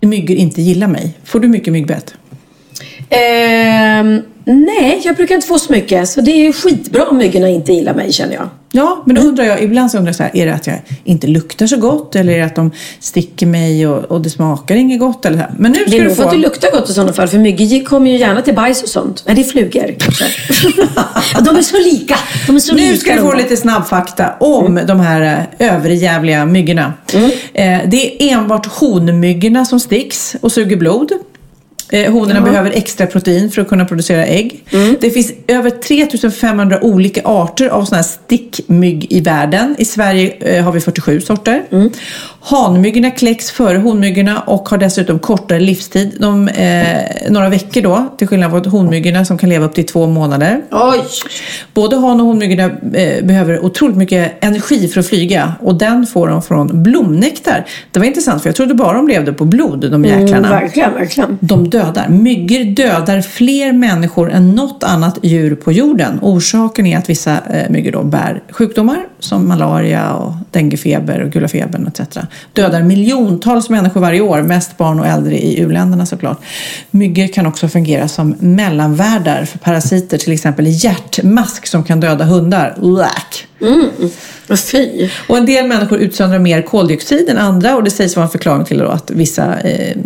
myggor 0.00 0.36
inte 0.36 0.62
gillar 0.62 0.86
mig. 0.86 1.18
Får 1.24 1.40
du 1.40 1.48
mycket 1.48 1.72
myggbett? 1.72 2.14
Ehm, 3.10 4.22
nej, 4.44 5.00
jag 5.04 5.16
brukar 5.16 5.34
inte 5.34 5.46
få 5.46 5.58
så 5.58 5.72
mycket. 5.72 6.08
Så 6.08 6.20
det 6.20 6.30
är 6.46 6.52
skitbra 6.52 7.04
om 7.08 7.16
myggorna 7.16 7.48
inte 7.48 7.72
gillar 7.72 7.94
mig 7.94 8.12
känner 8.12 8.34
jag. 8.34 8.48
Ja, 8.76 9.02
men 9.06 9.16
då 9.16 9.22
undrar 9.22 9.44
jag, 9.44 9.62
ibland 9.62 9.90
så 9.90 9.98
undrar 9.98 10.08
jag 10.08 10.16
så 10.16 10.22
här, 10.22 10.36
är 10.36 10.46
det 10.46 10.54
att 10.54 10.66
jag 10.66 10.76
inte 11.04 11.26
luktar 11.26 11.66
så 11.66 11.76
gott 11.76 12.16
eller 12.16 12.32
är 12.32 12.38
det 12.38 12.44
att 12.44 12.54
de 12.54 12.70
sticker 13.00 13.46
mig 13.46 13.86
och, 13.86 14.04
och 14.04 14.20
det 14.20 14.30
smakar 14.30 14.74
inget 14.76 15.00
gott 15.00 15.24
eller 15.26 15.36
så 15.38 15.42
här. 15.42 15.52
Men 15.58 15.72
nu 15.72 15.78
Det 15.84 15.90
ska 15.90 15.96
är 15.96 16.02
du 16.02 16.06
nog 16.08 16.16
för 16.16 16.22
få... 16.22 16.28
att 16.28 16.34
det 16.34 16.40
luktar 16.40 16.70
gott 16.70 16.90
i 16.90 16.92
sådana 16.92 17.12
fall. 17.12 17.28
För 17.28 17.38
myggor 17.38 17.84
kommer 17.84 18.10
ju 18.10 18.16
gärna 18.18 18.42
till 18.42 18.54
bajs 18.54 18.82
och 18.82 18.88
sånt. 18.88 19.22
Nej, 19.26 19.34
det 19.34 19.42
är 19.42 19.44
flugor 19.44 19.94
kanske. 19.98 20.24
de 21.44 21.56
är 21.56 21.62
så 21.62 21.76
lika. 21.78 22.16
De 22.46 22.56
är 22.56 22.60
så 22.60 22.74
lika 22.74 22.90
Nu 22.90 22.96
ska 22.96 23.14
du 23.14 23.20
få 23.20 23.32
lite 23.34 23.56
snabb 23.56 23.86
fakta 23.86 24.34
om 24.40 24.66
Mm. 24.66 24.86
de 24.86 25.00
här 25.00 25.46
eh, 25.58 25.74
överjävliga 25.74 26.46
myggorna. 26.46 26.92
Eh, 27.54 27.78
det 27.86 28.22
är 28.22 28.32
enbart 28.32 28.66
honmyggorna 28.66 29.64
som 29.64 29.80
sticks 29.80 30.36
och 30.40 30.52
suger 30.52 30.76
blod. 30.76 31.12
Eh, 31.94 32.12
honorna 32.12 32.40
behöver 32.40 32.70
extra 32.70 33.06
protein 33.06 33.50
för 33.50 33.62
att 33.62 33.68
kunna 33.68 33.84
producera 33.84 34.26
ägg. 34.26 34.64
Mm. 34.70 34.96
Det 35.00 35.10
finns 35.10 35.32
över 35.46 35.70
3500 35.70 36.78
olika 36.82 37.20
arter 37.24 37.68
av 37.68 37.84
sådana 37.84 37.96
här 37.96 38.08
stickmygg 38.08 39.12
i 39.12 39.20
världen. 39.20 39.74
I 39.78 39.84
Sverige 39.84 40.36
eh, 40.40 40.64
har 40.64 40.72
vi 40.72 40.80
47 40.80 41.20
sorter. 41.20 41.62
Mm. 41.70 41.90
Hanmyggorna 42.46 43.10
kläcks 43.10 43.50
före 43.50 43.78
honmyggorna 43.78 44.40
och 44.40 44.68
har 44.68 44.78
dessutom 44.78 45.18
kortare 45.18 45.60
livstid. 45.60 46.16
De, 46.20 46.48
eh, 46.48 47.30
några 47.30 47.48
veckor 47.48 47.82
då, 47.82 48.06
till 48.18 48.28
skillnad 48.28 48.50
från 48.50 48.64
honmyggorna 48.64 49.24
som 49.24 49.38
kan 49.38 49.48
leva 49.48 49.66
upp 49.66 49.74
till 49.74 49.86
två 49.86 50.06
månader. 50.06 50.62
Oj! 50.70 51.00
Både 51.74 51.96
han 51.96 52.20
och 52.20 52.26
honmyggorna 52.26 52.62
eh, 52.94 53.24
behöver 53.24 53.64
otroligt 53.64 53.96
mycket 53.96 54.44
energi 54.44 54.88
för 54.88 55.00
att 55.00 55.06
flyga 55.06 55.54
och 55.60 55.74
den 55.74 56.06
får 56.06 56.28
de 56.28 56.42
från 56.42 56.82
blomnektar. 56.82 57.66
Det 57.90 57.98
var 57.98 58.06
intressant 58.06 58.42
för 58.42 58.48
jag 58.48 58.56
trodde 58.56 58.74
bara 58.74 58.96
de 58.96 59.08
levde 59.08 59.32
på 59.32 59.44
blod, 59.44 59.90
de 59.90 60.04
jäklarna. 60.04 60.48
Mm, 60.48 60.60
verkligen, 60.60 60.94
verkligen. 60.94 61.38
De 61.40 61.70
dödar. 61.70 62.08
Myggor 62.08 62.64
dödar 62.64 63.20
fler 63.20 63.72
människor 63.72 64.30
än 64.30 64.50
något 64.50 64.84
annat 64.84 65.18
djur 65.22 65.54
på 65.54 65.72
jorden. 65.72 66.18
Orsaken 66.22 66.86
är 66.86 66.98
att 66.98 67.10
vissa 67.10 67.32
eh, 67.50 67.70
myggor 67.70 67.92
då 67.92 68.02
bär 68.02 68.42
sjukdomar 68.50 68.98
som 69.18 69.48
malaria 69.48 70.14
och 70.14 70.32
denguefeber 70.50 71.22
och 71.22 71.30
gula 71.30 71.48
febern 71.48 71.86
etc. 71.86 72.18
Dödar 72.52 72.82
miljontals 72.82 73.70
människor 73.70 74.00
varje 74.00 74.20
år, 74.20 74.42
mest 74.42 74.76
barn 74.76 75.00
och 75.00 75.06
äldre 75.06 75.38
i 75.38 75.60
u-länderna 75.60 76.06
såklart. 76.06 76.38
Myggor 76.90 77.26
kan 77.26 77.46
också 77.46 77.68
fungera 77.68 78.08
som 78.08 78.34
mellanvärdar 78.38 79.44
för 79.44 79.58
parasiter, 79.58 80.18
till 80.18 80.32
exempel 80.32 80.64
hjärtmask 80.68 81.66
som 81.66 81.84
kan 81.84 82.00
döda 82.00 82.24
hundar. 82.24 82.74
Uäk. 82.82 83.46
Vad 84.46 84.60
fy. 84.60 85.08
Och 85.28 85.36
en 85.36 85.46
del 85.46 85.66
människor 85.66 85.98
utsöndrar 85.98 86.38
mer 86.38 86.62
koldioxid 86.62 87.28
än 87.28 87.38
andra 87.38 87.76
och 87.76 87.84
det 87.84 87.90
sägs 87.90 88.16
vara 88.16 88.26
en 88.26 88.30
förklaring 88.30 88.64
till 88.64 88.82
att 88.82 89.10
vissa 89.10 89.60
eh, 89.60 89.96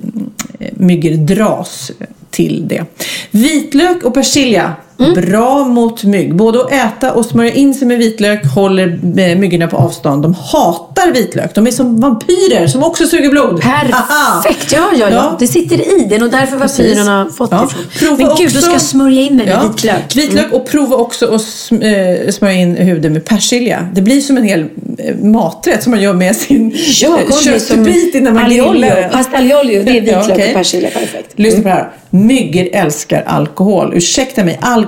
myggor 0.72 1.10
dras 1.10 1.92
till 2.30 2.68
det. 2.68 2.84
Vitlök 3.30 4.04
och 4.04 4.14
persilja, 4.14 4.76
bra 5.14 5.64
mot 5.64 6.04
mygg. 6.04 6.37
Både 6.37 6.61
att 6.61 6.72
äta 6.72 7.12
och 7.12 7.24
smörja 7.24 7.52
in 7.52 7.74
sig 7.74 7.88
med 7.88 7.98
vitlök 7.98 8.46
håller 8.46 8.87
eh, 9.18 9.38
myggorna 9.38 9.66
på 9.66 9.76
avstånd. 9.76 10.22
De 10.22 10.34
hatar 10.34 11.12
vitlök. 11.12 11.54
De 11.54 11.66
är 11.66 11.70
som 11.70 12.00
vampyrer 12.00 12.66
som 12.66 12.82
också 12.84 13.06
suger 13.06 13.30
blod. 13.30 13.61
Perfekt! 13.62 14.72
Ja, 14.72 14.78
ja, 14.92 14.98
ja, 15.00 15.11
Ja. 15.11 15.37
Det 15.38 15.46
sitter 15.46 15.76
i. 15.76 16.14
Är 16.14 16.18
nog 16.18 16.30
därför 16.30 16.56
vampyrerna 16.56 17.18
har 17.24 17.30
fått 17.30 17.50
Ja. 17.52 17.68
det 18.00 18.06
Men 18.06 18.16
gud, 18.18 18.46
också- 18.46 18.61
ska 18.61 18.72
jag 18.72 18.80
smörja 18.80 19.22
in 19.22 19.37
mig 19.37 19.46
med 19.46 19.54
Ja, 19.54 19.68
vitlök. 19.68 20.16
Vitlök 20.16 20.52
och 20.52 20.66
prova 20.70 20.96
också 20.96 21.26
att 21.26 21.42
eh, 21.82 22.30
smörja 22.30 22.54
in 22.54 22.76
huden 22.76 23.12
med 23.12 23.24
persilja. 23.24 23.88
Det 23.94 24.02
blir 24.02 24.20
som 24.20 24.37
en 24.37 24.44
hel 24.44 24.61
eh, 24.98 25.16
maträtt 25.16 25.82
som 25.82 25.90
man 25.90 26.00
gör 26.02 26.12
med 26.12 26.37
sin 26.37 26.72
Ja, 27.02 27.18
köttbit 27.44 28.14
innan 28.14 28.34
man 28.34 28.50
grillar 28.50 28.96
den. 28.96 29.11
Pasta 29.11 29.37
aglio 29.37 29.82
det 29.82 29.90
är 29.90 30.00
vitlök 30.00 30.16
Ja, 30.28 30.32
okej. 30.32 30.48
och 30.48 30.54
persilja. 30.54 30.90
Perfekt. 30.90 31.32
Lyssna 31.38 31.62
på 31.62 31.68
det 31.68 31.74
här. 31.74 31.90
Myggor 32.11 32.68
älskar 32.72 33.22
alkohol. 33.26 33.92
Ursäkta 33.94 34.44
mig. 34.44 34.58
Alkohol 34.62 34.88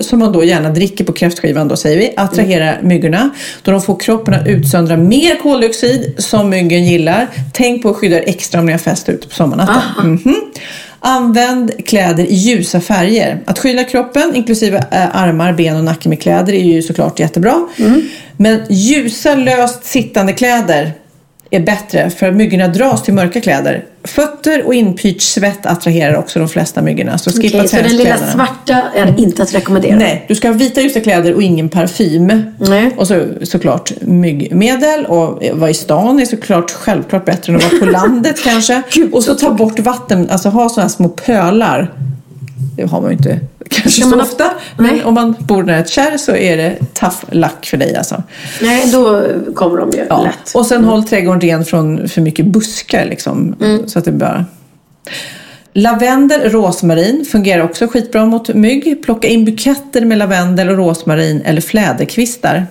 som 0.00 0.18
man 0.18 0.32
då 0.32 0.44
gärna 0.44 0.70
dricker 0.70 1.04
på 1.04 1.12
kräftskivan 1.12 1.68
då 1.68 1.76
säger 1.76 1.98
vi 1.98 2.14
attraherar 2.16 2.80
myggorna. 2.82 3.30
Då 3.62 3.70
de 3.70 3.82
får 3.82 4.00
kroppen 4.00 4.34
att 4.34 4.46
utsöndra 4.46 4.96
mer 4.96 5.36
koldioxid 5.36 6.14
som 6.18 6.50
myggen 6.50 6.84
gillar. 6.84 7.26
Tänk 7.52 7.82
på 7.82 7.90
att 7.90 7.96
skydda 7.96 8.16
er 8.16 8.24
extra 8.26 8.60
om 8.60 8.66
ni 8.66 8.72
har 8.72 8.78
fest 8.78 9.08
ute 9.08 9.28
på 9.28 9.34
sommarnatten. 9.34 10.10
Mhm. 10.10 10.34
Använd 11.00 11.86
kläder 11.86 12.24
i 12.24 12.34
ljusa 12.34 12.80
färger. 12.80 13.40
Att 13.46 13.58
skyla 13.58 13.84
kroppen, 13.84 14.32
inklusive 14.34 14.76
eh, 14.90 15.16
armar, 15.16 15.52
ben 15.52 15.76
och 15.76 15.84
nacke 15.84 16.08
med 16.08 16.22
kläder 16.22 16.52
är 16.52 16.64
ju 16.64 16.82
såklart 16.82 17.18
jättebra. 17.18 17.68
Men 18.36 18.60
ljusa, 18.70 19.34
löst 19.34 19.84
sittande 19.84 20.32
kläder 20.32 20.92
är 21.50 21.60
bättre 21.60 22.10
för 22.10 22.28
att 22.28 22.34
myggorna 22.34 22.68
dras 22.68 23.02
till 23.02 23.14
mörka 23.14 23.40
kläder. 23.40 23.84
Fötter 24.04 24.66
och 24.66 24.74
inpyrt 24.74 25.20
svett 25.20 25.66
attraherar 25.66 26.16
också 26.16 26.38
de 26.38 26.48
flesta 26.48 26.82
myggorna. 26.82 27.18
Så 27.18 27.30
skippa 27.30 27.56
Okej, 27.58 27.68
så 27.68 27.76
den 27.76 27.96
lilla 27.96 28.18
svarta 28.18 28.82
är 28.94 29.20
inte 29.20 29.42
att 29.42 29.54
rekommendera? 29.54 29.96
Nej, 29.96 30.24
du 30.28 30.34
ska 30.34 30.48
ha 30.48 30.54
vita 30.54 30.80
ljusa 30.80 31.00
kläder 31.00 31.34
och 31.34 31.42
ingen 31.42 31.68
parfym. 31.68 32.42
Nej. 32.58 32.90
Och 32.96 33.06
så, 33.06 33.24
såklart 33.42 33.92
myggmedel 34.00 35.06
och 35.06 35.42
vara 35.52 35.70
i 35.70 35.74
stan 35.74 36.20
är 36.20 36.24
såklart 36.24 36.70
självklart 36.70 37.24
bättre 37.24 37.52
än 37.52 37.56
att 37.56 37.72
vara 37.72 37.80
på 37.80 37.86
landet 37.90 38.36
kanske. 38.44 38.82
Och 39.12 39.24
så 39.24 39.34
ta 39.34 39.50
bort 39.50 39.78
vatten, 39.78 40.30
alltså 40.30 40.48
ha 40.48 40.68
sådana 40.68 40.82
här 40.82 40.88
små 40.88 41.08
pölar. 41.08 41.92
Det 42.78 42.86
har 42.86 43.00
man 43.00 43.10
ju 43.10 43.16
inte 43.16 43.40
kanske 43.70 44.00
Ska 44.00 44.10
så 44.10 44.20
ofta. 44.20 44.50
Men 44.76 44.86
Nej. 44.94 45.04
om 45.04 45.14
man 45.14 45.34
bor 45.38 45.62
nära 45.62 45.78
ett 45.78 45.88
kärr 45.88 46.16
så 46.16 46.36
är 46.36 46.56
det 46.56 46.76
tough 46.94 47.16
luck 47.30 47.66
för 47.66 47.76
dig 47.76 47.96
alltså. 47.96 48.22
Nej, 48.62 48.90
då 48.92 49.22
kommer 49.54 49.76
de 49.80 49.90
ju 49.90 50.04
Ja. 50.08 50.22
lätt. 50.22 50.54
Och 50.54 50.66
sen 50.66 50.84
håll 50.84 51.04
trädgården 51.04 51.40
ren 51.40 51.64
från 51.64 52.08
för 52.08 52.20
mycket 52.20 52.46
buskar 52.46 53.04
liksom. 53.04 53.56
Mm. 53.60 53.88
Så 53.88 53.98
att 53.98 54.04
det 54.04 54.12
bara... 54.12 54.44
Lavendel, 55.72 56.50
rosmarin 56.50 57.24
fungerar 57.24 57.64
också 57.64 57.86
skitbra 57.88 58.26
mot 58.26 58.54
mygg. 58.54 59.02
Plocka 59.04 59.28
in 59.28 59.44
buketter 59.44 60.04
med 60.04 60.18
lavendel 60.18 60.68
och 60.68 60.76
rosmarin 60.76 61.42
eller 61.44 61.60
fläderkvistar. 61.60 62.66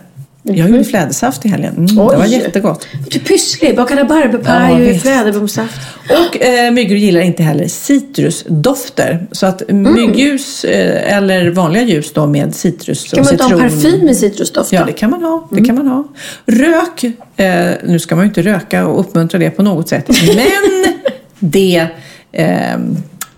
Jag 0.55 0.69
gjorde 0.69 0.83
flädersaft 0.83 1.45
i 1.45 1.49
helgen. 1.49 1.73
Mm, 1.75 1.95
det 1.95 2.17
var 2.17 2.25
jättegott. 2.25 2.87
Du 3.11 3.19
pysslig. 3.19 3.75
Bakar 3.75 3.95
rabarberpaj 3.95 4.73
och 4.73 4.79
visst. 4.81 5.01
fläderblommsaft. 5.01 5.81
Och 6.09 6.41
eh, 6.41 6.71
myggor 6.71 6.97
gillar 6.97 7.21
inte 7.21 7.43
heller 7.43 7.67
citrusdofter. 7.67 9.27
Så 9.31 9.45
att 9.45 9.61
myggjus 9.69 10.63
eh, 10.63 11.17
eller 11.17 11.49
vanliga 11.49 11.83
ljus 11.83 12.13
då 12.13 12.27
med 12.27 12.55
citrus 12.55 13.03
Kan 13.13 13.19
och 13.19 13.25
man 13.25 13.33
inte 13.33 13.43
ha 13.43 13.49
citron. 13.49 13.69
parfym 13.69 14.05
med 14.05 14.17
citrusdoft? 14.17 14.71
Ja, 14.71 14.85
det 14.85 14.93
kan 14.93 15.09
man 15.09 15.21
ha. 15.23 15.47
Det 15.51 15.61
kan 15.63 15.75
man 15.75 15.87
ha. 15.87 16.07
Rök, 16.45 17.03
eh, 17.37 17.71
nu 17.83 17.99
ska 17.99 18.15
man 18.15 18.25
ju 18.25 18.27
inte 18.27 18.41
röka 18.41 18.87
och 18.87 18.99
uppmuntra 18.99 19.39
det 19.39 19.49
på 19.49 19.63
något 19.63 19.89
sätt, 19.89 20.07
men 20.35 20.93
det 21.39 21.87
eh, 22.31 22.77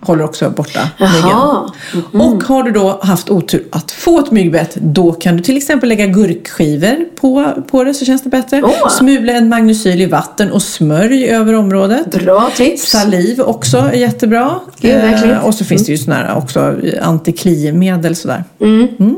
håller 0.01 0.23
också 0.23 0.49
borta 0.49 0.79
myggen. 0.99 2.21
Och 2.21 2.43
har 2.43 2.63
du 2.63 2.71
då 2.71 2.99
haft 3.03 3.29
otur 3.29 3.67
att 3.71 3.91
få 3.91 4.19
ett 4.19 4.31
myggbett, 4.31 4.75
då 4.75 5.11
kan 5.11 5.37
du 5.37 5.43
till 5.43 5.57
exempel 5.57 5.89
lägga 5.89 6.05
gurkskivor 6.05 7.05
på, 7.15 7.53
på 7.71 7.83
det 7.83 7.93
så 7.93 8.05
känns 8.05 8.23
det 8.23 8.29
bättre. 8.29 8.61
Åh. 8.63 8.89
Smula 8.89 9.33
en 9.33 9.49
magnesyl 9.49 10.01
i 10.01 10.05
vatten 10.05 10.51
och 10.51 10.61
smörj 10.61 11.29
över 11.29 11.55
området. 11.55 12.11
Bra 12.11 12.51
tips. 12.55 12.89
Saliv 12.89 13.41
också 13.41 13.77
är 13.77 13.93
jättebra. 13.93 14.59
Gud. 14.81 14.93
Eh, 14.93 15.45
och 15.45 15.55
så 15.55 15.65
finns 15.65 15.85
det 15.85 15.91
ju 15.91 15.97
sådana 15.97 16.23
här 16.23 16.37
också 16.37 16.75
antikliemedel 17.01 18.15
sådär. 18.15 18.43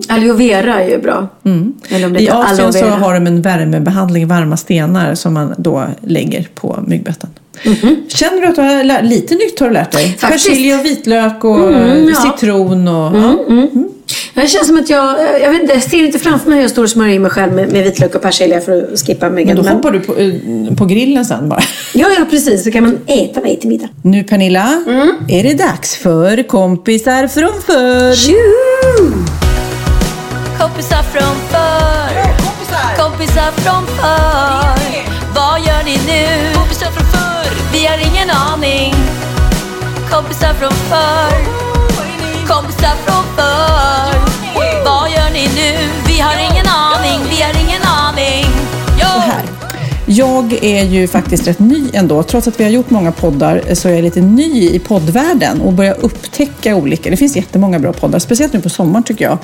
Aloe 0.10 0.34
vera 0.34 0.82
är 0.82 0.90
ju 0.90 0.98
bra. 1.02 1.28
Eller 1.90 2.08
om 2.08 2.14
det 2.14 2.22
I 2.22 2.30
Asien 2.30 2.74
så 2.74 2.86
har 2.86 3.14
de 3.14 3.28
en 3.28 3.42
värmebehandling, 3.42 4.28
varma 4.28 4.58
stenar 4.58 5.16
som 5.16 5.34
man 5.34 5.54
då 5.58 5.84
lägger 6.02 6.48
på 6.56 6.80
myggbetten. 6.88 7.30
Känner 8.08 8.42
du 8.42 8.48
att 8.48 8.56
du 8.56 8.62
har 8.62 8.84
lä- 8.84 9.02
lite 9.02 9.36
nytt 9.36 9.60
har 9.60 9.68
du 9.68 9.74
lärt 9.74 9.92
dig? 9.92 10.18
Faktiskt. 10.20 10.48
Persilja 10.48 10.80
och 10.80 10.86
vitlök 10.86 11.44
och 11.44 11.68
Mm, 11.68 12.10
ja. 12.10 12.16
citron 12.16 12.88
och... 12.88 13.18
Ja. 13.18 13.38
Det 14.34 14.48
känns 14.48 14.68
som 14.68 14.78
att 14.78 14.90
jag, 14.90 15.16
jag, 15.42 15.52
vet, 15.52 15.62
inte, 15.62 15.74
jag 15.74 15.84
ser 15.84 16.06
inte 16.06 16.20
framför 16.20 16.48
mig 16.50 16.56
hur 16.58 16.64
jag 16.64 16.72
står 16.72 16.84
och 16.84 16.90
smörjer 16.90 17.20
mig 17.20 17.32
själv 17.32 17.54
med, 17.54 17.72
med 17.72 17.84
vitlök 17.84 18.16
och 18.16 18.22
persilja 18.22 18.62
för 18.62 18.94
att 18.94 19.00
skippa 19.08 19.30
myggen. 19.30 19.48
Men 19.48 19.56
då 19.56 19.64
Men- 19.64 19.74
hoppar 19.76 19.92
du 19.92 20.00
på, 20.00 20.16
eh, 20.18 20.76
på 20.78 20.86
grillen 20.86 21.26
sen 21.26 21.50
bara. 21.50 21.60
Ja, 21.94 22.08
ja, 22.20 22.26
precis. 22.30 22.64
Så 22.64 22.72
kan 22.72 22.84
man 22.84 22.98
äta 23.08 23.42
mig 23.42 23.60
till 23.60 23.70
middag. 23.70 23.88
Nu 24.04 24.24
Pernilla, 24.24 24.84
är 25.28 25.44
det 25.44 25.54
dags 25.54 25.96
för 25.96 26.44
kompisar 26.48 27.28
från 27.28 27.62
förr. 27.66 28.16
Kompisar 30.60 31.04
från 31.04 31.36
förr 31.52 32.32
Kompisar 32.98 33.52
från 33.52 33.88
förr 33.88 35.04
Vad 35.36 35.60
gör 35.60 35.84
ni 35.86 35.98
nu? 36.08 36.61
Aning 38.62 38.94
Kompisar 40.10 40.54
från 40.54 40.72
förr. 40.72 41.40
Kompisar 42.48 42.96
från 43.06 43.24
förr. 43.36 44.20
Vad 44.86 45.10
gör 45.10 45.30
ni 45.34 45.48
nu? 45.56 45.90
Vi 46.08 46.20
har 46.20 46.38
ingen 46.38 46.68
aning. 46.68 47.20
Vi 47.30 47.42
har 47.42 47.61
jag 50.18 50.54
är 50.62 50.84
ju 50.84 51.08
faktiskt 51.08 51.48
rätt 51.48 51.60
ny 51.60 51.90
ändå. 51.94 52.24
Trots 52.24 52.48
att 52.48 52.60
vi 52.60 52.64
har 52.64 52.72
gjort 52.72 52.90
många 52.90 53.12
poddar 53.12 53.62
så 53.74 53.90
är 53.90 53.94
jag 53.94 54.04
lite 54.04 54.22
ny 54.22 54.70
i 54.70 54.80
poddvärlden 54.80 55.62
och 55.62 55.74
börjar 55.74 55.96
upptäcka 56.00 56.76
olika. 56.76 57.10
Det 57.10 57.18
finns 57.18 57.36
jättemånga 57.36 57.80
bra 57.80 57.94
poddar, 57.94 58.20
speciellt 58.20 58.54
nu 58.54 58.62
på 58.62 58.70
sommaren 58.70 59.04
tycker 59.04 59.26
jag. 59.26 59.38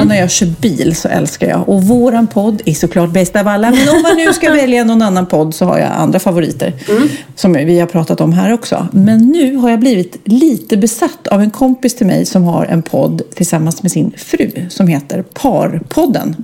Och 0.00 0.06
när 0.06 0.20
jag 0.20 0.30
kör 0.30 0.46
bil 0.46 0.96
så 0.96 1.08
älskar 1.08 1.48
jag. 1.48 1.68
Och 1.68 1.82
våran 1.82 2.26
podd 2.26 2.62
är 2.64 2.74
såklart 2.74 3.10
bäst 3.10 3.36
av 3.36 3.48
alla. 3.48 3.70
Men 3.70 3.88
om 3.88 4.02
man 4.02 4.16
nu 4.16 4.32
ska 4.32 4.50
välja 4.52 4.84
någon 4.84 5.02
annan 5.02 5.26
podd 5.26 5.54
så 5.54 5.64
har 5.64 5.78
jag 5.78 5.88
andra 5.92 6.18
favoriter. 6.18 6.72
Som 7.34 7.52
vi 7.52 7.80
har 7.80 7.86
pratat 7.86 8.20
om 8.20 8.32
här 8.32 8.52
också. 8.52 8.88
Men 8.92 9.18
nu 9.18 9.56
har 9.56 9.70
jag 9.70 9.80
blivit 9.80 10.16
lite 10.24 10.76
besatt 10.76 11.28
av 11.28 11.40
en 11.40 11.50
kompis 11.50 11.94
till 11.94 12.06
mig 12.06 12.26
som 12.26 12.44
har 12.44 12.64
en 12.64 12.82
podd 12.82 13.22
tillsammans 13.34 13.82
med 13.82 13.92
sin 13.92 14.12
fru 14.16 14.50
som 14.68 14.88
heter 14.88 15.22
Parpodden. 15.22 16.36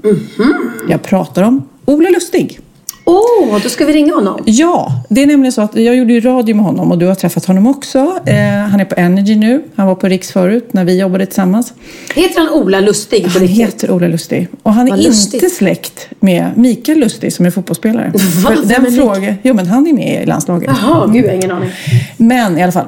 Jag 0.88 1.02
pratar 1.02 1.42
om 1.42 1.68
Ola 1.84 2.10
Lustig. 2.10 2.60
Åh, 3.06 3.58
då 3.62 3.68
ska 3.68 3.84
vi 3.84 3.92
ringa 3.92 4.14
honom. 4.14 4.40
Ja, 4.44 5.02
det 5.08 5.22
är 5.22 5.26
nämligen 5.26 5.52
så 5.52 5.62
att 5.62 5.76
jag 5.76 5.96
gjorde 5.96 6.12
ju 6.12 6.20
radio 6.20 6.56
med 6.56 6.64
honom 6.64 6.92
och 6.92 6.98
du 6.98 7.06
har 7.06 7.14
träffat 7.14 7.44
honom 7.44 7.66
också. 7.66 7.98
Eh, 8.26 8.36
han 8.70 8.80
är 8.80 8.84
på 8.84 8.94
Energy 8.96 9.34
nu. 9.36 9.62
Han 9.76 9.86
var 9.86 9.94
på 9.94 10.08
Riks 10.08 10.32
förut 10.32 10.68
när 10.72 10.84
vi 10.84 11.00
jobbade 11.00 11.26
tillsammans. 11.26 11.72
Heter 12.14 12.40
han 12.40 12.48
Ola 12.50 12.80
Lustig 12.80 13.22
Han 13.26 13.42
riktigt? 13.42 13.58
heter 13.66 13.90
Ola 13.90 14.08
Lustig. 14.08 14.48
Och 14.62 14.72
han 14.74 14.86
är 14.86 14.90
Vad 14.90 14.98
inte 14.98 15.08
lustigt. 15.10 15.52
släkt 15.56 16.08
med 16.20 16.50
Mikael 16.56 16.98
Lustig 16.98 17.32
som 17.32 17.46
är 17.46 17.50
fotbollsspelare. 17.50 18.12
Va? 18.44 18.50
Den 18.64 18.86
är 18.86 18.90
fråga, 18.90 19.34
jo 19.42 19.54
men 19.54 19.66
han 19.66 19.86
är 19.86 19.92
med 19.92 20.22
i 20.22 20.26
landslaget. 20.26 20.70
Jaha, 20.82 21.06
gud 21.06 21.24
jag 21.24 21.28
har 21.28 21.34
ingen 21.36 21.50
aning. 21.50 21.70
Men 22.16 22.58
i 22.58 22.62
alla 22.62 22.72
fall. 22.72 22.86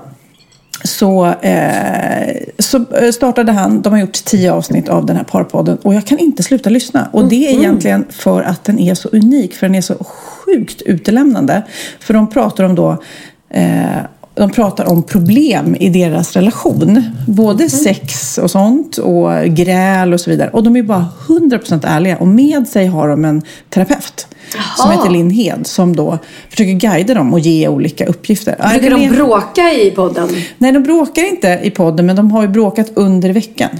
Så, 0.84 1.26
eh, 1.26 2.36
så 2.58 2.84
eh, 2.94 3.10
startade 3.12 3.52
han, 3.52 3.82
de 3.82 3.92
har 3.92 4.00
gjort 4.00 4.24
tio 4.24 4.52
avsnitt 4.52 4.88
av 4.88 5.06
den 5.06 5.16
här 5.16 5.24
parpodden 5.24 5.76
och 5.82 5.94
jag 5.94 6.06
kan 6.06 6.18
inte 6.18 6.42
sluta 6.42 6.70
lyssna. 6.70 7.08
Och 7.12 7.28
det 7.28 7.46
är 7.46 7.50
Mm. 7.50 7.62
egentligen 7.62 8.04
för 8.10 8.42
att 8.42 8.64
den 8.64 8.78
är 8.78 8.94
så 8.94 9.08
unik, 9.08 9.54
för 9.54 9.66
den 9.66 9.74
är 9.74 9.80
så 9.80 9.94
sjukt 10.04 10.82
utelämnande. 10.82 11.62
För 12.00 12.14
de 12.14 12.30
pratar 12.30 12.64
om 12.64 12.74
då 12.74 13.02
eh, 13.50 13.86
de 14.34 14.50
pratar 14.50 14.84
om 14.88 15.02
problem 15.02 15.76
i 15.80 15.88
deras 15.88 16.32
relation. 16.36 17.02
Både 17.26 17.56
Mm. 17.64 17.68
sex 17.68 18.38
och 18.38 18.50
sånt 18.50 18.98
och 18.98 19.30
gräl 19.44 20.12
och 20.14 20.20
så 20.20 20.30
vidare. 20.30 20.50
Och 20.52 20.62
de 20.62 20.76
är 20.76 20.82
bara 20.82 21.06
100% 21.26 21.84
ärliga. 21.84 22.16
Och 22.16 22.28
med 22.28 22.68
sig 22.68 22.86
har 22.86 23.08
de 23.08 23.24
en 23.24 23.42
terapeut 23.70 24.26
som 24.50 24.60
Jaha. 24.90 24.92
heter 24.92 25.10
Linn 25.10 25.30
Hed 25.30 25.66
som 25.66 25.96
då 25.96 26.18
försöker 26.50 26.72
guida 26.72 27.14
dem 27.14 27.32
och 27.32 27.40
ge 27.40 27.68
olika 27.68 28.06
uppgifter. 28.06 28.56
Brukar 28.80 28.90
de 28.96 29.08
bråka 29.08 29.72
i 29.72 29.90
podden? 29.90 30.28
Nej, 30.58 30.72
de 30.72 30.82
bråkar 30.82 31.22
inte 31.28 31.60
i 31.62 31.70
podden, 31.70 32.06
men 32.06 32.16
de 32.16 32.30
har 32.30 32.42
ju 32.42 32.48
bråkat 32.48 32.90
under 32.94 33.32
veckan. 33.32 33.70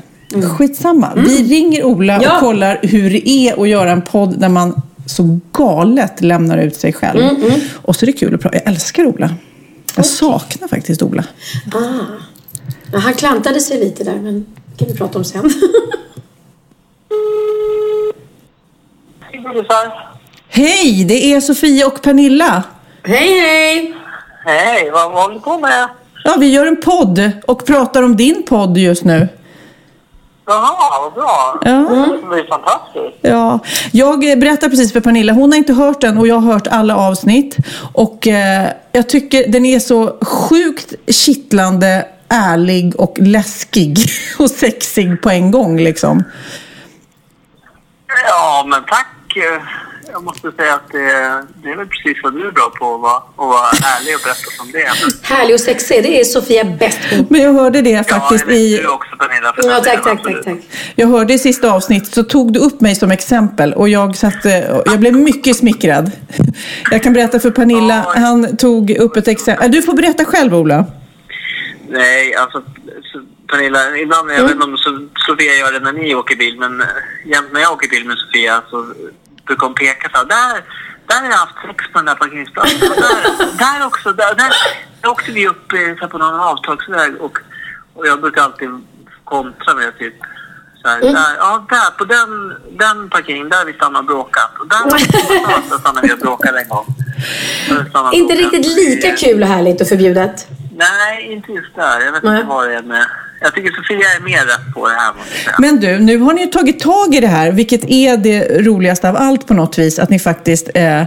Skitsamma. 0.58 1.12
Vi 1.16 1.42
ringer 1.42 1.84
Ola 1.84 2.12
Mm. 2.14 2.24
Ja. 2.24 2.34
och 2.34 2.40
kollar 2.40 2.78
hur 2.82 3.10
det 3.10 3.28
är 3.28 3.62
att 3.62 3.68
göra 3.68 3.90
en 3.90 4.02
podd 4.02 4.40
där 4.40 4.48
man 4.48 4.82
så 5.06 5.38
galet 5.52 6.20
lämnar 6.20 6.58
ut 6.58 6.76
sig 6.76 6.92
själv. 6.92 7.20
Mm, 7.20 7.60
Och 7.82 7.96
så 7.96 8.04
är 8.04 8.06
det 8.06 8.12
kul 8.12 8.34
att 8.34 8.40
prata. 8.40 8.56
Jag 8.56 8.66
älskar 8.66 9.06
Ola. 9.06 9.30
Jag 9.96 10.06
saknar 10.06 10.68
faktiskt 10.68 11.02
Ola. 11.02 11.24
Ja, 12.92 12.98
han 12.98 13.14
klantade 13.14 13.60
sig 13.60 13.78
lite 13.80 14.04
där, 14.04 14.14
men 14.16 14.46
det 14.66 14.78
kan 14.84 14.88
vi 14.92 14.98
prata 14.98 15.18
om 15.18 15.24
sen. 15.24 15.50
Hej, 20.56 21.04
det 21.04 21.32
är 21.32 21.40
Sofia 21.40 21.86
och 21.86 22.02
Pernilla. 22.02 22.62
hej, 23.02 23.40
hej! 23.40 23.94
Hej, 24.44 24.90
vad, 24.90 25.12
håller 25.12 25.34
du 25.34 25.40
på 25.40 25.58
med? 25.58 25.88
Ja, 26.24 26.36
vi 26.38 26.52
gör 26.52 26.66
en 26.66 26.76
podd 26.76 27.30
och 27.46 27.66
pratar 27.66 28.02
om 28.02 28.16
din 28.16 28.42
podd 28.42 28.78
just 28.78 29.04
nu. 29.04 29.28
Jaha, 30.46 31.00
vad 31.02 31.12
bra. 31.14 31.58
Ja. 31.62 32.06
Det 32.20 32.26
blir 32.28 32.48
fantastiskt. 32.48 33.18
Ja, 33.20 33.58
jag 33.92 34.30
eh, 34.30 34.38
berättar 34.38 34.68
precis 34.68 34.92
för 34.92 35.00
Pernilla. 35.00 35.32
Hon 35.32 35.52
har 35.52 35.58
inte 35.58 35.72
hört 35.72 36.00
den 36.00 36.18
och 36.18 36.26
jag 36.26 36.34
har 36.34 36.52
hört 36.52 36.66
alla 36.66 36.96
avsnitt. 36.96 37.56
Och 37.92 38.26
eh, 38.26 38.70
jag 38.92 39.08
tycker 39.08 39.48
den 39.48 39.66
är 39.66 39.78
så 39.78 40.18
sjukt 40.22 40.94
kittlande, 41.08 42.08
ärlig 42.28 43.00
och 43.00 43.18
läskig 43.18 43.98
och 44.38 44.50
sexig 44.50 45.22
på 45.22 45.30
en 45.30 45.50
gång 45.50 45.78
liksom. 45.78 46.24
Ja, 48.28 48.64
men 48.68 48.84
tack. 48.84 49.06
Jag 50.12 50.24
måste 50.24 50.52
säga 50.52 50.74
att 50.74 50.88
det, 50.92 50.98
det 51.62 51.68
är 51.70 51.76
väl 51.76 51.86
precis 51.86 52.22
vad 52.22 52.32
du 52.34 52.46
är 52.48 52.52
bra 52.52 52.72
på, 52.78 52.94
att 52.94 53.00
vara, 53.00 53.16
att 53.16 53.36
vara 53.36 53.68
ärlig 53.98 54.14
och 54.14 54.20
berätta 54.24 54.50
som 54.58 54.72
det 54.72 54.82
är. 54.82 54.94
Härlig 55.34 55.54
och 55.54 55.60
sexig, 55.60 56.02
det 56.02 56.20
är 56.20 56.24
Sofia 56.24 56.64
bäst 56.64 56.98
på. 57.10 57.26
Men 57.30 57.40
jag 57.42 57.52
hörde 57.52 57.82
det 57.82 57.90
Ja, 57.90 58.04
faktiskt 58.04 58.44
jag 58.44 58.52
vet 58.52 58.56
i... 58.60 58.76
du 58.76 58.88
också 58.88 59.16
Pernilla. 59.16 59.52
för 59.52 59.68
Ja, 59.68 59.80
tack, 59.84 60.04
tack, 60.04 60.22
tack, 60.24 60.44
tack. 60.44 60.58
Jag 60.96 61.06
hörde 61.06 61.34
i 61.34 61.38
sista 61.38 61.70
avsnitt 61.72 62.06
så 62.14 62.22
tog 62.22 62.52
du 62.52 62.58
upp 62.60 62.80
mig 62.80 62.94
som 62.94 63.10
exempel 63.10 63.72
och 63.74 63.88
jag, 63.88 64.16
satte, 64.16 64.82
jag 64.86 64.98
blev 65.00 65.12
mycket 65.14 65.56
smickrad. 65.56 66.10
Jag 66.90 67.02
kan 67.02 67.12
berätta 67.12 67.40
för 67.40 67.50
Pernilla, 67.50 68.06
han 68.16 68.56
tog 68.56 68.90
upp 68.90 69.16
ett 69.16 69.28
exempel. 69.28 69.70
Du 69.70 69.82
får 69.82 69.94
berätta 69.94 70.24
själv 70.24 70.54
Ola. 70.54 70.84
Nej, 71.88 72.34
alltså 72.34 72.62
så, 73.12 73.20
Pernilla, 73.50 73.96
ibland, 73.96 74.30
jag 74.30 74.42
vet 74.42 74.50
inte 74.52 74.64
om 74.64 74.76
so- 74.76 75.08
Sofia 75.26 75.52
gör 75.54 75.72
det 75.72 75.80
när 75.80 75.92
ni 75.92 76.14
åker 76.14 76.36
bil, 76.36 76.58
men 76.58 76.80
eh, 76.80 76.86
jämt 77.26 77.52
när 77.52 77.60
jag 77.60 77.72
åker 77.72 77.88
bil 77.88 78.04
med 78.04 78.16
Sofia 78.18 78.62
så 78.70 78.86
brukar 79.46 79.66
hon 79.66 79.74
peka 79.74 80.08
så 80.14 80.24
där, 80.24 80.64
där 81.06 81.20
har 81.22 81.30
jag 81.30 81.36
haft 81.36 81.58
sex 81.66 81.84
på 81.92 81.98
den 81.98 82.06
där 82.06 82.14
parkeringsplatsen. 82.14 82.80
Där, 82.80 83.22
där 83.58 83.86
också, 83.86 84.12
där, 84.12 84.34
där, 84.34 84.52
där 85.00 85.10
åkte 85.10 85.32
vi 85.32 85.48
upp 85.48 85.72
eh, 85.72 85.96
så 86.00 86.08
på 86.08 86.18
någon 86.18 86.40
avtagsväg 86.40 87.20
och, 87.20 87.38
och 87.94 88.06
jag 88.06 88.20
brukar 88.20 88.42
alltid 88.42 88.68
kontra 89.24 89.74
med 89.74 89.98
typ 89.98 90.14
här, 90.86 91.00
där, 91.00 91.36
ja, 91.38 91.66
där 91.68 91.90
på 91.98 92.04
den, 92.04 92.54
den 92.78 93.10
parkeringen, 93.10 93.48
där 93.48 93.64
vi 93.64 93.72
stannat 93.72 94.00
och 94.00 94.06
bråkat. 94.06 94.50
Och 94.60 94.66
där, 94.68 95.78
stannade 95.78 96.06
vi 96.06 96.14
och 96.14 96.18
bråkade 96.18 96.60
en 96.60 96.68
gång. 96.68 96.86
Inte 98.12 98.34
riktigt 98.34 98.66
lika 98.66 99.16
kul 99.16 99.42
och 99.42 99.48
härligt 99.48 99.80
och 99.80 99.88
förbjudet. 99.88 100.46
Nej, 100.76 101.32
inte 101.32 101.52
just 101.52 101.74
där. 101.74 102.00
Jag 102.00 102.12
vet 102.12 102.24
inte 102.24 102.46
vad 102.48 102.68
det 102.68 102.74
är 102.74 102.82
med... 102.82 103.06
Jag 103.40 103.54
tycker 103.54 103.70
Sofia 103.70 104.06
är 104.16 104.20
mer 104.20 104.38
rätt 104.38 104.74
på 104.74 104.88
det 104.88 104.94
här. 104.94 105.14
Men 105.58 105.80
du, 105.80 105.98
nu 105.98 106.18
har 106.18 106.34
ni 106.34 106.46
tagit 106.46 106.80
tag 106.80 107.14
i 107.14 107.20
det 107.20 107.26
här, 107.26 107.52
vilket 107.52 107.84
är 107.84 108.16
det 108.16 108.62
roligaste 108.62 109.08
av 109.08 109.16
allt 109.16 109.46
på 109.46 109.54
något 109.54 109.78
vis, 109.78 109.98
att 109.98 110.10
ni 110.10 110.18
faktiskt 110.18 110.70
eh, 110.74 111.02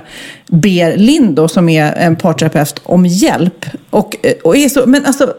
ber 0.48 0.98
Lindo, 0.98 1.48
som 1.48 1.70
är 1.70 1.94
en 1.94 2.16
parterapeut, 2.16 2.82
om 2.84 3.06
hjälp. 3.06 3.66
Och, 3.90 4.16
eh, 4.24 4.34
och 4.44 4.58
är 4.58 4.70
så, 4.70 4.86
men 4.86 5.06
alltså, 5.06 5.34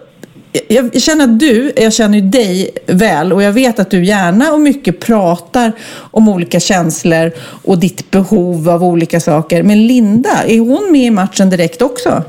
jag 0.68 0.91
jag 0.93 1.03
känner 1.03 1.24
att 1.24 1.41
du, 1.41 1.72
jag 1.76 1.93
känner 1.93 2.18
ju 2.18 2.28
dig 2.28 2.70
väl 2.86 3.32
och 3.32 3.43
jag 3.43 3.53
vet 3.53 3.78
att 3.78 3.91
du 3.91 4.05
gärna 4.05 4.53
och 4.53 4.61
mycket 4.61 5.01
pratar 5.01 5.72
om 6.11 6.28
olika 6.28 6.61
känslor 6.61 7.32
och 7.64 7.78
ditt 7.78 8.11
behov 8.11 8.68
av 8.68 8.84
olika 8.84 9.20
saker. 9.20 9.62
Men 9.62 9.86
Linda, 9.86 10.45
är 10.47 10.61
hon 10.61 10.93
med 10.93 11.07
i 11.07 11.11
matchen 11.11 11.51
direkt 11.51 11.82
också? 11.82 12.24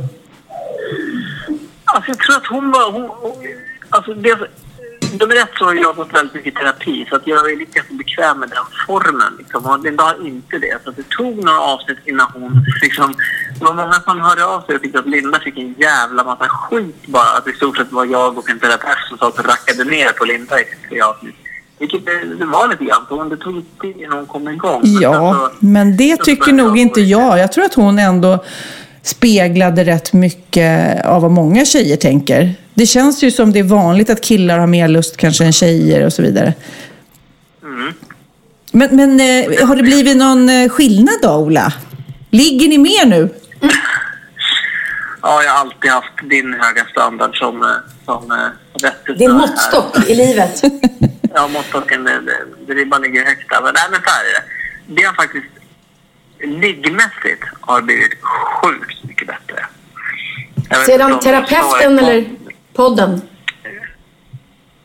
Alltså, 1.86 2.12
jag 2.12 2.18
tror 2.20 2.36
att 2.36 2.48
hon 2.50 2.72
var... 2.72 2.92
Hon, 2.92 3.10
hon, 3.22 3.32
alltså, 3.92 4.14
det, 4.14 4.38
nummer 5.20 5.36
ett 5.36 5.50
så 5.58 5.66
har 5.66 5.74
jag 5.74 5.96
gått 5.96 6.14
väldigt 6.14 6.34
mycket 6.34 6.56
terapi 6.56 7.06
så 7.10 7.16
att 7.16 7.28
jag 7.28 7.52
är 7.52 7.58
lite 7.58 7.82
bekväm 7.90 8.40
med 8.40 8.50
den 8.50 8.66
formen. 8.88 9.34
Liksom. 9.38 9.66
Och 9.66 9.80
Linda 9.84 10.04
har 10.04 10.28
inte 10.28 10.58
det. 10.58 10.78
Så 10.84 10.90
att 10.90 10.96
det 10.96 11.10
tog 11.10 11.44
några 11.44 11.60
avsnitt 11.60 11.98
innan 12.06 12.28
hon 12.34 12.66
liksom... 12.82 13.14
Det 13.60 13.66
var 13.66 13.74
många 13.74 13.94
som 13.94 14.22
hörde 14.22 14.46
av 14.46 14.62
sig 14.62 14.76
och 14.76 14.82
tyckte 14.82 15.00
att 15.00 15.10
Linda 15.10 15.40
fick 15.40 15.58
en 15.58 15.76
jävla 15.78 16.24
massa 16.24 16.48
skit 16.50 17.08
bara. 17.08 17.38
Att 17.38 17.46
det 17.46 17.52
i 17.52 17.54
stort 17.54 17.78
sett 17.78 17.92
var 17.92 18.06
jag 18.06 18.38
och 18.38 18.50
en 18.50 18.60
terapeut 18.60 18.98
som 19.10 19.18
satt 19.18 19.40
och 19.40 19.46
rackade 19.46 19.84
ner 19.84 20.12
på 20.12 20.26
Linda 20.26 20.60
i 20.60 20.64
tre 20.90 21.02
avsnitt. 21.02 21.36
Vilket 21.80 22.06
det, 22.06 22.24
det 22.40 22.46
var 22.46 22.68
lite 22.68 22.84
grann. 22.86 23.06
hon- 23.10 23.30
Det 23.30 23.38
tog 23.38 23.64
tid 23.82 23.98
innan 23.98 24.18
hon 24.18 24.26
kom 24.28 24.48
igång. 24.48 24.82
Men 24.84 25.02
Ja, 25.02 25.30
alltså- 25.44 25.66
men 25.66 25.98
det 25.98 26.18
så 26.18 26.24
tycker 26.26 26.54
nog 26.54 26.78
inte 26.78 27.02
jag. 27.02 27.40
Jag 27.40 27.52
tror 27.52 27.66
att 27.66 27.74
hon 27.74 28.00
ändå 28.00 28.44
speglade 29.04 29.84
rätt 29.84 30.14
mycket 30.14 31.06
av 31.06 31.22
vad 31.22 31.32
många 31.32 31.66
tjejer 31.66 31.98
tänker. 31.98 32.54
Det 32.74 32.86
känns 32.86 33.24
ju 33.24 33.32
som 33.32 33.52
det 33.54 33.60
är 33.60 33.64
vanligt 33.64 34.10
att 34.10 34.22
killar 34.22 34.58
har 34.60 34.68
mer 34.68 34.88
lust 34.88 35.18
kanske 35.18 35.46
än 35.46 35.54
tjejer 35.54 36.06
och 36.06 36.14
så 36.14 36.22
vidare. 36.22 36.54
Mm. 37.64 37.94
Men, 38.72 38.96
men 38.96 39.20
eh, 39.20 39.68
har 39.68 39.76
det 39.76 39.84
blivit 39.84 40.18
någon 40.18 40.50
eh, 40.50 40.70
skillnad 40.70 41.16
då, 41.22 41.36
Ola? 41.36 41.74
Ligger 42.30 42.68
ni 42.68 42.78
mer 42.78 43.06
nu? 43.06 43.30
Ja, 45.22 45.44
jag 45.44 45.52
har 45.52 45.60
alltid 45.60 45.92
haft 45.92 46.30
din 46.30 46.54
höga 46.54 46.86
standard 46.92 47.38
som, 47.38 47.62
eh, 47.62 47.68
som 48.06 48.32
eh, 48.32 48.38
rättesnör 48.84 49.16
Din 49.16 49.32
här. 49.32 49.38
måttstock 49.38 50.10
i 50.10 50.16
livet. 50.16 50.62
Ja, 51.34 51.48
måttstocken, 51.48 52.10
ribban 52.68 53.02
ligger 53.02 53.26
högt 53.26 53.50
där. 53.50 53.62
Men, 53.62 53.74
nej, 53.74 53.84
men 53.92 54.00
så 54.02 54.10
här 54.10 54.24
är 54.30 54.34
det. 54.38 54.44
Det 54.96 55.04
har 55.08 55.14
faktiskt 55.14 55.46
liggmässigt 56.44 57.44
har 57.62 57.82
blivit 57.82 58.14
sjukt 58.24 59.04
mycket 59.04 59.28
bättre. 59.28 59.66
Sedan 60.86 61.20
terapeuten 61.20 62.00
eller 62.00 62.26
podden? 62.74 63.22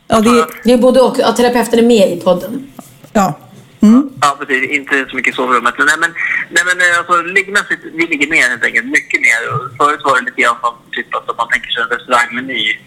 Ja, 0.07 0.21
det, 0.21 0.47
Det 0.63 0.73
är 0.73 0.77
både 0.77 1.01
och. 1.01 1.15
Ja, 1.19 1.31
terapeuten 1.31 1.79
är 1.79 1.83
med 1.83 2.11
i 2.17 2.21
podden. 2.23 2.71
ja. 3.13 3.39
Mm. 3.81 4.09
Ja, 4.21 4.37
precis. 4.39 4.69
Inte 4.69 5.05
så 5.09 5.15
mycket 5.15 5.33
i 5.33 5.35
sovrummet. 5.35 5.73
Men, 5.77 5.87
nej, 5.87 5.95
men, 5.99 6.11
nej, 6.49 6.63
men 6.65 6.77
eh, 6.91 6.97
alltså, 6.97 7.21
liggmässigt, 7.21 7.81
vi 7.93 8.07
ligger 8.07 8.27
ner 8.27 8.49
helt 8.49 8.63
enkelt. 8.63 8.85
Mycket 8.85 9.21
mer. 9.21 9.39
Förut 9.77 9.99
var 10.03 10.15
det 10.19 10.25
lite 10.25 10.41
grann 10.41 10.55
som 10.61 10.73
typ 10.91 11.15
att 11.15 11.29
om 11.29 11.35
man 11.37 11.47
tänker 11.49 11.69
sig 11.71 11.83
en 11.83 11.89
restaurangmeny 11.89 12.79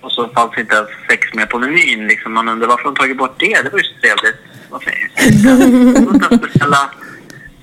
och 0.00 0.12
så 0.12 0.28
fanns 0.28 0.58
inte 0.58 0.74
ens 0.74 0.88
sex 1.08 1.34
med 1.34 1.48
på 1.50 1.58
menyn. 1.58 2.06
Liksom. 2.06 2.32
Man 2.34 2.48
undrar 2.48 2.68
varför 2.68 2.84
de 2.84 2.94
tagit 2.94 3.16
bort 3.16 3.34
det. 3.38 3.62
Det 3.62 3.70
var 3.70 3.78
ju 3.78 3.84
så 3.84 3.94
trevligt. 4.00 4.40
Varför 4.70 4.90
är 4.90 5.08
det? 5.08 6.74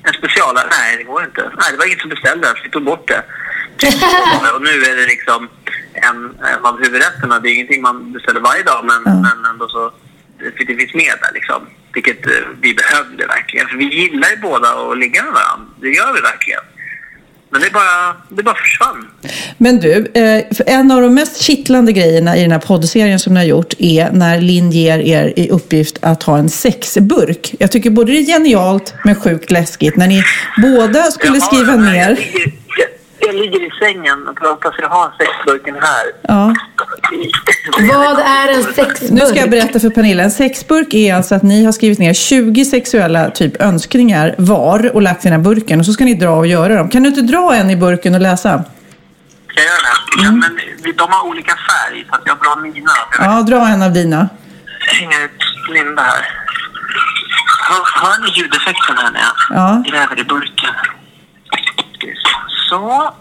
En 0.03 0.13
specialare? 0.13 0.67
Nej, 0.69 0.97
det 0.97 1.03
går 1.03 1.23
inte. 1.23 1.41
Nej, 1.41 1.71
det 1.71 1.77
var 1.77 1.85
ingen 1.85 1.99
som 1.99 2.09
beställde 2.09 2.47
det. 2.47 2.55
Vi 2.63 2.69
tog 2.69 2.83
bort 2.83 3.07
det. 3.07 3.23
Och 4.55 4.61
nu 4.61 4.69
är 4.69 4.95
det 4.95 5.05
liksom 5.05 5.49
en, 5.93 6.37
en 6.51 6.65
av 6.65 6.83
huvudrätterna. 6.83 7.39
Det 7.39 7.49
är 7.49 7.53
ingenting 7.53 7.81
man 7.81 8.11
beställer 8.13 8.39
varje 8.39 8.63
dag, 8.63 8.85
men, 8.85 9.21
men 9.21 9.45
ändå 9.45 9.69
så 9.69 9.91
det, 10.39 10.65
det 10.65 10.75
finns 10.75 10.93
med 10.93 11.13
där 11.21 11.31
liksom. 11.33 11.67
Vilket 11.93 12.27
eh, 12.27 12.33
vi 12.61 12.73
behövde 12.73 13.27
verkligen. 13.27 13.67
För 13.67 13.77
vi 13.77 13.85
gillar 13.85 14.29
ju 14.29 14.37
båda 14.37 14.69
att 14.69 14.97
ligga 14.97 15.23
med 15.23 15.33
varandra. 15.33 15.67
Det 15.81 15.89
gör 15.89 16.13
vi 16.13 16.21
verkligen. 16.21 16.63
Men 17.51 17.61
det 17.61 17.69
bara, 17.73 18.15
det 18.29 18.43
bara 18.43 18.55
försvann. 18.55 19.07
Men 19.57 19.79
du, 19.79 20.11
eh, 20.13 20.43
en 20.75 20.91
av 20.91 21.01
de 21.01 21.13
mest 21.13 21.41
kittlande 21.41 21.91
grejerna 21.91 22.37
i 22.37 22.41
den 22.41 22.51
här 22.51 22.59
poddserien 22.59 23.19
som 23.19 23.33
ni 23.33 23.39
har 23.39 23.47
gjort 23.47 23.73
är 23.77 24.11
när 24.11 24.41
Linn 24.41 24.71
ger 24.71 24.99
er 24.99 25.33
i 25.35 25.49
uppgift 25.49 25.97
att 26.01 26.23
ha 26.23 26.37
en 26.37 26.49
sexburk. 26.49 27.55
Jag 27.59 27.71
tycker 27.71 27.89
både 27.89 28.11
det 28.11 28.17
är 28.17 28.25
genialt 28.25 28.93
men 29.03 29.15
sjukt 29.15 29.51
läskigt 29.51 29.95
när 29.95 30.07
ni 30.07 30.23
båda 30.61 31.03
skulle 31.03 31.39
har 31.39 31.39
skriva 31.39 31.75
ner. 31.75 32.19
Jag 33.21 33.35
ligger, 33.35 33.59
jag, 33.59 33.61
jag 33.61 33.67
i 33.67 33.79
sängen 33.79 34.27
och 34.27 34.35
pratar 34.37 34.71
så 34.71 34.81
jag 34.81 34.89
har 34.89 35.11
sexburken 35.19 35.75
här. 35.81 36.05
Ja. 36.21 36.55
Vad 37.97 38.19
är 38.19 38.47
en 38.53 38.63
sexburk? 38.63 39.11
Nu 39.11 39.21
ska 39.25 39.35
jag 39.39 39.49
berätta 39.49 39.79
för 39.79 39.89
Pernilla. 39.89 40.23
En 40.23 40.31
sexburk 40.31 40.93
är 40.93 41.15
alltså 41.15 41.35
att 41.35 41.43
ni 41.43 41.65
har 41.65 41.71
skrivit 41.71 41.99
ner 41.99 42.13
20 42.13 42.65
sexuella 42.65 43.29
typ 43.31 43.61
önskningar 43.61 44.35
var 44.37 44.95
och 44.95 45.01
lagt 45.01 45.25
i 45.25 45.29
den 45.29 45.37
här 45.39 45.43
burken 45.43 45.79
och 45.79 45.85
så 45.85 45.93
ska 45.93 46.03
ni 46.05 46.13
dra 46.13 46.29
och 46.29 46.47
göra 46.47 46.75
dem. 46.75 46.89
Kan 46.89 47.03
du 47.03 47.09
inte 47.09 47.21
dra 47.21 47.55
en 47.55 47.69
i 47.69 47.75
burken 47.75 48.15
och 48.15 48.21
läsa? 48.21 48.63
Ska 49.49 49.61
jag 49.61 49.65
göra 49.65 49.75
det? 49.81 50.23
Ja, 50.23 50.31
men 50.31 50.59
vi- 50.83 50.91
de 50.91 51.11
har 51.11 51.27
olika 51.27 51.51
färg 51.69 52.05
så 52.09 52.15
att 52.15 52.21
jag 52.25 52.37
drar 52.37 52.61
mina. 52.61 52.91
Jag 53.19 53.25
Ja, 53.37 53.41
dra 53.41 53.67
en 53.67 53.81
av 53.81 53.93
dina. 53.93 54.29
hänga 54.99 55.21
ut 55.25 55.31
Linda 55.73 56.01
här. 56.01 56.25
Hör, 57.69 58.01
hör 58.05 58.25
ni 58.25 58.31
ljudeffekten 58.39 58.97
här 58.97 59.11
när 59.11 59.19
jag 59.19 59.57
Ja. 59.57 59.83
gräver 59.91 60.19
i 60.19 60.23
burken? 60.23 60.73
Så. 62.71 63.13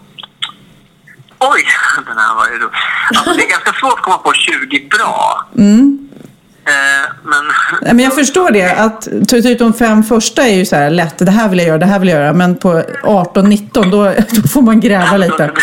Oj, 1.39 1.63
den 2.07 2.17
här 2.17 2.35
var 2.35 2.47
ju 2.47 2.53
rolig. 2.59 2.73
Alltså, 3.15 3.33
det 3.33 3.43
är 3.45 3.49
ganska 3.49 3.73
svårt 3.73 3.93
att 3.93 4.01
komma 4.01 4.17
på 4.17 4.33
20 4.33 4.87
bra. 4.89 5.45
Eh, 5.57 7.11
men... 7.23 7.45
Men 7.81 7.99
jag 7.99 8.15
förstår 8.15 8.51
det. 8.51 8.71
Att 8.71 9.01
typ 9.27 9.59
de 9.59 9.73
fem 9.73 10.03
första 10.03 10.41
är 10.43 10.55
ju 10.55 10.65
så 10.65 10.75
här 10.75 10.89
lätt. 10.89 11.17
Det 11.17 11.31
här 11.31 11.49
vill 11.49 11.59
jag 11.59 11.67
göra, 11.67 11.77
det 11.77 11.85
här 11.85 11.99
vill 11.99 12.09
jag 12.09 12.19
göra. 12.21 12.33
Men 12.33 12.57
på 12.57 12.83
18, 13.03 13.49
19 13.49 13.91
då, 13.91 14.03
då 14.31 14.47
får 14.47 14.61
man 14.61 14.79
gräva 14.79 15.17
lite. 15.17 15.51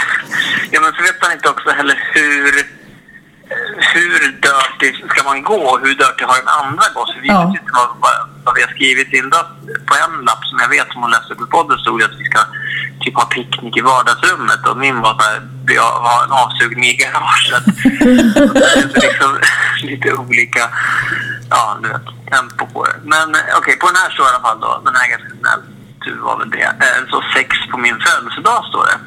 Ja, 0.70 0.80
men 0.80 0.92
så 0.92 1.02
vet 1.02 1.22
man 1.22 1.32
inte 1.32 1.48
också 1.48 1.70
heller 1.70 1.98
hur, 2.14 2.52
hur 3.94 4.32
dirty 4.42 5.08
ska 5.08 5.22
man 5.24 5.42
gå 5.42 5.78
hur 5.82 5.88
dirty 5.94 6.24
har 6.24 6.36
den 6.38 6.48
andra 6.48 6.84
gått. 6.94 7.14
För 7.14 7.20
vi 7.20 7.28
Ja. 7.28 7.46
vet 7.46 7.60
inte 7.62 7.72
vad, 7.74 8.28
vad, 8.48 8.54
vi 8.58 8.62
har 8.66 8.70
skrivit. 8.76 9.12
Linda 9.12 9.38
på 9.88 9.92
en 10.04 10.14
lapp 10.28 10.42
som 10.50 10.56
jag 10.64 10.68
vet 10.76 10.88
som 10.92 11.02
hon 11.02 11.10
läste 11.10 11.34
på 11.34 11.46
podden 11.56 11.78
stod 11.78 11.98
det 12.00 12.04
att 12.10 12.20
vi 12.22 12.24
ska 12.30 12.40
typ 13.02 13.14
ha 13.20 13.24
picknick 13.24 13.76
i 13.76 13.80
vardagsrummet 13.80 14.62
och 14.68 14.76
min 14.84 15.00
var 15.00 15.14
så 15.18 15.22
här, 15.28 15.40
vi 15.66 15.76
har 15.76 16.24
en 16.24 16.32
avsugning 16.42 16.84
i 16.94 16.96
garaget. 17.02 17.64
Så 18.38 18.52
det 18.58 19.00
är 19.00 19.00
liksom 19.08 19.30
lite 19.90 20.08
olika, 20.12 20.62
ja 21.50 21.78
du 21.82 21.88
vet, 21.88 22.06
tempo 22.32 22.66
på 22.74 22.84
det. 22.84 22.96
Men 23.14 23.34
eh, 23.34 23.58
okej, 23.58 23.74
på 23.82 23.86
den 23.86 23.96
här 24.02 24.10
står 24.10 24.26
i 24.26 24.28
alla 24.28 24.44
fall 24.46 24.60
då, 24.60 24.80
den 24.84 24.94
här 24.96 25.04
är 25.06 25.10
ganska 25.16 25.28
snäll. 25.40 25.62
Du 26.04 26.14
var 26.26 26.38
väl 26.38 26.50
det. 26.50 26.62
Eh, 26.84 27.00
Så 27.10 27.22
sex 27.36 27.48
på 27.70 27.76
min 27.78 27.96
födelsedag 28.06 28.64
står 28.70 28.84
det. 28.90 28.98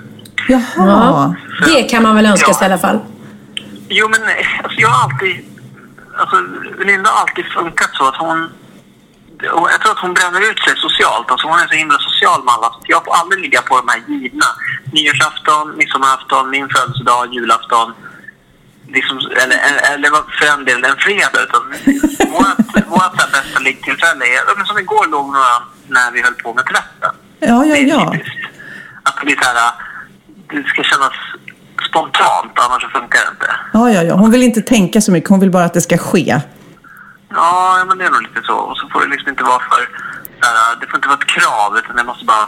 Jaha. 0.53 0.63
Ja, 0.77 1.35
det 1.65 1.83
kan 1.83 2.03
man 2.03 2.15
väl 2.15 2.25
önska 2.25 2.53
sig 2.53 2.63
i 2.67 2.71
alla 2.71 2.77
fall. 2.87 2.99
Jo, 3.89 4.07
men 4.09 4.21
eh, 4.23 4.59
alltså, 4.63 4.79
jag 4.79 4.89
har 4.89 5.03
alltid... 5.11 5.45
Alltså, 6.19 6.35
Linda 6.85 7.09
har 7.09 7.21
alltid 7.21 7.45
funkat 7.45 7.89
så 7.93 8.07
att 8.07 8.15
hon... 8.15 8.49
och 9.49 9.67
Jag 9.73 9.81
tror 9.81 9.91
att 9.91 10.05
hon 10.05 10.13
bränner 10.13 10.41
ut 10.49 10.59
sig 10.59 10.73
socialt. 10.77 11.31
Alltså, 11.31 11.47
hon 11.47 11.59
är 11.59 11.67
så 11.67 11.73
himla 11.73 11.97
social 11.99 12.43
med 12.43 12.53
alla. 12.53 12.69
Så 12.73 12.87
jag 12.95 13.05
får 13.05 13.13
aldrig 13.21 13.41
ligga 13.41 13.61
på 13.61 13.73
de 13.81 13.87
här 13.91 14.01
givna. 14.07 14.47
Nyårsafton, 14.93 15.77
midsommarafton, 15.77 16.49
min 16.49 16.69
födelsedag, 16.69 17.33
julafton. 17.33 17.93
Liksom, 18.95 19.17
eller, 19.41 19.57
eller 19.93 20.09
för 20.39 20.47
en 20.53 20.65
del 20.65 20.83
en 20.83 20.97
fredag. 20.97 21.39
Utan 21.45 21.63
vårt, 22.35 22.87
vårt 22.95 23.31
bästa 23.35 23.59
liggtillfälle 23.59 24.25
är... 24.25 24.57
Men 24.57 24.65
som 24.65 24.77
igår 24.77 25.07
låg 25.07 25.25
några 25.37 25.55
när 25.87 26.11
vi 26.11 26.21
höll 26.21 26.33
på 26.33 26.53
med 26.53 26.65
tvätten. 26.65 27.13
Ja, 27.39 27.65
ja, 27.65 27.75
ja. 27.75 28.15
Att 29.03 29.15
det 29.19 29.25
blir 29.25 29.35
så 29.35 29.43
här... 29.43 29.71
Det 30.51 30.63
ska 30.63 30.83
kännas 30.83 31.13
spontant, 31.89 32.53
annars 32.55 32.81
så 32.81 32.89
funkar 32.89 33.19
det 33.19 33.31
inte. 33.31 33.49
Ja, 33.73 33.91
ja, 33.91 34.03
ja. 34.03 34.13
Hon 34.13 34.31
vill 34.31 34.43
inte 34.43 34.61
tänka 34.61 35.01
så 35.01 35.11
mycket. 35.11 35.29
Hon 35.29 35.39
vill 35.39 35.51
bara 35.51 35.65
att 35.65 35.73
det 35.73 35.81
ska 35.81 35.97
ske. 35.97 36.41
Ja, 37.33 37.77
ja, 37.79 37.85
men 37.85 37.97
det 37.97 38.05
är 38.05 38.09
nog 38.09 38.21
lite 38.21 38.41
så. 38.43 38.53
Och 38.69 38.77
så 38.77 38.87
får 38.89 38.99
det 39.01 39.07
liksom 39.13 39.29
inte 39.29 39.43
vara 39.43 39.59
för... 39.71 39.81
Här, 40.43 40.75
det 40.79 40.87
får 40.87 40.95
inte 40.97 41.07
vara 41.07 41.19
ett 41.21 41.27
krav, 41.37 41.69
utan 41.79 41.95
det 41.95 42.03
måste 42.03 42.25
bara 42.25 42.47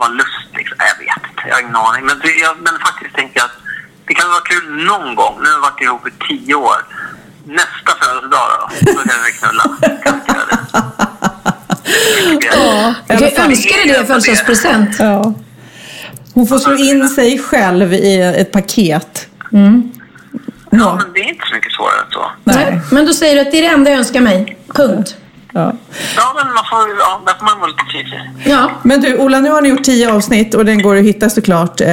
vara 0.00 0.08
lust. 0.08 0.48
Liksom. 0.58 0.76
Jag 0.90 0.98
vet 1.04 1.22
inte, 1.30 1.42
jag 1.48 1.54
har 1.54 1.62
ingen 1.62 1.76
aning. 1.76 2.02
Men, 2.06 2.18
det, 2.22 2.30
jag, 2.46 2.54
men 2.66 2.74
faktiskt 2.88 3.14
tänker 3.14 3.36
jag 3.40 3.44
att 3.50 3.58
det 4.06 4.14
kan 4.14 4.28
vara 4.30 4.44
kul 4.52 4.64
någon 4.90 5.14
gång. 5.14 5.34
Nu 5.42 5.48
har 5.48 5.56
vi 5.56 5.60
varit 5.68 5.80
ihop 5.80 6.04
i 6.08 6.12
tio 6.28 6.54
år. 6.54 6.78
Nästa 7.44 7.90
födelsedag 8.00 8.46
då, 8.52 8.92
då 8.92 9.02
kan 9.08 9.18
vi 9.26 9.32
knulla. 9.38 9.64
Kan 10.04 10.14
vi 10.20 10.32
göra 10.34 10.46
det? 10.50 10.58
Ja, 12.52 12.94
Du 13.08 13.16
kan 13.18 13.28
ju 13.28 13.36
önska 13.36 13.76
dig 13.76 13.86
det 13.86 14.00
i 14.02 14.04
födelsedagspresent. 14.06 14.96
Ja. 14.98 15.34
Hon 16.34 16.46
får 16.46 16.58
slå 16.58 16.74
in 16.76 17.08
sig 17.08 17.38
själv 17.38 17.92
i 17.92 18.20
ett 18.22 18.52
paket. 18.52 19.28
Ja, 20.78 20.98
men 21.02 21.12
det 21.12 21.20
är 21.20 21.28
inte 21.28 21.46
så 21.48 21.54
mycket 21.54 21.72
svårare 21.72 22.00
än 22.06 22.10
så. 22.10 22.30
Nej. 22.44 22.80
Men 22.92 23.06
då 23.06 23.12
säger 23.12 23.34
du 23.34 23.40
att 23.40 23.50
det 23.50 23.58
är 23.58 23.62
det 23.62 23.68
enda 23.68 23.90
jag 23.90 23.98
önskar 23.98 24.20
mig. 24.20 24.56
Punkt. 24.74 25.16
Ja. 25.52 25.72
Ja, 26.16 26.32
men 26.36 26.54
man 26.54 26.64
får, 26.70 26.98
ja, 26.98 27.22
där 27.26 27.34
får 27.38 27.44
man 27.46 27.60
vara 27.60 27.70
lite 27.70 27.84
tydlig. 27.92 28.20
Ja. 28.44 28.70
Men 28.82 29.00
du, 29.00 29.18
Ola, 29.18 29.40
nu 29.40 29.50
har 29.50 29.60
ni 29.60 29.68
gjort 29.68 29.84
tio 29.84 30.12
avsnitt 30.12 30.54
och 30.54 30.64
den 30.64 30.82
går 30.82 30.96
att 30.96 31.04
hitta 31.04 31.30
såklart 31.30 31.80
eh, 31.80 31.86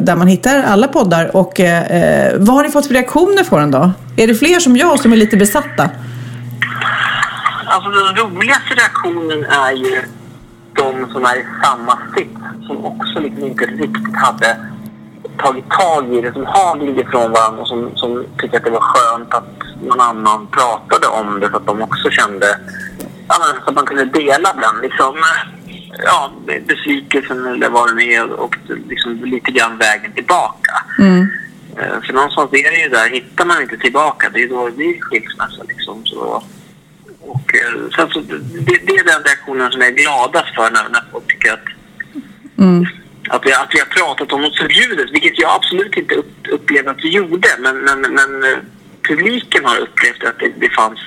där 0.00 0.16
man 0.16 0.26
hittar 0.26 0.62
alla 0.62 0.88
poddar. 0.88 1.36
Och 1.36 1.60
eh, 1.60 2.34
vad 2.38 2.56
har 2.56 2.62
ni 2.62 2.70
fått 2.70 2.86
för 2.86 2.94
reaktioner 2.94 3.44
på 3.44 3.58
den 3.58 3.70
då? 3.70 3.92
Är 4.16 4.26
det 4.26 4.34
fler 4.34 4.60
som 4.60 4.76
jag 4.76 5.00
som 5.00 5.12
är 5.12 5.16
lite 5.16 5.36
besatta? 5.36 5.90
Alltså 7.66 7.90
den 7.90 8.16
roligaste 8.16 8.74
reaktionen 8.74 9.44
är 9.44 9.72
ju 9.72 10.02
de 10.72 11.12
som 11.12 11.24
är 11.24 11.36
i 11.36 11.44
samma 11.64 11.98
sitt 12.16 12.38
som 12.66 12.84
också 12.84 13.20
liksom 13.20 13.44
inte 13.44 13.64
riktigt 13.64 14.16
hade 14.16 14.56
tagit 15.38 15.70
tag 15.70 16.14
i 16.14 16.20
det, 16.20 16.32
som 16.32 16.46
har 16.46 16.78
glidit 16.78 17.06
ifrån 17.06 17.32
varandra 17.32 17.62
och 17.62 17.68
som, 17.68 17.90
som 17.96 18.24
tycker 18.38 18.56
att 18.56 18.64
det 18.64 18.70
var 18.70 18.80
skönt 18.80 19.34
att 19.34 19.48
någon 19.82 20.00
annan 20.00 20.46
pratade 20.46 21.06
om 21.06 21.40
det 21.40 21.48
för 21.48 21.56
att 21.56 21.66
de 21.66 21.82
också 21.82 22.10
kände 22.10 22.58
så 23.64 23.70
att 23.70 23.74
man 23.74 23.86
kunde 23.86 24.04
dela 24.04 24.52
den 24.52 24.80
liksom, 24.82 25.16
ja, 26.04 26.30
besvikelsen 26.66 27.46
eller 27.46 27.68
vad 27.68 27.88
det 27.88 27.94
nu 27.94 28.12
är 28.12 28.32
och 28.32 28.56
liksom 28.88 29.24
lite 29.24 29.50
grann 29.50 29.78
vägen 29.78 30.12
tillbaka. 30.12 30.72
Eh, 31.78 32.00
För 32.06 32.12
någonstans 32.12 32.50
är 32.52 32.70
det 32.70 32.82
ju 32.82 32.88
där, 32.88 33.10
hittar 33.10 33.44
man 33.44 33.62
inte 33.62 33.76
tillbaka, 33.76 34.30
det 34.34 34.42
är 34.42 34.48
då 34.48 34.66
det 34.66 34.72
blir 34.72 35.00
skilsmässa 35.00 35.62
liksom. 35.68 36.06
Så, 36.06 36.42
och 37.20 37.54
eh, 37.54 37.90
sen 37.96 38.08
så, 38.08 38.20
det, 38.20 38.86
det 38.86 38.92
är 38.92 39.04
den 39.04 39.22
reaktionen 39.24 39.70
som 39.72 39.80
jag 39.80 39.90
är 39.90 39.94
gladast 39.94 40.54
för 40.54 40.70
när, 40.70 40.88
när 40.88 41.02
folk 41.12 41.26
tycker 41.26 41.52
att, 41.52 41.68
att, 43.28 43.42
vi, 43.46 43.52
att 43.52 43.70
vi 43.74 43.78
har 43.78 43.86
pratat 44.00 44.32
om 44.32 44.40
något 44.42 44.56
förbjudet, 44.56 45.10
vilket 45.12 45.38
jag 45.38 45.50
absolut 45.54 45.96
inte 45.96 46.14
upplevde 46.50 46.90
att 46.90 47.04
vi 47.04 47.10
gjorde. 47.10 47.48
Men, 47.58 47.76
men, 47.78 48.00
men 48.00 48.30
eh, 48.52 48.58
publiken 49.08 49.64
har 49.64 49.76
upplevt 49.78 50.24
att 50.28 50.38
det, 50.38 50.52
det 50.60 50.70
fanns 50.70 50.98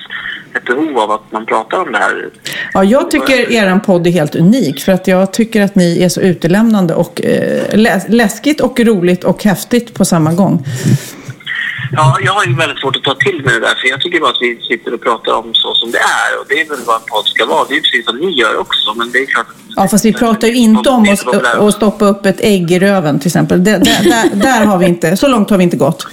ett 0.54 0.64
behov 0.64 0.98
av 0.98 1.10
att 1.10 1.32
man 1.32 1.46
pratar 1.46 1.78
om 1.78 1.92
det 1.92 1.98
här. 1.98 2.30
Ja, 2.74 2.84
jag 2.84 3.10
tycker 3.10 3.52
er 3.52 3.78
podd 3.78 4.06
är 4.06 4.10
helt 4.10 4.34
unik 4.34 4.80
för 4.84 4.92
att 4.92 5.06
jag 5.06 5.32
tycker 5.32 5.62
att 5.62 5.74
ni 5.74 6.02
är 6.02 6.08
så 6.08 6.20
utelämnande 6.20 6.94
och 6.94 7.22
eh, 7.22 7.78
läskigt 8.08 8.60
och 8.60 8.80
roligt 8.80 9.24
och 9.24 9.44
häftigt 9.44 9.94
på 9.94 10.04
samma 10.04 10.32
gång. 10.32 10.64
Ja, 11.92 12.16
jag 12.24 12.32
har 12.32 12.44
ju 12.44 12.54
väldigt 12.54 12.78
svårt 12.78 12.96
att 12.96 13.02
ta 13.02 13.14
till 13.14 13.44
mig 13.44 13.54
det 13.54 13.60
där, 13.60 13.74
för 13.80 13.88
jag 13.88 14.00
tycker 14.00 14.20
bara 14.20 14.30
att 14.30 14.36
vi 14.40 14.60
sitter 14.68 14.94
och 14.94 15.00
pratar 15.00 15.32
om 15.32 15.54
så 15.54 15.74
som 15.74 15.90
det 15.90 15.98
är. 15.98 16.30
Och 16.40 16.46
det 16.48 16.60
är 16.60 16.68
väl 16.68 16.78
vad 16.86 16.96
en 16.96 17.06
podd 17.06 17.26
ska 17.26 17.46
vara. 17.46 17.64
Det 17.68 17.74
är 17.74 17.76
ju 17.76 17.82
precis 17.82 18.04
som 18.04 18.16
ni 18.16 18.30
gör 18.30 18.56
också, 18.56 18.94
men 18.94 19.10
det 19.12 19.18
är 19.18 19.26
klart... 19.26 19.46
Ja, 19.76 19.88
fast 19.88 20.04
vi 20.04 20.12
pratar 20.12 20.48
ju 20.48 20.54
inte 20.54 20.90
om 20.90 21.02
att, 21.12 21.58
att 21.58 21.74
stoppa 21.74 22.04
upp 22.04 22.26
ett 22.26 22.40
ägg 22.40 22.70
i 22.70 22.78
röven 22.78 23.18
till 23.18 23.28
exempel. 23.28 23.64
Där, 23.64 23.78
där, 23.78 24.36
där 24.36 24.64
har 24.64 24.78
vi 24.78 24.86
inte, 24.86 25.16
så 25.16 25.28
långt 25.28 25.50
har 25.50 25.58
vi 25.58 25.64
inte 25.64 25.76
gått. 25.76 26.06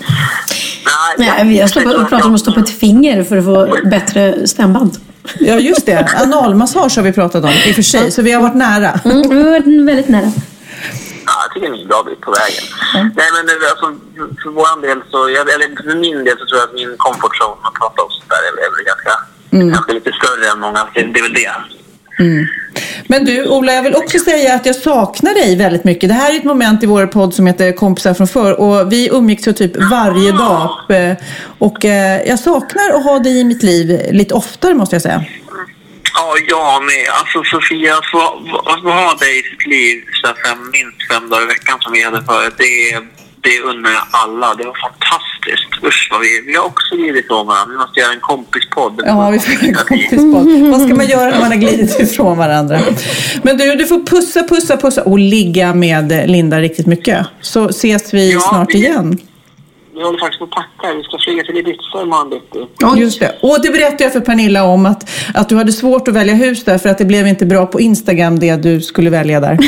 Nej, 1.18 1.46
vi 1.46 1.60
har 1.60 1.68
stoppat, 1.68 1.96
och 1.96 2.10
pratat 2.10 2.26
om 2.26 2.36
att 2.36 2.42
stoppa 2.42 2.60
ett 2.60 2.80
finger 2.80 3.24
för 3.24 3.38
att 3.38 3.46
få 3.46 3.90
bättre 3.90 4.48
stämband. 4.48 4.98
Ja, 5.40 5.60
just 5.60 5.86
det. 5.86 6.10
Analmassage 6.16 6.96
har 6.96 7.04
vi 7.04 7.12
pratat 7.12 7.44
om 7.44 7.50
i 7.50 7.72
och 7.72 7.76
för 7.76 7.82
sig, 7.82 8.12
så 8.12 8.22
vi 8.22 8.32
har 8.32 8.42
varit 8.42 8.56
nära. 8.56 9.00
Mm, 9.06 9.30
vi 9.30 9.44
har 9.44 9.50
varit 9.50 9.88
väldigt 9.88 10.10
nära. 10.10 10.32
Är 11.56 11.66
en 11.82 11.88
bra 11.88 12.04
bit 12.08 12.22
på 12.22 12.32
vägen. 12.40 12.64
Nej, 13.20 13.28
men 13.36 13.44
alltså, 13.72 13.86
för- 14.44 14.50
vår 14.60 14.82
del 14.88 15.00
så, 15.12 15.20
eller 15.28 15.68
för 15.90 15.96
min 16.06 16.24
del 16.24 16.38
så 16.40 16.46
tror 16.46 16.60
jag 16.60 16.68
att 16.70 16.74
min 16.82 16.92
comfort 16.98 17.36
zone 17.42 17.58
att 17.68 17.74
prata 17.82 18.02
om 18.06 18.10
sånt 18.18 18.30
där 18.34 18.42
är, 18.48 18.54
är 18.66 18.70
väl 18.76 18.86
ganska, 18.92 19.14
kanske 19.76 19.94
lite 19.94 20.12
större 20.20 20.52
än 20.52 20.60
många. 20.60 20.82
Det, 20.94 21.00
är 21.20 21.24
väl 21.28 21.34
det. 21.34 21.52
Men 23.08 23.26
du, 23.26 23.48
Ola, 23.48 23.74
jag 23.74 23.84
vill 23.84 23.96
också 23.96 24.20
säga 24.20 24.56
att 24.56 24.66
jag 24.66 24.76
saknar 24.76 25.34
dig 25.34 25.56
väldigt 25.56 25.84
mycket. 25.84 26.10
Det 26.10 26.14
här 26.16 26.34
är 26.34 26.38
ett 26.38 26.44
moment 26.44 26.84
i 26.84 26.86
vår 26.86 27.08
podd 27.08 27.34
som 27.34 27.48
heter 27.48 27.72
Kompisar 27.72 28.14
från 28.14 28.28
förr 28.28 28.60
och 28.60 28.92
vi 28.92 29.10
umgicks 29.12 29.48
ju 29.48 29.54
typ 29.54 29.72
varje 29.92 30.32
dag. 30.32 30.70
Eh, 30.90 31.16
Och 31.60 31.86
eh, 31.86 32.22
jag 32.28 32.40
saknar 32.40 32.90
att 32.98 33.04
ha 33.04 33.20
dig 33.20 33.40
i 33.40 33.44
mitt 33.44 33.64
liv 33.64 34.02
lite 34.12 34.34
oftare 34.34 34.74
måste 34.74 34.96
jag 34.96 35.02
säga. 35.02 35.24
Ja, 36.20 36.36
jag 36.54 36.84
med. 36.92 37.06
Alltså 37.20 37.38
Sofia, 37.44 37.92
att 37.98 38.06
få, 38.14 38.22
ha 38.90 39.14
dig 39.24 39.34
i 39.40 39.44
sitt 39.50 39.66
liv 39.76 39.96
så 40.22 40.28
här 40.28 40.36
fem, 40.46 40.60
minst 40.78 41.00
fem 41.12 41.30
dagar 41.30 41.44
i 41.44 41.46
veckan 41.56 41.78
som 41.80 41.92
vi 41.94 42.04
hade 42.04 42.22
förut, 42.30 42.56
det, 42.58 42.74
det 43.48 43.56
undrar 43.70 43.92
jag 43.92 44.06
alla. 44.24 44.48
Det 44.60 44.66
var 44.72 44.78
fantastiskt. 44.88 45.72
Usch 45.90 46.08
vad 46.12 46.20
vi, 46.22 46.32
vi 46.48 46.54
har 46.56 46.66
också 46.66 46.96
glidit 46.96 47.26
ifrån 47.26 47.48
varandra. 47.48 47.72
Vi 47.74 47.78
måste 47.84 48.00
göra 48.00 48.14
en 48.14 48.20
kompispodd. 48.32 49.02
Ja, 49.06 49.30
vi 49.30 49.40
får 49.40 49.52
en 49.68 49.74
kompispodd. 49.74 50.48
Vad 50.72 50.82
ska 50.82 50.96
man 50.96 51.08
göra 51.08 51.30
när 51.30 51.40
man 51.40 51.52
har 51.56 51.62
glidit 51.66 52.00
ifrån 52.00 52.38
varandra? 52.38 52.80
Men 53.44 53.58
du, 53.58 53.76
du 53.76 53.86
får 53.86 54.00
pussa, 54.06 54.44
pussa, 54.44 54.78
pussa 54.78 55.04
och 55.04 55.20
ligga 55.20 55.74
med 55.74 56.24
Linda 56.30 56.60
riktigt 56.60 56.88
mycket. 56.88 57.28
Så 57.42 57.70
ses 57.70 58.14
vi 58.14 58.34
Ja, 58.34 58.40
snart 58.40 58.74
igen. 58.74 59.18
Vi 60.00 60.06
håller 60.06 60.20
faktiskt 60.20 60.40
på 60.40 60.46
att 60.46 60.52
packa. 60.52 60.94
Vi 60.94 61.04
ska 61.04 61.18
flyga 61.26 61.44
till 61.44 61.58
Ibiza 61.58 62.02
imorgon 62.04 62.30
bitti. 62.30 62.68
Just 63.02 63.20
det. 63.20 63.36
Och 63.42 63.58
det 63.64 63.70
berättade 63.72 64.04
jag 64.04 64.14
för 64.14 64.20
Pernilla 64.20 64.64
om 64.64 64.86
att, 64.86 65.10
att 65.34 65.50
du 65.50 65.56
hade 65.56 65.72
svårt 65.72 66.08
att 66.08 66.14
välja 66.14 66.34
hus 66.34 66.64
där 66.66 66.78
för 66.78 66.90
att 66.90 66.98
det 66.98 67.06
blev 67.06 67.28
inte 67.28 67.46
bra 67.46 67.66
på 67.66 67.80
Instagram 67.82 68.40
det 68.40 68.56
du 68.56 68.82
skulle 68.82 69.10
välja 69.10 69.40
där. 69.40 69.58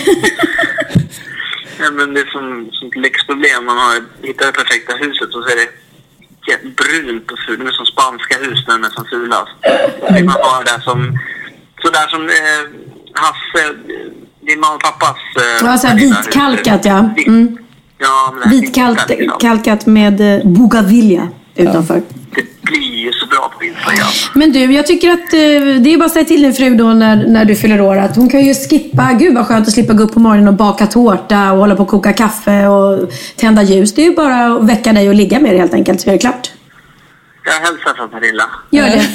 Ja, 1.83 1.91
men 1.91 2.13
det 2.13 2.19
är 2.19 2.25
som, 2.25 2.69
som 2.71 2.87
ett 2.87 2.95
lyxproblem. 2.95 3.65
Man 3.65 3.77
har 3.77 3.93
hittat 4.27 4.47
det 4.47 4.53
perfekta 4.63 4.93
huset 4.95 5.27
och 5.35 5.43
så 5.43 5.49
är 5.49 5.55
det 5.55 5.69
brunt 6.79 7.31
och 7.31 7.39
fult. 7.47 7.59
Det 7.59 7.65
är 7.65 7.71
som 7.71 7.85
spanska 7.85 8.35
hus 8.45 8.59
när 8.67 8.73
de 8.77 8.83
är 8.83 8.89
som 8.89 9.05
fulast. 9.05 9.51
Så 10.07 10.13
vill 10.13 10.25
man 10.25 10.35
ha 10.35 10.59
det 10.63 10.71
där 10.71 10.79
som... 10.79 11.19
Sådär 11.81 12.07
som 12.07 12.21
eh, 12.21 12.61
Hasse, 13.23 13.63
din 14.47 14.59
mamma 14.59 14.75
och 14.75 14.81
pappas... 14.81 15.17
Eh, 15.35 15.65
Ja, 15.67 15.77
så 15.77 15.87
här 15.87 15.95
lilla 15.95 16.15
hus. 16.15 16.27
vitkalkat, 16.27 16.85
ja. 16.85 17.09
Mm. 17.27 17.57
Ja, 18.01 18.33
vitkalkat, 18.51 19.85
med 19.85 20.35
eh, 20.37 20.45
bougainvillea 20.45 21.27
utanför. 21.55 22.01
Det 22.35 22.61
blir 22.61 22.95
ju 23.05 23.11
så 23.11 23.25
bra 23.27 23.51
på 23.57 23.63
Instagram. 23.65 24.07
Men 24.33 24.51
du, 24.51 24.59
jag 24.59 24.87
tycker 24.87 25.11
att 25.11 25.19
eh, 25.33 25.81
det 25.83 25.93
är 25.93 25.97
bara 25.97 26.05
att 26.05 26.11
säga 26.11 26.25
till 26.25 26.41
din 26.41 26.53
fru 26.53 26.75
då 26.75 26.83
när, 26.93 27.27
när 27.27 27.45
du 27.45 27.55
fyller 27.55 27.81
år 27.81 27.97
att 27.97 28.15
hon 28.15 28.29
kan 28.29 28.45
ju 28.45 28.53
skippa, 28.53 29.13
gud 29.13 29.35
vad 29.35 29.47
skönt 29.47 29.67
att 29.67 29.73
slippa 29.73 29.93
gå 29.93 30.03
upp 30.03 30.13
på 30.13 30.19
morgonen 30.19 30.47
och 30.47 30.53
baka 30.53 30.87
tårta 30.87 31.51
och 31.51 31.57
hålla 31.57 31.75
på 31.75 31.83
och 31.83 31.89
koka 31.89 32.13
kaffe 32.13 32.67
och 32.67 33.11
tända 33.35 33.63
ljus. 33.63 33.93
Det 33.93 34.01
är 34.01 34.05
ju 34.09 34.15
bara 34.15 34.45
att 34.45 34.63
väcka 34.69 34.93
dig 34.93 35.09
och 35.09 35.15
ligga 35.15 35.39
med 35.39 35.53
det 35.53 35.57
helt 35.57 35.73
enkelt 35.73 36.01
så 36.01 36.09
är 36.09 36.13
det 36.13 36.19
klart. 36.19 36.51
Jag 37.45 37.53
hälsar 37.53 37.93
från 37.93 38.09
Pernilla. 38.09 38.43
Gör 38.69 38.85
det. 38.89 39.07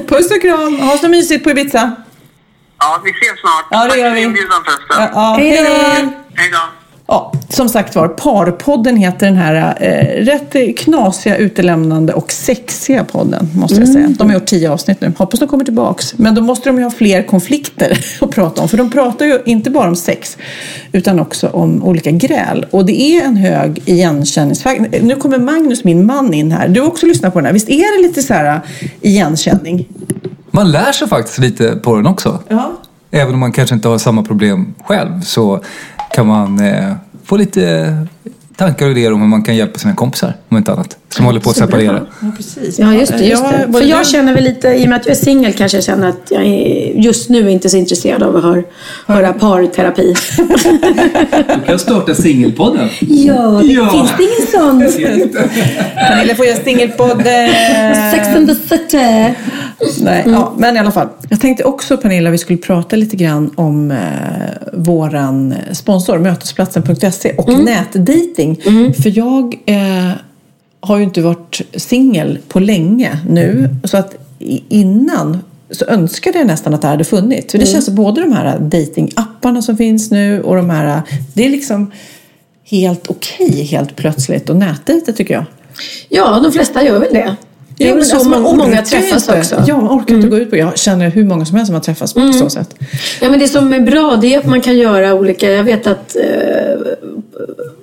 Puss 0.08 0.30
och 0.30 0.42
kram. 0.42 0.80
Ha 0.80 0.98
så 0.98 1.08
mysigt 1.08 1.44
på 1.44 1.50
Ibiza. 1.50 1.92
Ja, 2.78 3.00
vi 3.04 3.10
ses 3.10 3.40
snart. 3.40 3.66
Ja, 3.70 3.94
det 3.94 3.98
gör 4.00 4.04
Tack 4.04 4.10
för 4.10 4.14
vi. 4.14 4.22
inbjudan 4.22 4.64
förresten. 4.64 4.96
Ja, 4.98 5.10
ja, 5.14 5.36
Hej 5.38 5.56
då. 5.56 6.10
Hej 6.34 6.50
då. 6.52 6.58
Ja, 7.06 7.32
som 7.48 7.68
sagt 7.68 7.96
var, 7.96 8.08
Parpodden 8.08 8.96
heter 8.96 9.26
den 9.26 9.36
här 9.36 9.76
eh, 9.80 10.24
rätt 10.24 10.78
knasiga, 10.78 11.36
utelämnande 11.36 12.12
och 12.12 12.32
sexiga 12.32 13.04
podden, 13.04 13.48
måste 13.54 13.76
jag 13.76 13.88
säga. 13.88 14.08
De 14.18 14.26
har 14.26 14.34
gjort 14.34 14.46
tio 14.46 14.70
avsnitt 14.70 15.00
nu. 15.00 15.12
Hoppas 15.18 15.40
de 15.40 15.48
kommer 15.48 15.64
tillbaks. 15.64 16.18
Men 16.18 16.34
då 16.34 16.42
måste 16.42 16.68
de 16.68 16.78
ju 16.78 16.84
ha 16.84 16.90
fler 16.90 17.22
konflikter 17.22 17.98
att 18.20 18.30
prata 18.30 18.62
om. 18.62 18.68
För 18.68 18.76
de 18.76 18.90
pratar 18.90 19.26
ju 19.26 19.38
inte 19.44 19.70
bara 19.70 19.88
om 19.88 19.96
sex, 19.96 20.38
utan 20.92 21.20
också 21.20 21.48
om 21.48 21.84
olika 21.84 22.10
gräl. 22.10 22.66
Och 22.70 22.86
det 22.86 23.00
är 23.00 23.24
en 23.24 23.36
hög 23.36 23.82
igenkänningsfaktor. 23.84 24.86
Nu 25.02 25.16
kommer 25.16 25.38
Magnus, 25.38 25.84
min 25.84 26.06
man, 26.06 26.34
in 26.34 26.52
här. 26.52 26.68
Du 26.68 26.80
har 26.80 26.88
också 26.88 27.06
lyssnat 27.06 27.32
på 27.32 27.38
den 27.38 27.46
här. 27.46 27.52
Visst 27.52 27.68
är 27.68 28.02
det 28.02 28.08
lite 28.08 28.22
så 28.22 28.34
här 28.34 28.54
eh, 28.54 28.88
igenkänning? 29.00 29.88
Man 30.50 30.70
lär 30.70 30.92
sig 30.92 31.08
faktiskt 31.08 31.38
lite 31.38 31.76
på 31.76 31.96
den 31.96 32.06
också. 32.06 32.38
Ja. 32.48 32.72
Även 33.10 33.34
om 33.34 33.40
man 33.40 33.52
kanske 33.52 33.74
inte 33.74 33.88
har 33.88 33.98
samma 33.98 34.22
problem 34.22 34.74
själv 34.84 35.20
så 35.20 35.60
kan 36.14 36.26
man 36.26 36.60
eh, 36.60 36.92
få 37.24 37.36
lite 37.36 37.96
tankar 38.56 38.86
och 38.86 38.90
idéer 38.92 39.12
om 39.12 39.20
hur 39.20 39.28
man 39.28 39.42
kan 39.42 39.56
hjälpa 39.56 39.78
sina 39.78 39.94
kompisar, 39.94 40.32
om 40.48 40.56
inte 40.56 40.72
annat, 40.72 40.96
som 41.08 41.24
håller 41.26 41.40
på 41.40 41.50
att 41.50 41.56
separera. 41.56 42.06
Ja, 42.20 42.26
precis. 42.36 42.78
Ja, 42.78 42.94
just 42.94 43.12
det. 43.12 43.24
Just 43.24 43.42
det. 43.44 43.72
För 43.72 43.82
jag 43.82 44.06
känner 44.06 44.34
väl 44.34 44.44
lite, 44.44 44.68
i 44.68 44.84
och 44.84 44.88
med 44.88 44.96
att 45.00 45.06
jag 45.06 45.16
är 45.16 45.20
singel 45.20 45.52
kanske 45.52 45.76
jag 45.76 45.84
känner 45.84 46.08
att 46.08 46.30
jag 46.30 46.42
är 46.44 46.92
just 47.00 47.28
nu 47.30 47.50
inte 47.50 47.68
så 47.68 47.76
intresserad 47.76 48.22
av 48.22 48.36
att 48.36 48.42
höra, 48.42 48.62
höra 49.06 49.32
parterapi. 49.32 50.14
Du 51.54 51.66
kan 51.66 51.78
starta 51.78 52.14
singelpodden. 52.14 52.88
Ja, 53.00 53.60
det 53.62 53.66
Ja. 53.72 53.90
finns 53.90 54.10
det 54.18 54.22
ingen 54.22 54.46
sån? 54.46 55.02
Pernilla 55.94 56.34
får 56.34 56.46
göra 56.46 56.56
singelpodd. 56.64 57.10
eh, 57.20 58.10
Sex 58.12 58.28
and 58.36 58.48
the 58.48 58.54
city. 58.54 59.34
Nej, 60.00 60.22
ja, 60.26 60.54
men 60.58 60.76
i 60.76 60.78
alla 60.78 60.90
fall. 60.92 61.08
Jag 61.28 61.40
tänkte 61.40 61.64
också 61.64 61.96
Pernilla, 61.96 62.30
vi 62.30 62.38
skulle 62.38 62.58
prata 62.58 62.96
lite 62.96 63.16
grann 63.16 63.50
om 63.54 63.90
eh, 63.90 63.96
våran 64.72 65.54
sponsor, 65.72 66.18
mötesplatsen.se 66.18 67.32
och 67.36 67.64
nätdating. 67.64 68.43
För 69.02 69.18
jag 69.18 69.54
eh, 69.66 70.10
har 70.80 70.96
ju 70.96 71.02
inte 71.02 71.22
varit 71.22 71.60
singel 71.74 72.38
på 72.48 72.60
länge 72.60 73.18
nu. 73.28 73.68
Så 73.84 73.96
att 73.96 74.14
innan 74.68 75.38
så 75.70 75.84
önskade 75.84 76.38
jag 76.38 76.46
nästan 76.46 76.74
att 76.74 76.82
det 76.82 76.88
hade 76.88 77.04
funnits. 77.04 77.52
För 77.52 77.58
det 77.58 77.66
känns 77.66 77.84
som 77.84 77.94
både 77.94 78.20
de 78.20 78.32
här 78.32 78.58
datingapparna 78.58 79.62
som 79.62 79.76
finns 79.76 80.10
nu 80.10 80.42
och 80.42 80.56
de 80.56 80.70
här, 80.70 81.02
det 81.34 81.46
är 81.46 81.50
liksom 81.50 81.90
helt 82.64 83.10
okej 83.10 83.62
helt 83.62 83.96
plötsligt 83.96 84.50
att 84.50 84.56
nätdejta 84.56 85.12
tycker 85.12 85.34
jag. 85.34 85.44
Ja, 86.08 86.40
de 86.42 86.52
flesta 86.52 86.84
gör 86.84 86.98
väl 86.98 87.12
det. 87.12 87.36
Det 87.76 87.84
är 87.84 87.88
väl 87.88 87.96
men 87.96 88.04
så 88.04 88.14
alltså, 88.16 88.28
man 88.30 88.42
många 88.42 88.76
ju 88.80 88.84
träffas 88.86 89.22
inte. 89.28 89.38
också. 89.38 89.54
Mm. 89.54 89.66
Ja, 89.68 89.76
man 89.80 89.98
orkar 90.00 90.14
inte 90.14 90.28
gå 90.28 90.36
ut 90.38 90.50
på 90.50 90.56
Jag 90.56 90.78
känner 90.78 91.10
hur 91.10 91.24
många 91.24 91.44
som 91.46 91.56
helst 91.56 91.66
som 91.66 91.74
har 91.74 91.82
träffats 91.82 92.14
på 92.14 92.32
så 92.32 92.50
sätt. 92.50 92.74
Ja, 93.20 93.30
men 93.30 93.38
det 93.38 93.48
som 93.48 93.72
är 93.72 93.80
bra 93.80 94.18
det 94.22 94.34
är 94.34 94.38
att 94.38 94.46
man 94.46 94.60
kan 94.60 94.76
göra 94.78 95.14
olika. 95.14 95.50
Jag 95.50 95.64
vet 95.64 95.86
att 95.86 96.16
eh, 96.16 96.22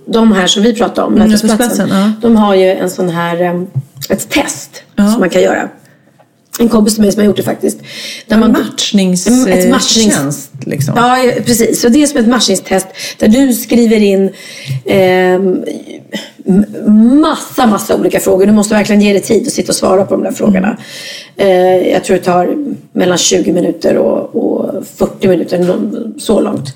de 0.05 0.31
här 0.31 0.47
som 0.47 0.63
vi 0.63 0.73
pratar 0.75 1.03
om, 1.03 1.13
Mötesplatsen, 1.13 1.57
Mötesplatsen, 1.67 1.89
ja. 2.01 2.11
de 2.21 2.35
har 2.35 2.55
ju 2.55 2.65
en 2.71 2.89
sån 2.89 3.09
här, 3.09 3.41
eh, 3.41 3.61
ett 4.09 4.29
test 4.29 4.83
Ja. 4.95 5.07
som 5.11 5.19
man 5.19 5.29
kan 5.29 5.41
göra. 5.41 5.69
En 6.59 6.69
kompis 6.69 6.93
till 6.93 7.03
mig 7.03 7.11
som 7.11 7.19
har 7.19 7.25
gjort 7.25 7.37
det 7.37 7.43
faktiskt. 7.43 7.79
Där 8.27 8.33
En 8.35 8.39
man- 8.39 8.51
matchningstjänst 8.51 9.47
Mm, 9.47 9.59
ett 9.59 9.75
matchnings- 9.75 10.47
liksom. 10.65 10.93
Ja, 10.97 11.17
precis. 11.45 11.81
Så 11.81 11.89
det 11.89 12.03
är 12.03 12.07
som 12.07 12.19
ett 12.19 12.27
matchningstest 12.27 12.87
där 13.17 13.27
du 13.27 13.53
skriver 13.53 13.97
in 13.97 14.29
m- 14.85 15.63
massa, 17.21 17.67
massa 17.67 17.95
olika 17.95 18.19
frågor. 18.19 18.45
Du 18.45 18.51
måste 18.51 18.75
verkligen 18.75 19.01
ge 19.01 19.13
dig 19.13 19.21
tid 19.21 19.47
att 19.47 19.53
sitta 19.53 19.71
och 19.71 19.75
svara 19.75 20.05
på 20.05 20.13
de 20.13 20.23
där 20.23 20.31
frågorna. 20.31 20.77
Eh, 21.37 21.91
jag 21.91 22.03
tror 22.03 22.17
det 22.17 22.23
tar 22.23 22.55
mellan 22.93 23.17
20 23.17 23.51
minuter 23.51 23.97
och, 23.97 24.35
och 24.35 24.87
40 24.97 25.27
minuter, 25.27 25.77
så 26.19 26.39
långt. 26.39 26.75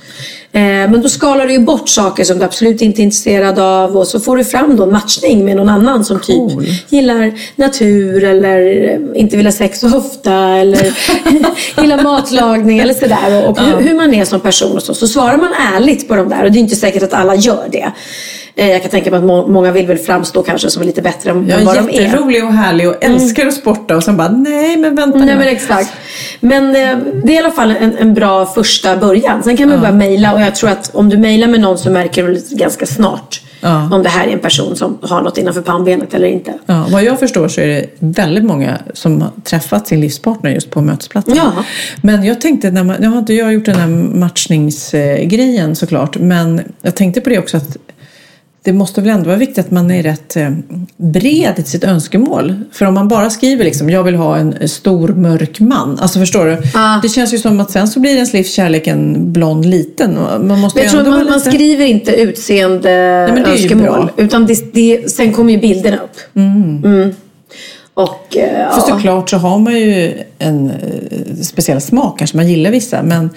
Eh, 0.55 0.61
men 0.61 1.01
då 1.01 1.09
skalar 1.09 1.47
du 1.47 1.53
ju 1.53 1.59
bort 1.59 1.89
saker 1.89 2.23
som 2.23 2.39
du 2.39 2.45
absolut 2.45 2.81
inte 2.81 3.01
är 3.01 3.03
intresserad 3.03 3.59
av 3.59 3.97
och 3.97 4.07
så 4.07 4.19
får 4.19 4.37
du 4.37 4.43
fram 4.43 4.75
då 4.75 4.83
en 4.83 4.91
matchning 4.91 5.45
med 5.45 5.55
någon 5.57 5.69
annan 5.69 6.05
som 6.05 6.19
typ 6.19 6.51
Cool. 6.51 6.65
gillar 6.89 7.33
natur 7.55 8.23
eller 8.23 9.15
inte 9.15 9.37
vill 9.37 9.45
ha 9.45 9.51
sex 9.51 9.79
så 9.79 9.97
ofta 9.97 10.33
eller 10.33 10.97
gillar 11.81 12.03
matlagning 12.03 12.79
eller 12.79 12.93
sådär. 12.93 13.43
Och, 13.43 13.49
och 13.49 13.59
hur, 13.59 13.87
hur 13.87 13.95
man 13.95 14.13
är 14.13 14.25
som 14.25 14.39
person 14.39 14.75
och 14.75 14.83
så. 14.83 14.93
Så 14.93 15.07
svarar 15.07 15.37
man 15.37 15.53
ärligt 15.75 16.07
på 16.07 16.15
de 16.15 16.29
där 16.29 16.43
och 16.43 16.51
det 16.51 16.57
är 16.57 16.61
inte 16.61 16.75
säkert 16.75 17.03
att 17.03 17.13
alla 17.13 17.35
gör 17.35 17.67
det. 17.71 17.91
Eh, 18.57 18.69
Jag 18.71 18.81
kan 18.81 18.91
tänka 18.91 19.11
mig 19.11 19.17
att 19.17 19.23
må- 19.25 19.47
många 19.47 19.71
vill 19.71 19.87
väl 19.87 19.97
framstå 19.97 20.43
kanske 20.43 20.69
som 20.69 20.83
lite 20.83 21.01
bättre 21.01 21.29
än 21.31 21.51
än 21.51 21.65
vad 21.65 21.77
är 21.77 21.81
de 21.81 21.89
är. 21.89 22.01
jätterolig 22.01 22.43
och 22.45 22.53
härlig 22.53 22.89
och 22.89 22.95
älskar 23.03 23.47
att 23.47 23.53
sporta 23.53 23.95
och 23.95 24.03
sen 24.03 24.17
bara 24.17 24.29
nej 24.29 24.77
men 24.77 24.95
vänta 24.95 25.17
Nej 25.17 25.27
nu. 25.27 25.35
men 25.35 25.47
exakt. 25.47 25.93
Men 26.39 26.63
eh, 26.75 26.97
det 27.23 27.31
är 27.31 27.35
i 27.35 27.37
alla 27.37 27.51
fall 27.51 27.71
en, 27.81 27.97
en 27.97 28.13
bra 28.13 28.45
första 28.45 28.97
början. 28.97 29.43
Sen 29.43 29.57
kan 29.57 29.69
man 29.69 29.81
bara 29.81 29.91
mejla 29.91 30.33
och 30.33 30.41
jag 30.41 30.55
tror 30.55 30.69
att 30.69 30.95
om 30.95 31.09
du 31.09 31.17
mejlar 31.17 31.47
med 31.47 31.59
någon 31.59 31.77
så 31.77 31.89
märker 31.89 32.23
du 32.27 32.43
ganska 32.55 32.85
snart 32.85 33.41
Ja. 33.61 33.89
om 33.91 34.03
det 34.03 34.09
här 34.09 34.27
är 34.27 34.31
en 34.31 34.39
person 34.39 34.75
som 34.75 34.97
har 35.01 35.21
något 35.21 35.37
innanför 35.37 35.61
pannbenet 35.61 36.13
eller 36.13 36.27
inte. 36.27 36.53
Ja, 36.65 36.85
vad 36.91 37.03
jag 37.03 37.19
förstår 37.19 37.47
så 37.47 37.61
är 37.61 37.67
det 37.67 37.85
väldigt 37.99 38.43
många 38.43 38.77
som 38.93 39.21
har 39.21 39.31
träffat 39.43 39.87
sin 39.87 40.01
livspartner 40.01 40.51
just 40.51 40.69
på 40.71 40.81
mötesplatsen. 40.81 41.35
Ja. 41.35 41.51
Men 42.01 42.23
jag 42.25 42.41
tänkte, 42.41 42.71
när 42.71 42.83
man, 42.83 42.95
nu 42.99 43.07
har 43.07 43.17
inte 43.17 43.33
jag 43.33 43.53
gjort 43.53 43.65
den 43.65 43.75
här 43.75 43.87
matchningsgrejen 44.19 45.75
såklart, 45.75 46.17
men 46.17 46.61
jag 46.81 46.95
tänkte 46.95 47.21
på 47.21 47.29
det 47.29 47.39
också 47.39 47.57
att 47.57 47.77
det 48.65 48.73
måste 48.73 49.01
väl 49.01 49.09
ändå 49.09 49.25
vara 49.25 49.37
viktigt 49.37 49.57
att 49.65 49.71
man 49.71 49.91
är 49.91 50.03
rätt 50.03 50.35
eh, 50.37 50.49
bred 50.97 51.53
i 51.57 51.63
sitt 51.63 51.83
önskemål. 51.83 52.55
För 52.71 52.85
om 52.85 52.93
man 52.93 53.07
bara 53.07 53.29
skriver 53.29 53.63
liksom, 53.65 53.89
jag 53.89 54.03
vill 54.03 54.15
ha 54.15 54.37
en 54.37 54.67
stor 54.69 55.07
mörk 55.07 55.59
man. 55.59 55.99
Alltså 55.99 56.19
förstår 56.19 56.45
du? 56.45 56.57
Ja. 56.73 56.99
Det 57.03 57.09
känns 57.09 57.33
ju 57.33 57.37
som 57.37 57.59
att 57.59 57.71
sen 57.71 57.87
så 57.87 57.99
blir 57.99 58.13
ens 58.13 58.33
livskärlek 58.33 58.87
en 58.87 59.33
blond 59.33 59.65
liten. 59.65 60.17
Man 60.47 60.59
måste 60.59 60.79
Men 60.79 60.83
jag 60.83 60.91
tror 60.91 61.03
man, 61.03 61.11
vara 61.11 61.23
man 61.23 61.33
lite- 61.37 61.51
skriver 61.51 61.85
inte 61.85 62.11
utseende 62.15 62.89
ju 63.37 63.43
önskemål. 63.43 64.11
Utan 64.17 64.45
det, 64.45 64.73
det, 64.73 65.11
sen 65.11 65.33
kommer 65.33 65.53
ju 65.53 65.59
bilderna 65.59 65.97
upp. 65.97 66.35
Mm. 66.35 67.13
Och 67.93 68.37
eh, 68.37 68.49
För 68.49 68.81
ja. 68.81 68.85
såklart 68.87 69.29
så 69.29 69.37
har 69.37 69.59
man 69.59 69.79
ju 69.79 70.13
en 70.39 70.69
eh, 70.69 71.35
speciell 71.43 71.81
smak, 71.81 72.17
kanske 72.17 72.37
man 72.37 72.47
gillar 72.47 72.71
vissa. 72.71 73.03
Men 73.03 73.29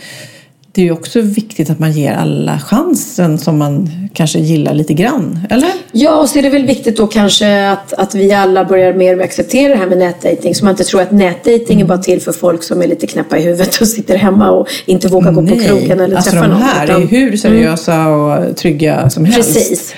det 0.73 0.81
är 0.81 0.85
ju 0.85 0.93
också 0.93 1.21
viktigt 1.21 1.71
att 1.71 1.79
man 1.79 1.93
ger 1.93 2.13
alla 2.13 2.59
chansen 2.59 3.39
som 3.39 3.59
man 3.59 3.91
kanske 4.15 4.39
gillar 4.39 4.75
lite 4.75 4.95
grann. 4.95 5.39
Eller? 5.51 5.71
Ja, 5.93 6.17
och 6.21 6.29
så 6.29 6.39
är 6.39 6.43
det 6.43 6.49
väl 6.51 6.67
viktigt 6.67 6.97
då 6.97 7.07
kanske 7.07 7.71
att, 7.71 7.93
att 7.93 8.15
vi 8.15 8.33
alla 8.33 8.65
börjar 8.65 8.93
mer 8.93 9.13
och 9.13 9.19
mer 9.19 9.25
acceptera 9.25 9.73
det 9.73 9.79
här 9.79 9.87
med 9.87 9.99
nätdating. 9.99 10.55
Så 10.55 10.65
man 10.65 10.71
inte 10.73 10.85
tror 10.85 11.03
att 11.03 11.11
nätdating 11.11 11.81
är 11.81 11.85
bara 11.85 11.99
till 11.99 12.21
för 12.21 12.33
folk 12.33 12.63
som 12.63 12.83
är 12.83 12.87
lite 12.87 13.07
knäppa 13.07 13.39
i 13.39 13.43
huvudet 13.43 13.81
och 13.81 13.89
sitter 13.89 14.17
hemma 14.17 14.51
och 14.51 14.69
inte 14.87 15.09
vågar 15.09 15.33
gå 15.33 15.47
på 15.47 15.57
krogen 15.61 16.01
eller 16.01 16.17
alltså 16.17 16.31
träffa 16.31 16.47
de 16.47 16.53
någon. 16.53 16.63
här 16.63 16.89
är 16.89 16.99
ju 16.99 17.05
utan- 17.05 17.09
hur 17.09 17.37
seriösa 17.37 18.09
och 18.09 18.57
trygga 18.57 19.11
som 19.11 19.25
helst. 19.25 19.55
Precis. 19.55 19.95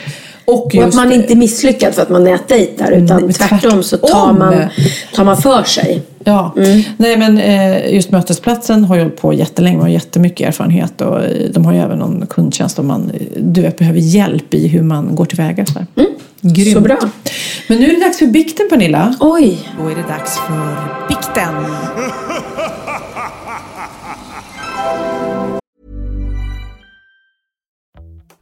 Och 0.51 0.75
Och 0.75 0.85
att 0.85 0.95
man 0.95 1.13
inte 1.13 1.33
är 1.33 1.37
misslyckad 1.37 1.95
för 1.95 2.03
att 2.03 2.09
man 2.09 2.25
nätdejtar 2.25 2.93
utan 2.93 3.23
Nej, 3.23 3.33
tvärtom 3.33 3.83
så 3.83 3.97
tar 3.97 4.33
man, 4.33 4.55
tar 5.15 5.25
man 5.25 5.37
för 5.37 5.63
sig. 5.63 6.03
Ja, 6.25 6.55
nej 6.97 7.17
men 7.17 7.39
eh, 7.39 7.95
just 7.95 8.11
mötesplatsen 8.11 8.85
har 8.85 8.97
ju 8.97 9.03
hållit 9.03 9.21
på 9.21 9.33
jättelänge 9.33 9.77
och 9.77 9.83
har 9.83 9.89
jättemycket 9.89 10.49
erfarenhet 10.49 11.01
och 11.01 11.25
eh, 11.25 11.51
de 11.51 11.65
har 11.65 11.73
ju 11.73 11.79
även 11.79 11.99
någon 11.99 12.27
kundtjänst 12.27 12.79
om 12.79 12.87
man 12.87 13.11
eh, 13.11 13.27
du 13.37 13.63
vet, 13.63 13.79
behöver 13.79 13.99
hjälp 14.01 14.55
i 14.55 14.69
hur 14.69 14.83
man 14.83 15.15
går 15.15 15.25
tillväga. 15.25 15.67
Så, 15.67 15.73
där. 15.73 15.87
Grymt. 16.41 16.73
Så 16.73 16.81
bra. 16.81 16.99
Men 17.67 17.79
nu 17.79 17.91
är 17.91 17.95
det 17.95 18.01
dags 18.01 18.19
för 18.19 18.27
bikten 18.27 18.69
Pernilla. 18.71 19.15
Oj! 19.21 19.59
Då 19.79 19.89
är 19.89 19.95
det 19.95 20.09
dags 20.09 20.39
för 20.39 21.09
bikten. 21.09 21.55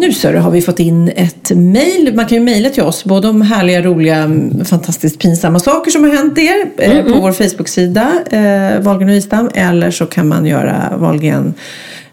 Nu 0.00 0.12
så 0.12 0.32
har 0.32 0.50
vi 0.50 0.62
fått 0.62 0.78
in 0.78 1.08
ett 1.16 1.50
mejl. 1.50 2.14
Man 2.14 2.26
kan 2.26 2.38
ju 2.38 2.44
mejla 2.44 2.70
till 2.70 2.82
oss 2.82 3.04
både 3.04 3.28
om 3.28 3.42
härliga, 3.42 3.82
roliga, 3.82 4.30
fantastiskt 4.64 5.18
pinsamma 5.18 5.58
saker 5.58 5.90
som 5.90 6.04
har 6.04 6.10
hänt 6.10 6.38
er 6.38 6.70
eh, 6.76 7.04
på 7.04 7.20
vår 7.20 7.32
Facebook-sida 7.32 8.12
eh, 8.30 8.80
Wahlgren 8.80 9.08
och 9.08 9.14
Wistam 9.14 9.50
eller 9.54 9.90
så 9.90 10.06
kan 10.06 10.28
man 10.28 10.46
göra 10.46 10.96
Wahlgren 10.96 11.54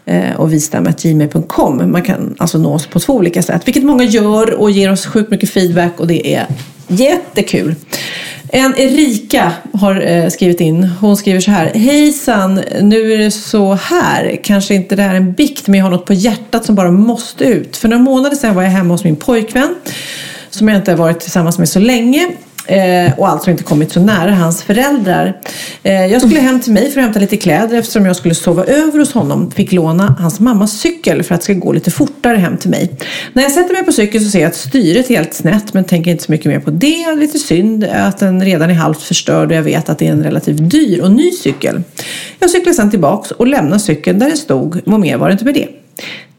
eh, 0.04 0.36
och 0.36 0.52
vistam.gmail.com. 0.52 1.90
Man 1.90 2.02
kan 2.02 2.34
alltså 2.38 2.58
nå 2.58 2.74
oss 2.74 2.86
på 2.86 3.00
två 3.00 3.12
olika 3.12 3.42
sätt, 3.42 3.62
vilket 3.68 3.84
många 3.84 4.04
gör 4.04 4.54
och 4.54 4.70
ger 4.70 4.92
oss 4.92 5.06
sjukt 5.06 5.30
mycket 5.30 5.50
feedback 5.50 6.00
och 6.00 6.06
det 6.06 6.34
är 6.34 6.46
jättekul. 6.88 7.74
En 8.50 8.74
Erika 8.76 9.52
har 9.72 10.00
eh, 10.00 10.28
skrivit 10.28 10.60
in. 10.60 10.84
Hon 11.00 11.16
skriver 11.16 11.40
så 11.40 11.50
här. 11.50 11.66
Hejsan, 11.74 12.54
nu 12.80 13.12
är 13.12 13.18
det 13.18 13.30
så 13.30 13.74
här. 13.74 14.40
Kanske 14.44 14.74
inte 14.74 14.96
det 14.96 15.02
här 15.02 15.10
är 15.10 15.16
en 15.16 15.32
bikt, 15.32 15.68
men 15.68 15.78
jag 15.78 15.86
har 15.86 15.90
något 15.90 16.06
på 16.06 16.14
hjärtat 16.14 16.64
som 16.64 16.74
bara 16.74 16.90
måste 16.90 17.44
ut. 17.44 17.76
För 17.76 17.88
några 17.88 18.02
månader 18.02 18.36
sedan 18.36 18.54
var 18.54 18.62
jag 18.62 18.70
hemma 18.70 18.94
hos 18.94 19.04
min 19.04 19.16
pojkvän 19.16 19.74
som 20.50 20.68
jag 20.68 20.76
inte 20.76 20.90
har 20.90 20.98
varit 20.98 21.20
tillsammans 21.20 21.58
med 21.58 21.68
så 21.68 21.78
länge 21.78 22.28
eh, 22.68 23.18
och 23.18 23.28
alltså 23.28 23.50
inte 23.50 23.62
kommit 23.62 23.92
så 23.92 24.00
nära 24.00 24.30
hans 24.30 24.62
föräldrar. 24.62 25.40
Eh, 25.82 26.06
jag 26.06 26.22
skulle 26.22 26.40
hem 26.40 26.60
till 26.60 26.72
mig 26.72 26.90
för 26.90 27.00
att 27.00 27.04
hämta 27.04 27.20
lite 27.20 27.36
kläder 27.36 27.78
eftersom 27.78 28.06
jag 28.06 28.16
skulle 28.16 28.34
sova 28.34 28.64
över 28.64 28.98
hos 28.98 29.12
honom. 29.12 29.50
Fick 29.50 29.72
låna 29.72 30.16
hans 30.20 30.40
mammas 30.40 30.72
cykel 30.72 31.22
för 31.22 31.34
att 31.34 31.40
det 31.40 31.44
ska 31.44 31.52
gå 31.52 31.72
lite 31.72 31.90
fortare 31.90 32.36
hem 32.36 32.56
till 32.56 32.70
mig. 32.70 32.90
När 33.32 33.42
jag 33.42 33.52
sätter 33.52 33.74
mig 33.74 33.84
på 33.84 33.92
cykeln 33.92 34.24
så 34.24 34.30
ser 34.30 34.40
jag 34.40 34.48
att 34.48 34.56
styret 34.56 35.10
är 35.10 35.16
helt 35.16 35.34
snett 35.34 35.74
men 35.74 35.84
tänker 35.84 36.10
inte 36.10 36.24
så 36.24 36.32
mycket 36.32 36.46
mer 36.46 36.60
på 36.60 36.70
det. 36.70 37.14
Lite 37.16 37.38
synd 37.38 37.84
att 37.84 38.18
den 38.18 38.44
redan 38.44 38.70
är 38.70 38.74
halvt 38.74 39.02
förstörd 39.02 39.50
och 39.50 39.56
jag 39.56 39.62
vet 39.62 39.88
att 39.88 39.98
det 39.98 40.06
är 40.06 40.12
en 40.12 40.24
relativt 40.24 40.70
dyr 40.70 41.02
och 41.02 41.10
ny 41.10 41.30
cykel. 41.30 41.82
Jag 42.38 42.50
cyklar 42.50 42.72
sedan 42.72 42.90
tillbaks 42.90 43.30
och 43.30 43.46
lämnar 43.46 43.78
cykeln 43.78 44.18
där 44.18 44.26
den 44.28 44.36
stod 44.36 44.80
Vad 44.84 45.00
mer 45.00 45.16
var 45.16 45.28
det 45.28 45.32
inte 45.32 45.44
med 45.44 45.54
det. 45.54 45.68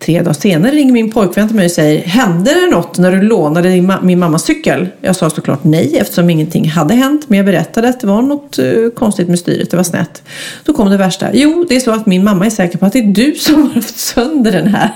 Tre 0.05 0.21
dagar 0.21 0.33
senare 0.33 0.71
ringer 0.71 0.93
min 0.93 1.11
pojkvän 1.11 1.47
till 1.47 1.55
mig 1.55 1.65
och 1.65 1.71
säger 1.71 2.03
Hände 2.07 2.51
det 2.53 2.71
något 2.75 2.97
när 2.97 3.11
du 3.11 3.21
lånade 3.21 3.69
din 3.69 3.91
ma- 3.91 4.03
min 4.03 4.19
mammas 4.19 4.43
cykel? 4.43 4.87
Jag 5.01 5.15
sa 5.15 5.29
såklart 5.29 5.63
nej 5.63 5.97
eftersom 5.97 6.29
ingenting 6.29 6.69
hade 6.69 6.93
hänt 6.93 7.25
men 7.29 7.37
jag 7.37 7.45
berättade 7.45 7.89
att 7.89 7.99
det 7.99 8.07
var 8.07 8.21
något 8.21 8.59
eh, 8.59 8.65
konstigt 8.95 9.27
med 9.27 9.39
styret, 9.39 9.71
det 9.71 9.77
var 9.77 9.83
snett. 9.83 10.23
Då 10.65 10.73
kom 10.73 10.89
det 10.89 10.97
värsta. 10.97 11.27
Jo, 11.33 11.65
det 11.69 11.75
är 11.75 11.79
så 11.79 11.91
att 11.91 12.05
min 12.05 12.23
mamma 12.23 12.45
är 12.45 12.49
säker 12.49 12.77
på 12.77 12.85
att 12.85 12.93
det 12.93 12.99
är 12.99 13.03
du 13.03 13.35
som 13.35 13.61
har 13.63 13.69
haft 13.75 13.99
sönder 13.99 14.51
den 14.51 14.67
här. 14.67 14.89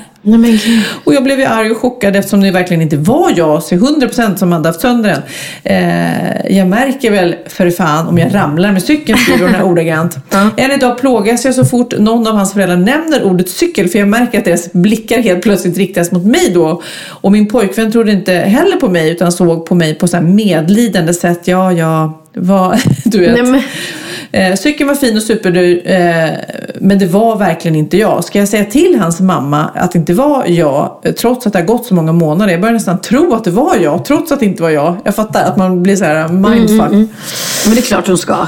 Och 1.04 1.14
jag 1.14 1.24
blev 1.24 1.40
ju 1.40 1.46
arg 1.46 1.72
och 1.72 1.78
chockad 1.78 2.16
eftersom 2.16 2.42
det 2.42 2.52
verkligen 2.52 2.82
inte 2.82 2.98
var 2.98 3.34
jag, 3.36 3.64
så 3.64 3.76
100% 3.76 4.36
som 4.36 4.52
hade 4.52 4.70
haft 4.70 4.82
sönder 4.82 5.10
den. 5.10 5.22
Eh, 5.64 6.58
jag 6.58 6.68
märker 6.68 7.12
väl 7.12 7.36
för 7.48 7.70
fan 7.70 8.08
om 8.08 8.18
jag 8.18 8.36
ramlar 8.36 8.72
med 8.72 8.84
cykeln, 8.84 9.18
skriver 9.18 9.48
hon 9.48 9.62
ordagrant. 9.72 10.18
Än 10.58 10.72
idag 10.72 10.98
plågas 10.98 11.46
jag 11.46 11.56
så 11.56 11.66
fort 11.66 11.94
någon 12.00 12.28
av 12.28 12.36
hans 12.36 12.54
föräldrar 12.54 12.78
nämner 12.78 13.24
ordet 13.24 13.50
cykel 13.50 13.88
för 13.90 14.00
jag 14.00 14.08
märker 14.08 14.38
att 14.40 14.46
deras 14.46 14.74
blickar 14.96 15.22
helt 15.22 15.44
plötsligt 15.44 15.78
riktas 15.78 16.12
mot 16.12 16.26
mig 16.26 16.52
då. 16.54 16.82
Och 17.08 17.32
min 17.32 17.48
pojkvän 17.48 17.92
trodde 17.92 18.12
inte 18.12 18.34
heller 18.34 18.76
på 18.78 18.90
mig 18.90 19.10
utan 19.12 19.32
såg 19.32 19.66
på 19.66 19.76
mig 19.76 19.96
på 19.96 20.08
så 20.08 20.18
här 20.18 20.24
medlidande 20.24 21.14
sätt. 21.14 21.40
Ja, 21.48 21.72
ja, 21.74 22.22
vad, 22.34 22.78
du 23.04 23.20
vet. 23.20 23.34
Nej, 23.34 23.44
men- 23.52 23.62
Eh, 24.32 24.56
cykeln 24.56 24.88
var 24.88 24.96
fin 24.96 25.18
och 25.18 25.24
superdyr, 25.24 25.82
eh, 25.86 26.30
men 26.80 27.00
det 27.00 27.06
var 27.06 27.38
verkligen 27.38 27.76
inte 27.76 27.98
jag. 27.98 28.24
Ska 28.24 28.40
jag 28.40 28.48
säga 28.48 28.66
till 28.66 29.00
hans 29.00 29.20
mamma 29.20 29.70
att 29.76 29.92
det 29.92 30.00
inte 30.00 30.14
var 30.14 30.46
jag, 30.48 30.92
trots 31.20 31.48
att 31.48 31.54
det 31.54 31.60
har 31.60 31.66
gått 31.66 31.86
så 31.86 31.94
många 31.96 32.12
månader? 32.12 32.52
Jag 32.52 32.62
börjar 32.62 32.74
nästan 32.74 33.02
tro 33.02 33.34
att 33.34 33.44
det 33.44 33.52
var 33.52 33.76
jag, 33.82 34.06
trots 34.06 34.32
att 34.32 34.40
det 34.40 34.46
inte 34.46 34.64
var 34.64 34.70
jag. 34.70 34.96
Jag 35.04 35.16
fattar 35.16 35.44
att 35.44 35.58
man 35.58 35.84
blir 35.84 35.96
så 35.96 36.06
här 36.06 36.28
mindfuck. 36.28 36.72
Mm, 36.80 36.94
mm. 36.94 37.08
Men 37.66 37.76
det 37.76 37.80
är 37.80 37.86
klart 37.86 38.08
hon 38.08 38.18
ska. 38.18 38.48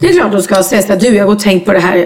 Det 0.00 0.08
är 0.08 0.12
klart 0.12 0.32
hon 0.32 0.42
ska 0.42 0.62
säga 0.62 0.82
så 0.82 0.88
här, 0.88 1.00
du 1.00 1.06
jag 1.06 1.22
har 1.22 1.26
gått 1.26 1.36
och 1.36 1.42
tänkt 1.42 1.66
på 1.66 1.72
det 1.72 1.78
här. 1.78 1.96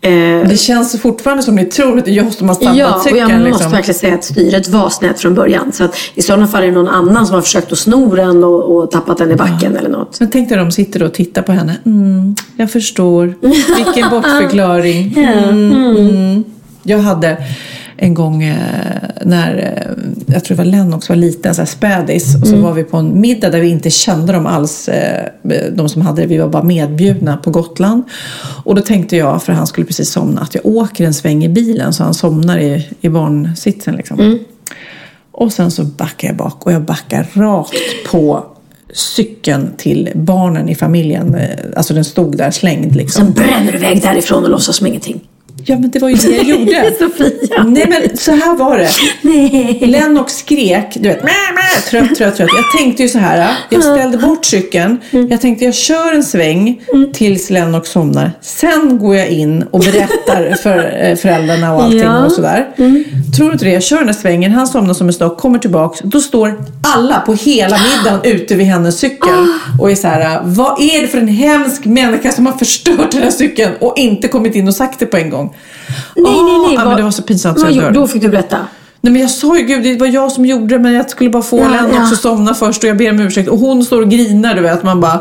Eh, 0.00 0.48
Det 0.48 0.60
känns 0.60 1.00
fortfarande 1.00 1.42
som 1.42 1.54
ni 1.54 1.64
tror 1.64 1.98
att 1.98 2.04
det 2.04 2.10
är 2.10 2.14
jag 2.14 2.32
som 2.32 2.48
har 2.48 2.54
stampat 2.54 2.76
Ja, 2.78 3.02
och 3.10 3.16
jag 3.16 3.30
måste 3.30 3.48
liksom. 3.48 3.70
verkligen 3.72 3.98
säga 3.98 4.14
att 4.14 4.24
styret 4.24 4.68
var 4.68 4.90
snett 4.90 5.20
från 5.20 5.34
början. 5.34 5.72
Så 5.72 5.84
att 5.84 5.96
i 6.14 6.22
sådana 6.22 6.46
fall 6.46 6.62
är 6.62 6.66
det 6.66 6.72
någon 6.72 6.88
annan 6.88 7.26
som 7.26 7.34
har 7.34 7.42
försökt 7.42 7.72
att 7.72 7.78
sno 7.78 8.14
den 8.14 8.44
och, 8.44 8.76
och 8.76 8.90
tappat 8.90 9.18
den 9.18 9.30
i 9.30 9.34
backen 9.36 9.76
eller 9.76 9.88
något. 9.88 10.20
Men 10.20 10.30
tänk 10.30 10.48
dig 10.48 10.58
de 10.58 10.72
sitter 10.72 11.02
och 11.02 11.14
tittar 11.14 11.42
på 11.42 11.52
henne. 11.52 11.76
Mm, 11.86 12.36
jag 12.56 12.70
förstår. 12.70 13.34
Vilken 13.76 14.10
bortförklaring. 14.10 15.14
Mm, 15.18 15.72
mm. 15.96 16.44
Jag 16.82 16.98
hade 16.98 17.36
en 18.02 18.14
gång 18.14 18.42
eh, 18.42 18.56
när, 19.24 19.56
eh, 19.56 19.92
jag 20.34 20.44
tror 20.44 20.56
det 20.56 20.62
var 20.64 20.70
Lennox 20.70 21.08
var 21.08 21.16
liten, 21.16 21.54
så 21.54 21.66
spädis. 21.66 22.34
Och 22.42 22.46
så 22.46 22.54
Mm. 22.54 22.62
var 22.64 22.72
vi 22.72 22.84
på 22.84 22.96
en 22.96 23.20
middag 23.20 23.50
där 23.50 23.60
vi 23.60 23.68
inte 23.68 23.90
kände 23.90 24.32
dem 24.32 24.46
alls, 24.46 24.88
eh, 24.88 25.26
de 25.72 25.88
som 25.88 26.02
hade 26.02 26.22
det. 26.22 26.26
Vi 26.28 26.38
var 26.38 26.48
bara 26.48 26.62
medbjudna 26.62 27.36
på 27.36 27.50
Gotland. 27.50 28.02
Och 28.64 28.74
då 28.74 28.82
tänkte 28.82 29.16
jag, 29.16 29.42
för 29.42 29.52
han 29.52 29.66
skulle 29.66 29.86
precis 29.86 30.10
somna, 30.10 30.40
att 30.40 30.54
jag 30.54 30.66
åker 30.66 31.04
en 31.06 31.14
sväng 31.14 31.44
i 31.44 31.48
bilen 31.48 31.92
så 31.92 32.04
han 32.04 32.14
somnar 32.14 32.58
i, 32.58 32.88
i 33.00 33.08
barnsitsen. 33.08 33.94
Liksom. 33.94 34.20
Mm. 34.20 34.38
Och 35.32 35.52
sen 35.52 35.70
så 35.70 35.84
backar 35.84 36.28
jag 36.28 36.36
bak 36.36 36.66
och 36.66 36.72
jag 36.72 36.82
backar 36.82 37.26
rakt 37.34 37.74
på 38.10 38.44
cykeln 38.94 39.70
till 39.76 40.08
barnen 40.14 40.68
i 40.68 40.74
familjen. 40.74 41.36
Alltså 41.76 41.94
den 41.94 42.04
stod 42.04 42.36
där 42.36 42.50
slängd 42.50 42.96
liksom. 42.96 43.24
Sen 43.24 43.32
bränner 43.34 43.72
du 43.72 43.78
iväg 43.78 44.02
därifrån 44.02 44.44
och 44.44 44.50
låtsas 44.50 44.76
som 44.76 44.86
ingenting. 44.86 45.20
Ja 45.64 45.78
men 45.78 45.90
det 45.90 45.98
var 45.98 46.08
ju 46.08 46.14
det 46.14 46.36
jag 46.36 46.44
gjorde. 46.44 46.92
Sofia. 46.98 47.62
Nej 47.64 47.86
men 47.88 48.16
så 48.16 48.32
här 48.32 48.56
var 48.56 48.78
det. 48.78 48.88
Nej. 49.22 49.78
Lennox 49.86 50.36
skrek, 50.38 50.86
du 50.94 51.08
vet, 51.08 51.20
trött, 51.90 52.14
trött, 52.16 52.36
trött. 52.36 52.50
Jag 52.56 52.78
tänkte 52.78 53.02
ju 53.02 53.08
så 53.08 53.18
här. 53.18 53.54
Jag 53.70 53.82
ställde 53.82 54.18
bort 54.18 54.44
cykeln. 54.44 54.98
Jag 55.30 55.40
tänkte 55.40 55.64
jag 55.64 55.74
kör 55.74 56.14
en 56.14 56.24
sväng 56.24 56.80
tills 57.12 57.50
Lennox 57.50 57.90
somnar. 57.90 58.32
Sen 58.40 58.98
går 58.98 59.16
jag 59.16 59.28
in 59.28 59.62
och 59.70 59.80
berättar 59.80 60.54
för 60.62 61.04
eh, 61.04 61.16
föräldrarna 61.16 61.74
och 61.74 61.82
allting 61.82 62.00
Ja. 62.00 62.24
och 62.24 62.32
sådär. 62.32 62.68
Tror 63.36 63.46
du 63.46 63.52
inte 63.52 63.64
det? 63.64 63.70
Jag 63.72 63.82
kör 63.82 63.98
den 63.98 64.06
här 64.06 64.14
svängen. 64.14 64.52
Han 64.52 64.66
somnar 64.66 64.94
som 64.94 65.06
en 65.06 65.12
stock, 65.12 65.38
kommer 65.38 65.58
tillbaks. 65.58 66.00
Då 66.04 66.20
står 66.20 66.64
alla 66.96 67.20
på 67.20 67.34
hela 67.34 67.78
middagen 67.78 68.20
ute 68.24 68.54
vid 68.54 68.66
hennes 68.66 68.98
cykel 68.98 69.46
och 69.80 69.90
är 69.90 69.94
så 69.94 70.08
här. 70.08 70.40
Vad 70.44 70.80
är 70.80 71.00
det 71.00 71.06
för 71.08 71.18
en 71.18 71.28
hemsk 71.28 71.84
människa 71.84 72.30
som 72.32 72.46
har 72.46 72.52
förstört 72.52 73.10
den 73.12 73.22
här 73.22 73.30
cykeln 73.30 73.72
och 73.80 73.98
inte 73.98 74.28
kommit 74.28 74.54
in 74.54 74.68
och 74.68 74.74
sagt 74.74 74.98
det 74.98 75.06
på 75.06 75.16
en 75.16 75.30
gång? 75.30 75.51
Nej, 76.16 76.42
nej, 76.42 76.58
nej. 76.66 76.74
ja, 76.74 76.78
men 76.80 76.88
vad- 76.88 76.96
det 76.96 77.02
var 77.02 77.10
så 77.10 77.22
pinsamt 77.22 77.60
så 77.60 77.66
jag 77.66 77.72
gjorde-. 77.72 77.90
Då 77.90 78.06
fick 78.06 78.22
du 78.22 78.28
berätta. 78.28 78.56
Nej 79.00 79.12
men 79.12 79.22
jag 79.22 79.30
sa 79.30 79.58
ju 79.58 79.64
gud, 79.66 79.82
det 79.82 79.96
var 79.96 80.06
jag 80.06 80.32
som 80.32 80.46
gjorde 80.46 80.74
det 80.74 80.78
men 80.78 80.92
jag 80.92 81.10
skulle 81.10 81.30
bara 81.30 81.42
få 81.42 81.58
Ja, 81.58 81.68
Lennox 81.68 81.94
ja. 81.96 82.02
att 82.02 82.20
somna 82.20 82.54
först 82.54 82.82
och 82.84 82.90
jag 82.90 82.96
ber 82.96 83.10
om 83.10 83.20
ursäkt. 83.20 83.48
Och 83.48 83.58
hon 83.58 83.84
står 83.84 84.02
och 84.02 84.10
grinar 84.10 84.54
du 84.54 84.60
vet. 84.60 84.82
Man 84.82 85.00
bara... 85.00 85.20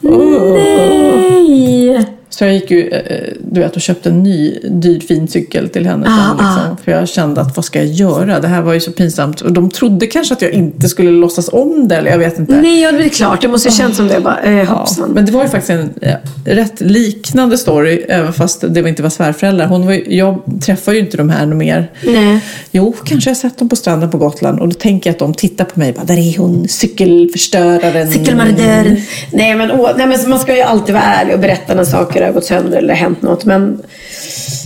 Nej! 0.00 2.06
Så 2.38 2.44
jag 2.44 2.54
gick 2.54 2.70
ju, 2.70 2.88
eh, 2.88 3.32
du 3.40 3.60
vet, 3.60 3.76
och 3.76 3.82
köpte 3.82 4.08
en 4.08 4.22
ny 4.22 4.58
dyr 4.70 5.00
fin 5.00 5.28
cykel 5.28 5.68
till 5.68 5.86
henne. 5.86 6.06
Ah, 6.08 6.32
liksom, 6.32 6.76
för 6.84 6.92
jag 6.92 7.08
kände 7.08 7.40
att 7.40 7.56
vad 7.56 7.64
ska 7.64 7.78
jag 7.78 7.88
göra? 7.88 8.40
Det 8.40 8.48
här 8.48 8.62
var 8.62 8.74
ju 8.74 8.80
så 8.80 8.92
pinsamt. 8.92 9.40
Och 9.40 9.52
de 9.52 9.70
trodde 9.70 10.06
kanske 10.06 10.34
att 10.34 10.42
jag 10.42 10.50
inte 10.50 10.88
skulle 10.88 11.10
låtsas 11.10 11.48
om 11.52 11.88
det, 11.88 11.96
eller 11.96 12.10
jag 12.10 12.18
vet 12.18 12.38
inte. 12.38 12.60
Nej, 12.60 12.82
ja, 12.82 12.92
det 12.92 13.04
är 13.04 13.08
klart. 13.08 13.42
Det 13.42 13.48
måste 13.48 13.68
ju 13.68 13.74
känns 13.74 13.96
som 13.96 14.08
det. 14.08 14.20
Bara, 14.20 14.42
eh, 14.42 14.68
hoppsan. 14.68 15.10
Men 15.10 15.26
det 15.26 15.32
var 15.32 15.42
ju 15.42 15.48
faktiskt 15.48 15.70
en 15.70 15.90
eh, 16.00 16.14
rätt 16.44 16.80
liknande 16.80 17.58
story, 17.58 18.04
även 18.08 18.32
fast 18.32 18.64
det 18.68 18.88
inte 18.88 19.02
var 19.02 19.10
svärföräldrar. 19.10 19.66
Hon 19.66 19.86
var 19.86 20.12
jag 20.12 20.42
träffar 20.66 20.92
ju 20.92 20.98
inte 20.98 21.16
de 21.16 21.30
här 21.30 21.46
mer. 21.46 21.90
Nej. 22.02 22.40
Jo, 22.70 22.94
kanske 23.04 23.30
jag 23.30 23.36
sett 23.36 23.58
dem 23.58 23.68
på 23.68 23.76
stranden 23.76 24.10
på 24.10 24.18
Gotland 24.18 24.60
och 24.60 24.68
då 24.68 24.74
tänker 24.74 25.10
jag 25.10 25.14
att 25.14 25.18
de 25.18 25.34
tittar 25.34 25.64
på 25.64 25.78
mig. 25.78 25.92
Bara, 25.92 26.04
där 26.04 26.16
är 26.16 26.38
hon, 26.38 26.68
cykelförstöraren. 26.68 28.12
Cykelmarodören. 28.12 28.96
Nej 29.32 29.54
men, 29.54 29.70
åh, 29.70 29.90
nej 29.96 30.06
men 30.06 30.30
man 30.30 30.38
ska 30.38 30.56
ju 30.56 30.62
alltid 30.62 30.94
vara 30.94 31.04
ärlig 31.04 31.34
och 31.34 31.40
berätta 31.40 31.74
när 31.74 31.84
saker 31.84 32.25
har 32.26 32.34
gått 32.34 32.44
sönder 32.44 32.78
eller 32.78 32.94
hänt 32.94 33.22
något. 33.22 33.44
Men, 33.44 33.82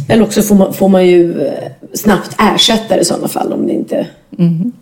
eller 0.09 0.23
också 0.23 0.43
får 0.43 0.55
man, 0.55 0.75
får 0.75 0.89
man 0.89 1.07
ju 1.07 1.47
eh, 1.47 1.53
snabbt 1.95 2.37
ersätta 2.55 2.95
det 2.97 3.01
i 3.01 3.05
sådana 3.05 3.29
fall 3.29 3.53
om 3.53 3.67
det 3.67 3.73
inte, 3.73 4.07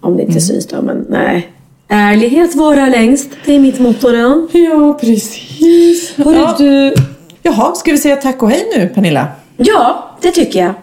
om 0.01 0.17
det 0.17 0.23
inte 0.23 0.41
syns. 0.41 0.67
Då. 0.67 0.83
Men 0.83 1.07
nej. 1.09 1.49
Ärlighet 1.89 2.55
vara 2.55 2.87
längst. 2.87 3.29
Det 3.45 3.55
är 3.55 3.59
mitt 3.59 3.79
motto 3.81 4.09
då. 4.11 4.49
Ja, 4.53 4.99
precis. 5.01 6.13
Hörru, 6.17 6.35
Ja. 6.37 6.55
du, 6.59 6.95
Jaha, 7.43 7.75
ska 7.75 7.91
vi 7.93 7.99
säga 7.99 8.17
tack 8.17 8.43
och 8.43 8.51
hej 8.51 8.67
nu, 8.77 8.89
Pernilla? 8.89 9.27
Ja, 9.57 10.11
det 10.23 10.31
tycker 10.31 10.59
jag. 10.61 10.75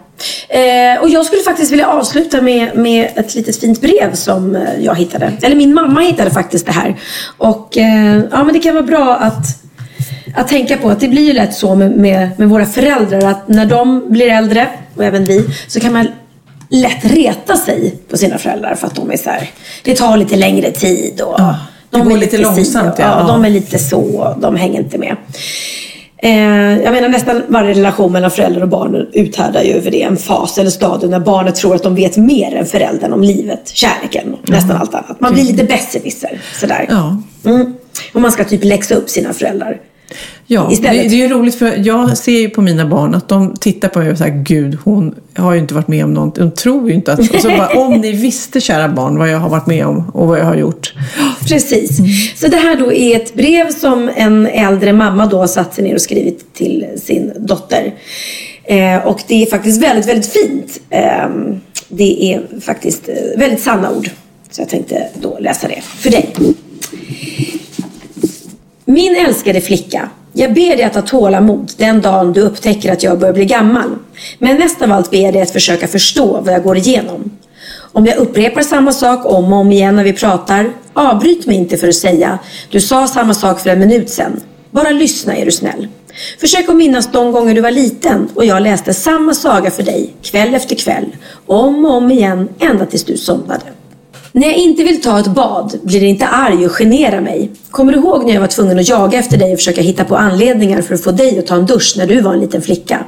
Eh, 0.49 1.01
och 1.01 1.09
jag 1.09 1.25
skulle 1.25 1.41
faktiskt 1.41 1.71
vilja 1.71 1.87
avsluta 1.87 2.41
med, 2.41 2.75
med 2.77 3.09
ett 3.15 3.35
litet 3.35 3.59
fint 3.59 3.81
brev 3.81 4.13
som 4.13 4.55
eh, 4.55 4.61
jag 4.79 4.95
hittade. 4.95 5.33
Eller 5.41 5.55
min 5.55 5.73
mamma 5.73 5.99
hittade 6.01 6.31
faktiskt 6.31 6.65
det 6.65 6.71
här. 6.71 6.95
Och 7.37 7.77
eh, 7.77 8.21
ja, 8.31 8.43
men 8.43 8.53
det 8.53 8.59
kan 8.59 8.73
vara 8.73 8.85
bra 8.85 9.15
att, 9.15 9.45
att 10.35 10.47
tänka 10.47 10.77
på 10.77 10.89
att 10.89 10.99
det 10.99 11.07
blir 11.07 11.23
ju 11.23 11.33
lätt 11.33 11.53
så 11.53 11.75
med, 11.75 11.91
med, 11.91 12.29
med 12.39 12.49
våra 12.49 12.65
föräldrar 12.65 13.21
att 13.31 13.47
när 13.47 13.65
de 13.65 14.11
blir 14.11 14.27
äldre, 14.29 14.67
och 14.95 15.03
även 15.03 15.23
vi, 15.23 15.45
så 15.67 15.79
kan 15.79 15.93
man 15.93 16.07
lätt 16.69 17.05
reta 17.05 17.57
sig 17.57 17.97
på 18.09 18.17
sina 18.17 18.37
föräldrar 18.37 18.75
för 18.75 18.87
att 18.87 18.95
de 18.95 19.11
är 19.11 19.17
så 19.17 19.29
här, 19.29 19.49
det 19.83 19.95
tar 19.95 20.17
lite 20.17 20.35
längre 20.35 20.71
tid 20.71 21.21
och 21.21 21.39
det 21.39 21.55
de 21.89 22.09
går 22.09 22.17
lite 22.17 22.37
och- 22.37 22.43
långsamt, 22.43 22.95
ja. 22.97 23.19
ja. 23.19 23.27
De 23.27 23.45
är 23.45 23.49
lite 23.49 23.79
så, 23.79 24.35
de 24.41 24.55
hänger 24.55 24.79
inte 24.79 24.97
med. 24.97 25.15
Eh, 26.17 26.83
jag 26.83 26.93
menar 26.93 27.09
nästan 27.09 27.43
varje 27.47 27.73
relation 27.73 28.11
mellan 28.11 28.31
förälder 28.31 28.61
och 28.61 28.69
barn 28.69 29.07
uthärdar 29.13 29.61
ju 29.63 29.71
över 29.73 29.91
det 29.91 30.01
en 30.03 30.17
fas 30.17 30.57
eller 30.57 30.69
stadium 30.69 31.11
när 31.11 31.19
barnet 31.19 31.55
tror 31.55 31.75
att 31.75 31.83
de 31.83 31.95
vet 31.95 32.17
mer 32.17 32.55
än 32.55 32.65
föräldern 32.65 33.13
om 33.13 33.23
livet, 33.23 33.71
kärleken 33.73 34.33
och 34.33 34.49
nästan 34.49 34.77
allt 34.77 34.93
annat. 34.93 35.19
Man 35.19 35.33
blir 35.33 35.43
lite 35.43 35.63
besserwisser 35.63 36.39
sådär. 36.53 36.85
Ja. 36.89 37.17
Mm. 37.45 37.73
Och 38.13 38.21
man 38.21 38.31
ska 38.31 38.43
typ 38.43 38.63
läxa 38.63 38.95
upp 38.95 39.09
sina 39.09 39.33
föräldrar. 39.33 39.77
Ja, 40.47 40.71
det, 40.81 40.89
det 40.89 40.97
är 40.97 41.09
ju 41.09 41.27
roligt 41.27 41.55
för 41.55 41.87
jag 41.87 42.17
ser 42.17 42.39
ju 42.39 42.49
på 42.49 42.61
mina 42.61 42.85
barn 42.85 43.15
att 43.15 43.27
de 43.27 43.55
tittar 43.55 43.87
på 43.87 43.99
mig 43.99 44.11
och 44.11 44.17
säger 44.17 44.43
Gud, 44.43 44.77
hon 44.83 45.15
har 45.35 45.53
ju 45.53 45.59
inte 45.59 45.73
varit 45.73 45.87
med 45.87 46.03
om 46.05 46.13
någonting. 46.13 46.43
De 46.43 46.51
tror 46.51 46.89
ju 46.89 46.95
inte 46.95 47.13
att... 47.13 47.19
Och 47.19 47.41
så 47.41 47.47
bara, 47.47 47.79
om 47.79 47.93
ni 47.93 48.11
visste, 48.11 48.61
kära 48.61 48.89
barn, 48.89 49.17
vad 49.17 49.29
jag 49.29 49.37
har 49.37 49.49
varit 49.49 49.67
med 49.67 49.85
om 49.85 50.09
och 50.09 50.27
vad 50.27 50.39
jag 50.39 50.45
har 50.45 50.55
gjort. 50.55 50.93
Precis. 51.47 51.97
Så 52.35 52.47
det 52.47 52.57
här 52.57 52.75
då 52.75 52.93
är 52.93 53.15
ett 53.15 53.33
brev 53.33 53.71
som 53.71 54.09
en 54.15 54.47
äldre 54.47 54.93
mamma 54.93 55.25
då 55.25 55.37
har 55.37 55.47
satt 55.47 55.73
sig 55.73 55.83
ner 55.83 55.95
och 55.95 56.01
skrivit 56.01 56.53
till 56.53 56.85
sin 56.97 57.33
dotter. 57.39 57.93
Eh, 58.63 59.07
och 59.07 59.21
det 59.27 59.43
är 59.43 59.45
faktiskt 59.45 59.83
väldigt, 59.83 60.07
väldigt 60.07 60.31
fint. 60.31 60.79
Eh, 60.89 61.29
det 61.87 62.33
är 62.33 62.61
faktiskt 62.61 63.09
eh, 63.09 63.39
väldigt 63.39 63.61
sanna 63.61 63.91
ord. 63.91 64.09
Så 64.51 64.61
jag 64.61 64.69
tänkte 64.69 65.07
då 65.21 65.37
läsa 65.39 65.67
det 65.67 65.81
för 65.81 66.09
dig. 66.09 66.33
Min 68.87 69.15
älskade 69.15 69.61
flicka. 69.61 70.09
Jag 70.33 70.53
ber 70.53 70.75
dig 70.75 70.83
att 70.83 70.95
ha 70.95 71.01
tålamod 71.01 71.71
den 71.77 72.01
dagen 72.01 72.33
du 72.33 72.41
upptäcker 72.41 72.91
att 72.91 73.03
jag 73.03 73.19
börjar 73.19 73.33
bli 73.33 73.45
gammal. 73.45 73.95
Men 74.39 74.57
mest 74.57 74.81
av 74.81 74.91
allt 74.91 75.11
ber 75.11 75.17
jag 75.17 75.33
dig 75.33 75.41
att 75.41 75.51
försöka 75.51 75.87
förstå 75.87 76.41
vad 76.41 76.53
jag 76.53 76.63
går 76.63 76.77
igenom. 76.77 77.31
Om 77.77 78.05
jag 78.05 78.17
upprepar 78.17 78.61
samma 78.61 78.91
sak 78.91 79.25
om 79.25 79.53
och 79.53 79.59
om 79.59 79.71
igen 79.71 79.95
när 79.95 80.03
vi 80.03 80.13
pratar, 80.13 80.69
avbryt 80.93 81.45
mig 81.45 81.55
inte 81.55 81.77
för 81.77 81.87
att 81.87 81.95
säga 81.95 82.39
du 82.69 82.81
sa 82.81 83.07
samma 83.07 83.33
sak 83.33 83.59
för 83.59 83.69
en 83.69 83.79
minut 83.79 84.09
sedan. 84.09 84.41
Bara 84.71 84.89
lyssna 84.89 85.35
är 85.35 85.45
du 85.45 85.51
snäll. 85.51 85.87
Försök 86.39 86.69
att 86.69 86.75
minnas 86.75 87.11
de 87.11 87.31
gånger 87.31 87.55
du 87.55 87.61
var 87.61 87.71
liten 87.71 88.29
och 88.35 88.45
jag 88.45 88.61
läste 88.61 88.93
samma 88.93 89.33
saga 89.33 89.71
för 89.71 89.83
dig 89.83 90.13
kväll 90.23 90.55
efter 90.55 90.75
kväll, 90.75 91.05
om 91.45 91.85
och 91.85 91.93
om 91.93 92.11
igen 92.11 92.49
ända 92.59 92.85
tills 92.85 93.03
du 93.03 93.17
somnade. 93.17 93.74
När 94.35 94.47
jag 94.47 94.57
inte 94.57 94.83
vill 94.83 95.01
ta 95.01 95.19
ett 95.19 95.27
bad 95.27 95.79
blir 95.83 95.99
det 95.99 96.05
inte 96.05 96.27
arg 96.27 96.65
och 96.65 96.71
generar 96.71 97.21
mig. 97.21 97.51
Kommer 97.71 97.93
du 97.93 97.99
ihåg 97.99 98.25
när 98.25 98.33
jag 98.33 98.41
var 98.41 98.47
tvungen 98.47 98.79
att 98.79 98.89
jaga 98.89 99.19
efter 99.19 99.37
dig 99.37 99.53
och 99.53 99.59
försöka 99.59 99.81
hitta 99.81 100.03
på 100.03 100.15
anledningar 100.15 100.81
för 100.81 100.93
att 100.95 101.03
få 101.03 101.11
dig 101.11 101.39
att 101.39 101.47
ta 101.47 101.55
en 101.55 101.65
dusch 101.65 101.95
när 101.97 102.07
du 102.07 102.21
var 102.21 102.33
en 102.33 102.39
liten 102.39 102.61
flicka? 102.61 103.05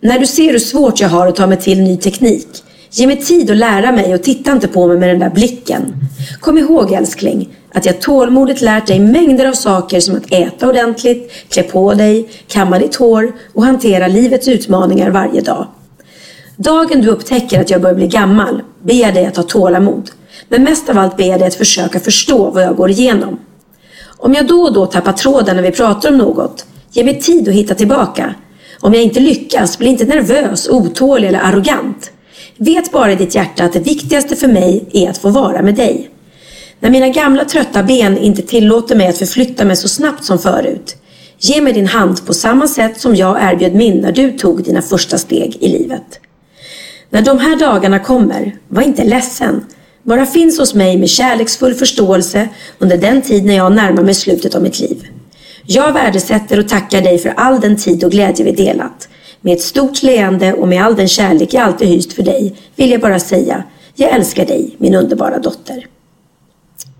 När 0.00 0.18
du 0.18 0.26
ser 0.26 0.52
hur 0.52 0.58
svårt 0.58 1.00
jag 1.00 1.08
har 1.08 1.26
att 1.26 1.36
ta 1.36 1.46
mig 1.46 1.60
till 1.60 1.82
ny 1.82 1.96
teknik. 1.96 2.48
Ge 2.90 3.06
mig 3.06 3.16
tid 3.16 3.50
att 3.50 3.56
lära 3.56 3.92
mig 3.92 4.14
och 4.14 4.22
titta 4.22 4.52
inte 4.52 4.68
på 4.68 4.86
mig 4.86 4.98
med 4.98 5.08
den 5.08 5.18
där 5.18 5.30
blicken. 5.30 5.94
Kom 6.40 6.58
ihåg 6.58 6.92
älskling, 6.92 7.48
att 7.72 7.86
jag 7.86 8.00
tålmodigt 8.00 8.60
lärt 8.60 8.86
dig 8.86 9.00
mängder 9.00 9.48
av 9.48 9.52
saker 9.52 10.00
som 10.00 10.16
att 10.16 10.32
äta 10.32 10.68
ordentligt, 10.68 11.32
klä 11.48 11.62
på 11.62 11.94
dig, 11.94 12.28
kamma 12.48 12.78
ditt 12.78 12.94
hår 12.94 13.32
och 13.54 13.64
hantera 13.64 14.08
livets 14.08 14.48
utmaningar 14.48 15.10
varje 15.10 15.40
dag. 15.40 15.66
Dagen 16.56 17.00
du 17.00 17.08
upptäcker 17.08 17.60
att 17.60 17.70
jag 17.70 17.82
börjar 17.82 17.96
bli 17.96 18.06
gammal 18.06 18.62
ber 18.82 18.94
jag 18.94 19.14
dig 19.14 19.26
att 19.26 19.36
ha 19.36 19.42
tålamod. 19.42 20.10
Men 20.48 20.62
mest 20.62 20.88
av 20.88 20.98
allt 20.98 21.16
ber 21.16 21.24
jag 21.24 21.40
dig 21.40 21.48
att 21.48 21.54
försöka 21.54 22.00
förstå 22.00 22.50
vad 22.50 22.62
jag 22.62 22.76
går 22.76 22.90
igenom. 22.90 23.38
Om 24.18 24.34
jag 24.34 24.46
då 24.46 24.62
och 24.62 24.72
då 24.72 24.86
tappar 24.86 25.12
tråden 25.12 25.56
när 25.56 25.62
vi 25.62 25.70
pratar 25.70 26.08
om 26.08 26.18
något, 26.18 26.66
ge 26.92 27.04
mig 27.04 27.20
tid 27.20 27.48
att 27.48 27.54
hitta 27.54 27.74
tillbaka. 27.74 28.34
Om 28.80 28.94
jag 28.94 29.02
inte 29.02 29.20
lyckas, 29.20 29.78
bli 29.78 29.88
inte 29.88 30.04
nervös, 30.04 30.68
otålig 30.68 31.28
eller 31.28 31.40
arrogant. 31.40 32.12
Vet 32.56 32.92
bara 32.92 33.12
i 33.12 33.16
ditt 33.16 33.34
hjärta 33.34 33.64
att 33.64 33.72
det 33.72 33.80
viktigaste 33.80 34.36
för 34.36 34.48
mig 34.48 34.84
är 34.92 35.10
att 35.10 35.18
få 35.18 35.30
vara 35.30 35.62
med 35.62 35.74
dig. 35.74 36.10
När 36.80 36.90
mina 36.90 37.08
gamla 37.08 37.44
trötta 37.44 37.82
ben 37.82 38.18
inte 38.18 38.42
tillåter 38.42 38.96
mig 38.96 39.08
att 39.08 39.18
förflytta 39.18 39.64
mig 39.64 39.76
så 39.76 39.88
snabbt 39.88 40.24
som 40.24 40.38
förut. 40.38 40.96
Ge 41.38 41.60
mig 41.60 41.72
din 41.72 41.86
hand 41.86 42.26
på 42.26 42.34
samma 42.34 42.68
sätt 42.68 43.00
som 43.00 43.16
jag 43.16 43.38
erbjöd 43.42 43.74
min 43.74 43.96
när 43.96 44.12
du 44.12 44.32
tog 44.32 44.64
dina 44.64 44.82
första 44.82 45.18
steg 45.18 45.56
i 45.60 45.68
livet. 45.68 46.20
När 47.10 47.22
de 47.22 47.38
här 47.38 47.56
dagarna 47.56 47.98
kommer, 47.98 48.56
var 48.68 48.82
inte 48.82 49.04
ledsen. 49.04 49.64
Bara 50.06 50.26
finns 50.26 50.58
hos 50.58 50.74
mig 50.74 50.96
med 50.98 51.08
kärleksfull 51.08 51.74
förståelse 51.74 52.48
under 52.78 52.96
den 52.98 53.22
tid 53.22 53.44
när 53.44 53.54
jag 53.56 53.72
närmar 53.72 54.02
mig 54.02 54.14
slutet 54.14 54.54
av 54.54 54.62
mitt 54.62 54.80
liv. 54.80 55.06
Jag 55.66 55.92
värdesätter 55.92 56.58
och 56.58 56.68
tackar 56.68 57.00
dig 57.00 57.18
för 57.18 57.28
all 57.36 57.60
den 57.60 57.76
tid 57.76 58.04
och 58.04 58.10
glädje 58.10 58.44
vi 58.44 58.52
delat. 58.52 59.08
Med 59.40 59.52
ett 59.52 59.62
stort 59.62 60.02
leende 60.02 60.52
och 60.52 60.68
med 60.68 60.84
all 60.84 60.96
den 60.96 61.08
kärlek 61.08 61.54
jag 61.54 61.62
alltid 61.62 61.88
hyst 61.88 62.12
för 62.12 62.22
dig 62.22 62.54
vill 62.76 62.90
jag 62.90 63.00
bara 63.00 63.20
säga, 63.20 63.62
jag 63.94 64.10
älskar 64.10 64.46
dig, 64.46 64.74
min 64.78 64.94
underbara 64.94 65.38
dotter. 65.38 65.86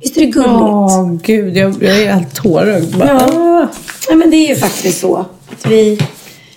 Visst 0.01 0.17
är 0.17 0.21
det 0.21 0.27
gulligt? 0.27 0.51
Åh, 0.51 1.13
gud, 1.23 1.57
jag, 1.57 1.83
jag 1.83 2.01
är 2.03 2.13
helt 2.13 2.35
tårögd. 2.35 2.97
Bara, 2.99 3.07
Ja. 3.09 3.69
ja, 4.09 4.15
men 4.15 4.31
det 4.31 4.37
är 4.37 4.49
ju 4.49 4.57
faktiskt 4.57 5.01
så. 5.01 5.17
Att 5.53 5.67
vi, 5.67 5.99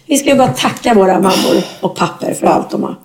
vi 0.06 0.18
ska 0.18 0.30
ju 0.30 0.36
bara 0.36 0.48
tacka 0.54 0.94
våra 0.94 1.14
mammor 1.20 1.64
och 1.82 1.96
papper 1.96 2.34
för 2.34 2.48
allt 2.48 2.70
de 2.72 2.84
har. 2.84 2.96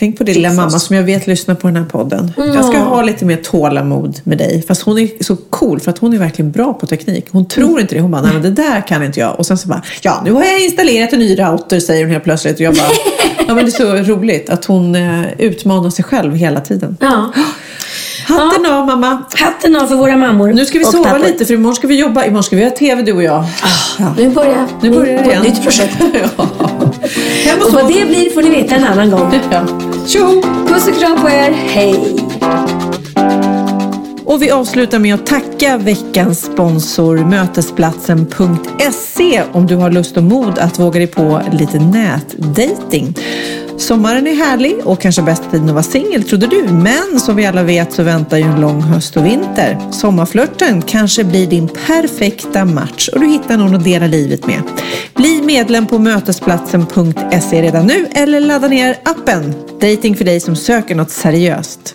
Tänk 0.00 0.18
på 0.18 0.24
din 0.24 0.34
lilla 0.34 0.52
mamma 0.52 0.70
som 0.70 0.96
jag 0.96 1.02
vet 1.02 1.26
lyssnar 1.26 1.54
på 1.54 1.66
den 1.66 1.76
här 1.76 1.84
podden. 1.84 2.32
Jag 2.36 2.64
ska 2.64 2.78
ha 2.78 3.02
lite 3.02 3.24
mer 3.24 3.36
tålamod 3.36 4.20
med 4.24 4.38
dig. 4.38 4.64
Fast 4.68 4.82
hon 4.82 4.98
är 4.98 5.24
så 5.24 5.36
cool 5.36 5.80
för 5.80 5.90
att 5.90 5.98
hon 5.98 6.14
är 6.14 6.18
verkligen 6.18 6.50
bra 6.50 6.74
på 6.74 6.86
teknik. 6.86 7.26
Hon 7.30 7.48
tror 7.48 7.80
inte 7.80 7.94
det. 7.94 8.00
Hon 8.00 8.10
bara, 8.10 8.22
nej 8.22 8.32
men 8.32 8.42
det 8.42 8.50
där 8.50 8.86
kan 8.86 9.02
inte 9.02 9.20
jag. 9.20 9.38
Och 9.38 9.46
sen 9.46 9.58
så 9.58 9.68
bara, 9.68 9.82
ja 10.02 10.22
nu 10.24 10.32
har 10.32 10.44
jag 10.44 10.64
installerat 10.64 11.12
en 11.12 11.18
ny 11.18 11.38
router 11.38 11.80
säger 11.80 12.04
hon 12.04 12.12
helt 12.12 12.24
plötsligt. 12.24 12.54
Och 12.54 12.60
jag 12.60 12.74
bara, 12.74 12.88
ja 13.48 13.54
men 13.54 13.64
det 13.64 13.70
är 13.70 14.04
så 14.04 14.12
roligt 14.12 14.50
att 14.50 14.64
hon 14.64 14.94
eh, 14.94 15.32
utmanar 15.38 15.90
sig 15.90 16.04
själv 16.04 16.34
hela 16.34 16.60
tiden. 16.60 16.96
Ja. 17.00 17.32
Hatten 18.38 18.66
av 18.66 18.86
mamma. 18.86 19.22
Hatten 19.34 19.76
av 19.76 19.86
för 19.86 19.94
våra 19.94 20.16
mammor. 20.16 20.52
Nu 20.52 20.66
ska 20.66 20.78
vi 20.78 20.84
sova 20.84 21.04
tappar. 21.04 21.18
lite 21.18 21.46
för 21.46 21.54
imorgon 21.54 21.74
ska 21.76 21.86
vi 21.86 22.00
jobba. 22.00 22.24
Imorgon 22.24 22.42
ska 22.42 22.56
vi 22.56 22.64
ha 22.64 22.70
tv 22.70 23.02
du 23.02 23.12
och 23.12 23.22
jag. 23.22 23.44
Ja. 23.98 24.14
Nu 24.16 24.30
börjar, 24.30 24.66
Nu 24.82 24.90
börjar 24.90 25.22
det 25.22 25.30
igen. 25.30 25.42
nytt 25.42 25.62
projekt. 25.62 25.96
ja. 26.14 26.20
Och 26.38 27.66
Och 27.66 27.72
vad 27.72 27.88
det 27.92 28.04
blir 28.08 28.30
får 28.34 28.42
ni 28.42 28.50
veta 28.50 28.74
en 28.74 28.84
annan 28.84 29.10
gång. 29.10 29.40
Ja. 29.50 29.60
Tjo! 30.06 30.42
Puss 30.68 30.88
och 30.88 30.94
kram 30.98 31.20
på 31.22 31.28
er. 31.28 31.50
Hej! 31.52 32.16
Och 34.24 34.42
vi 34.42 34.50
avslutar 34.50 34.98
med 34.98 35.14
att 35.14 35.26
tacka 35.26 35.76
veckans 35.76 36.42
sponsor 36.44 37.16
Mötesplatsen.se 37.18 39.42
om 39.52 39.66
du 39.66 39.76
har 39.76 39.90
lust 39.90 40.16
och 40.16 40.22
mod 40.22 40.58
att 40.58 40.78
våga 40.78 40.98
dig 40.98 41.06
på 41.06 41.40
lite 41.52 41.78
nätdating. 41.78 43.14
Sommaren 43.80 44.26
är 44.26 44.34
härlig 44.34 44.76
och 44.84 45.00
kanske 45.00 45.22
bästa 45.22 45.50
tiden 45.50 45.68
att 45.68 45.74
vara 45.74 45.82
singel 45.82 46.24
trodde 46.24 46.46
du. 46.46 46.62
Men 46.62 47.20
som 47.20 47.36
vi 47.36 47.46
alla 47.46 47.62
vet 47.62 47.92
så 47.92 48.02
väntar 48.02 48.36
ju 48.36 48.42
en 48.42 48.60
lång 48.60 48.82
höst 48.82 49.16
och 49.16 49.26
vinter. 49.26 49.78
Sommarflörten 49.92 50.82
kanske 50.82 51.24
blir 51.24 51.46
din 51.46 51.68
perfekta 51.68 52.64
match 52.64 53.08
och 53.08 53.20
du 53.20 53.26
hittar 53.26 53.56
någon 53.56 53.74
att 53.74 53.84
dela 53.84 54.06
livet 54.06 54.46
med. 54.46 54.62
Bli 55.14 55.42
medlem 55.42 55.86
på 55.86 55.98
Mötesplatsen.se 55.98 57.62
redan 57.62 57.86
nu 57.86 58.06
eller 58.12 58.40
ladda 58.40 58.68
ner 58.68 58.96
appen. 59.02 59.54
Dating 59.80 60.16
för 60.16 60.24
dig 60.24 60.40
som 60.40 60.56
söker 60.56 60.94
något 60.94 61.10
seriöst. 61.10 61.94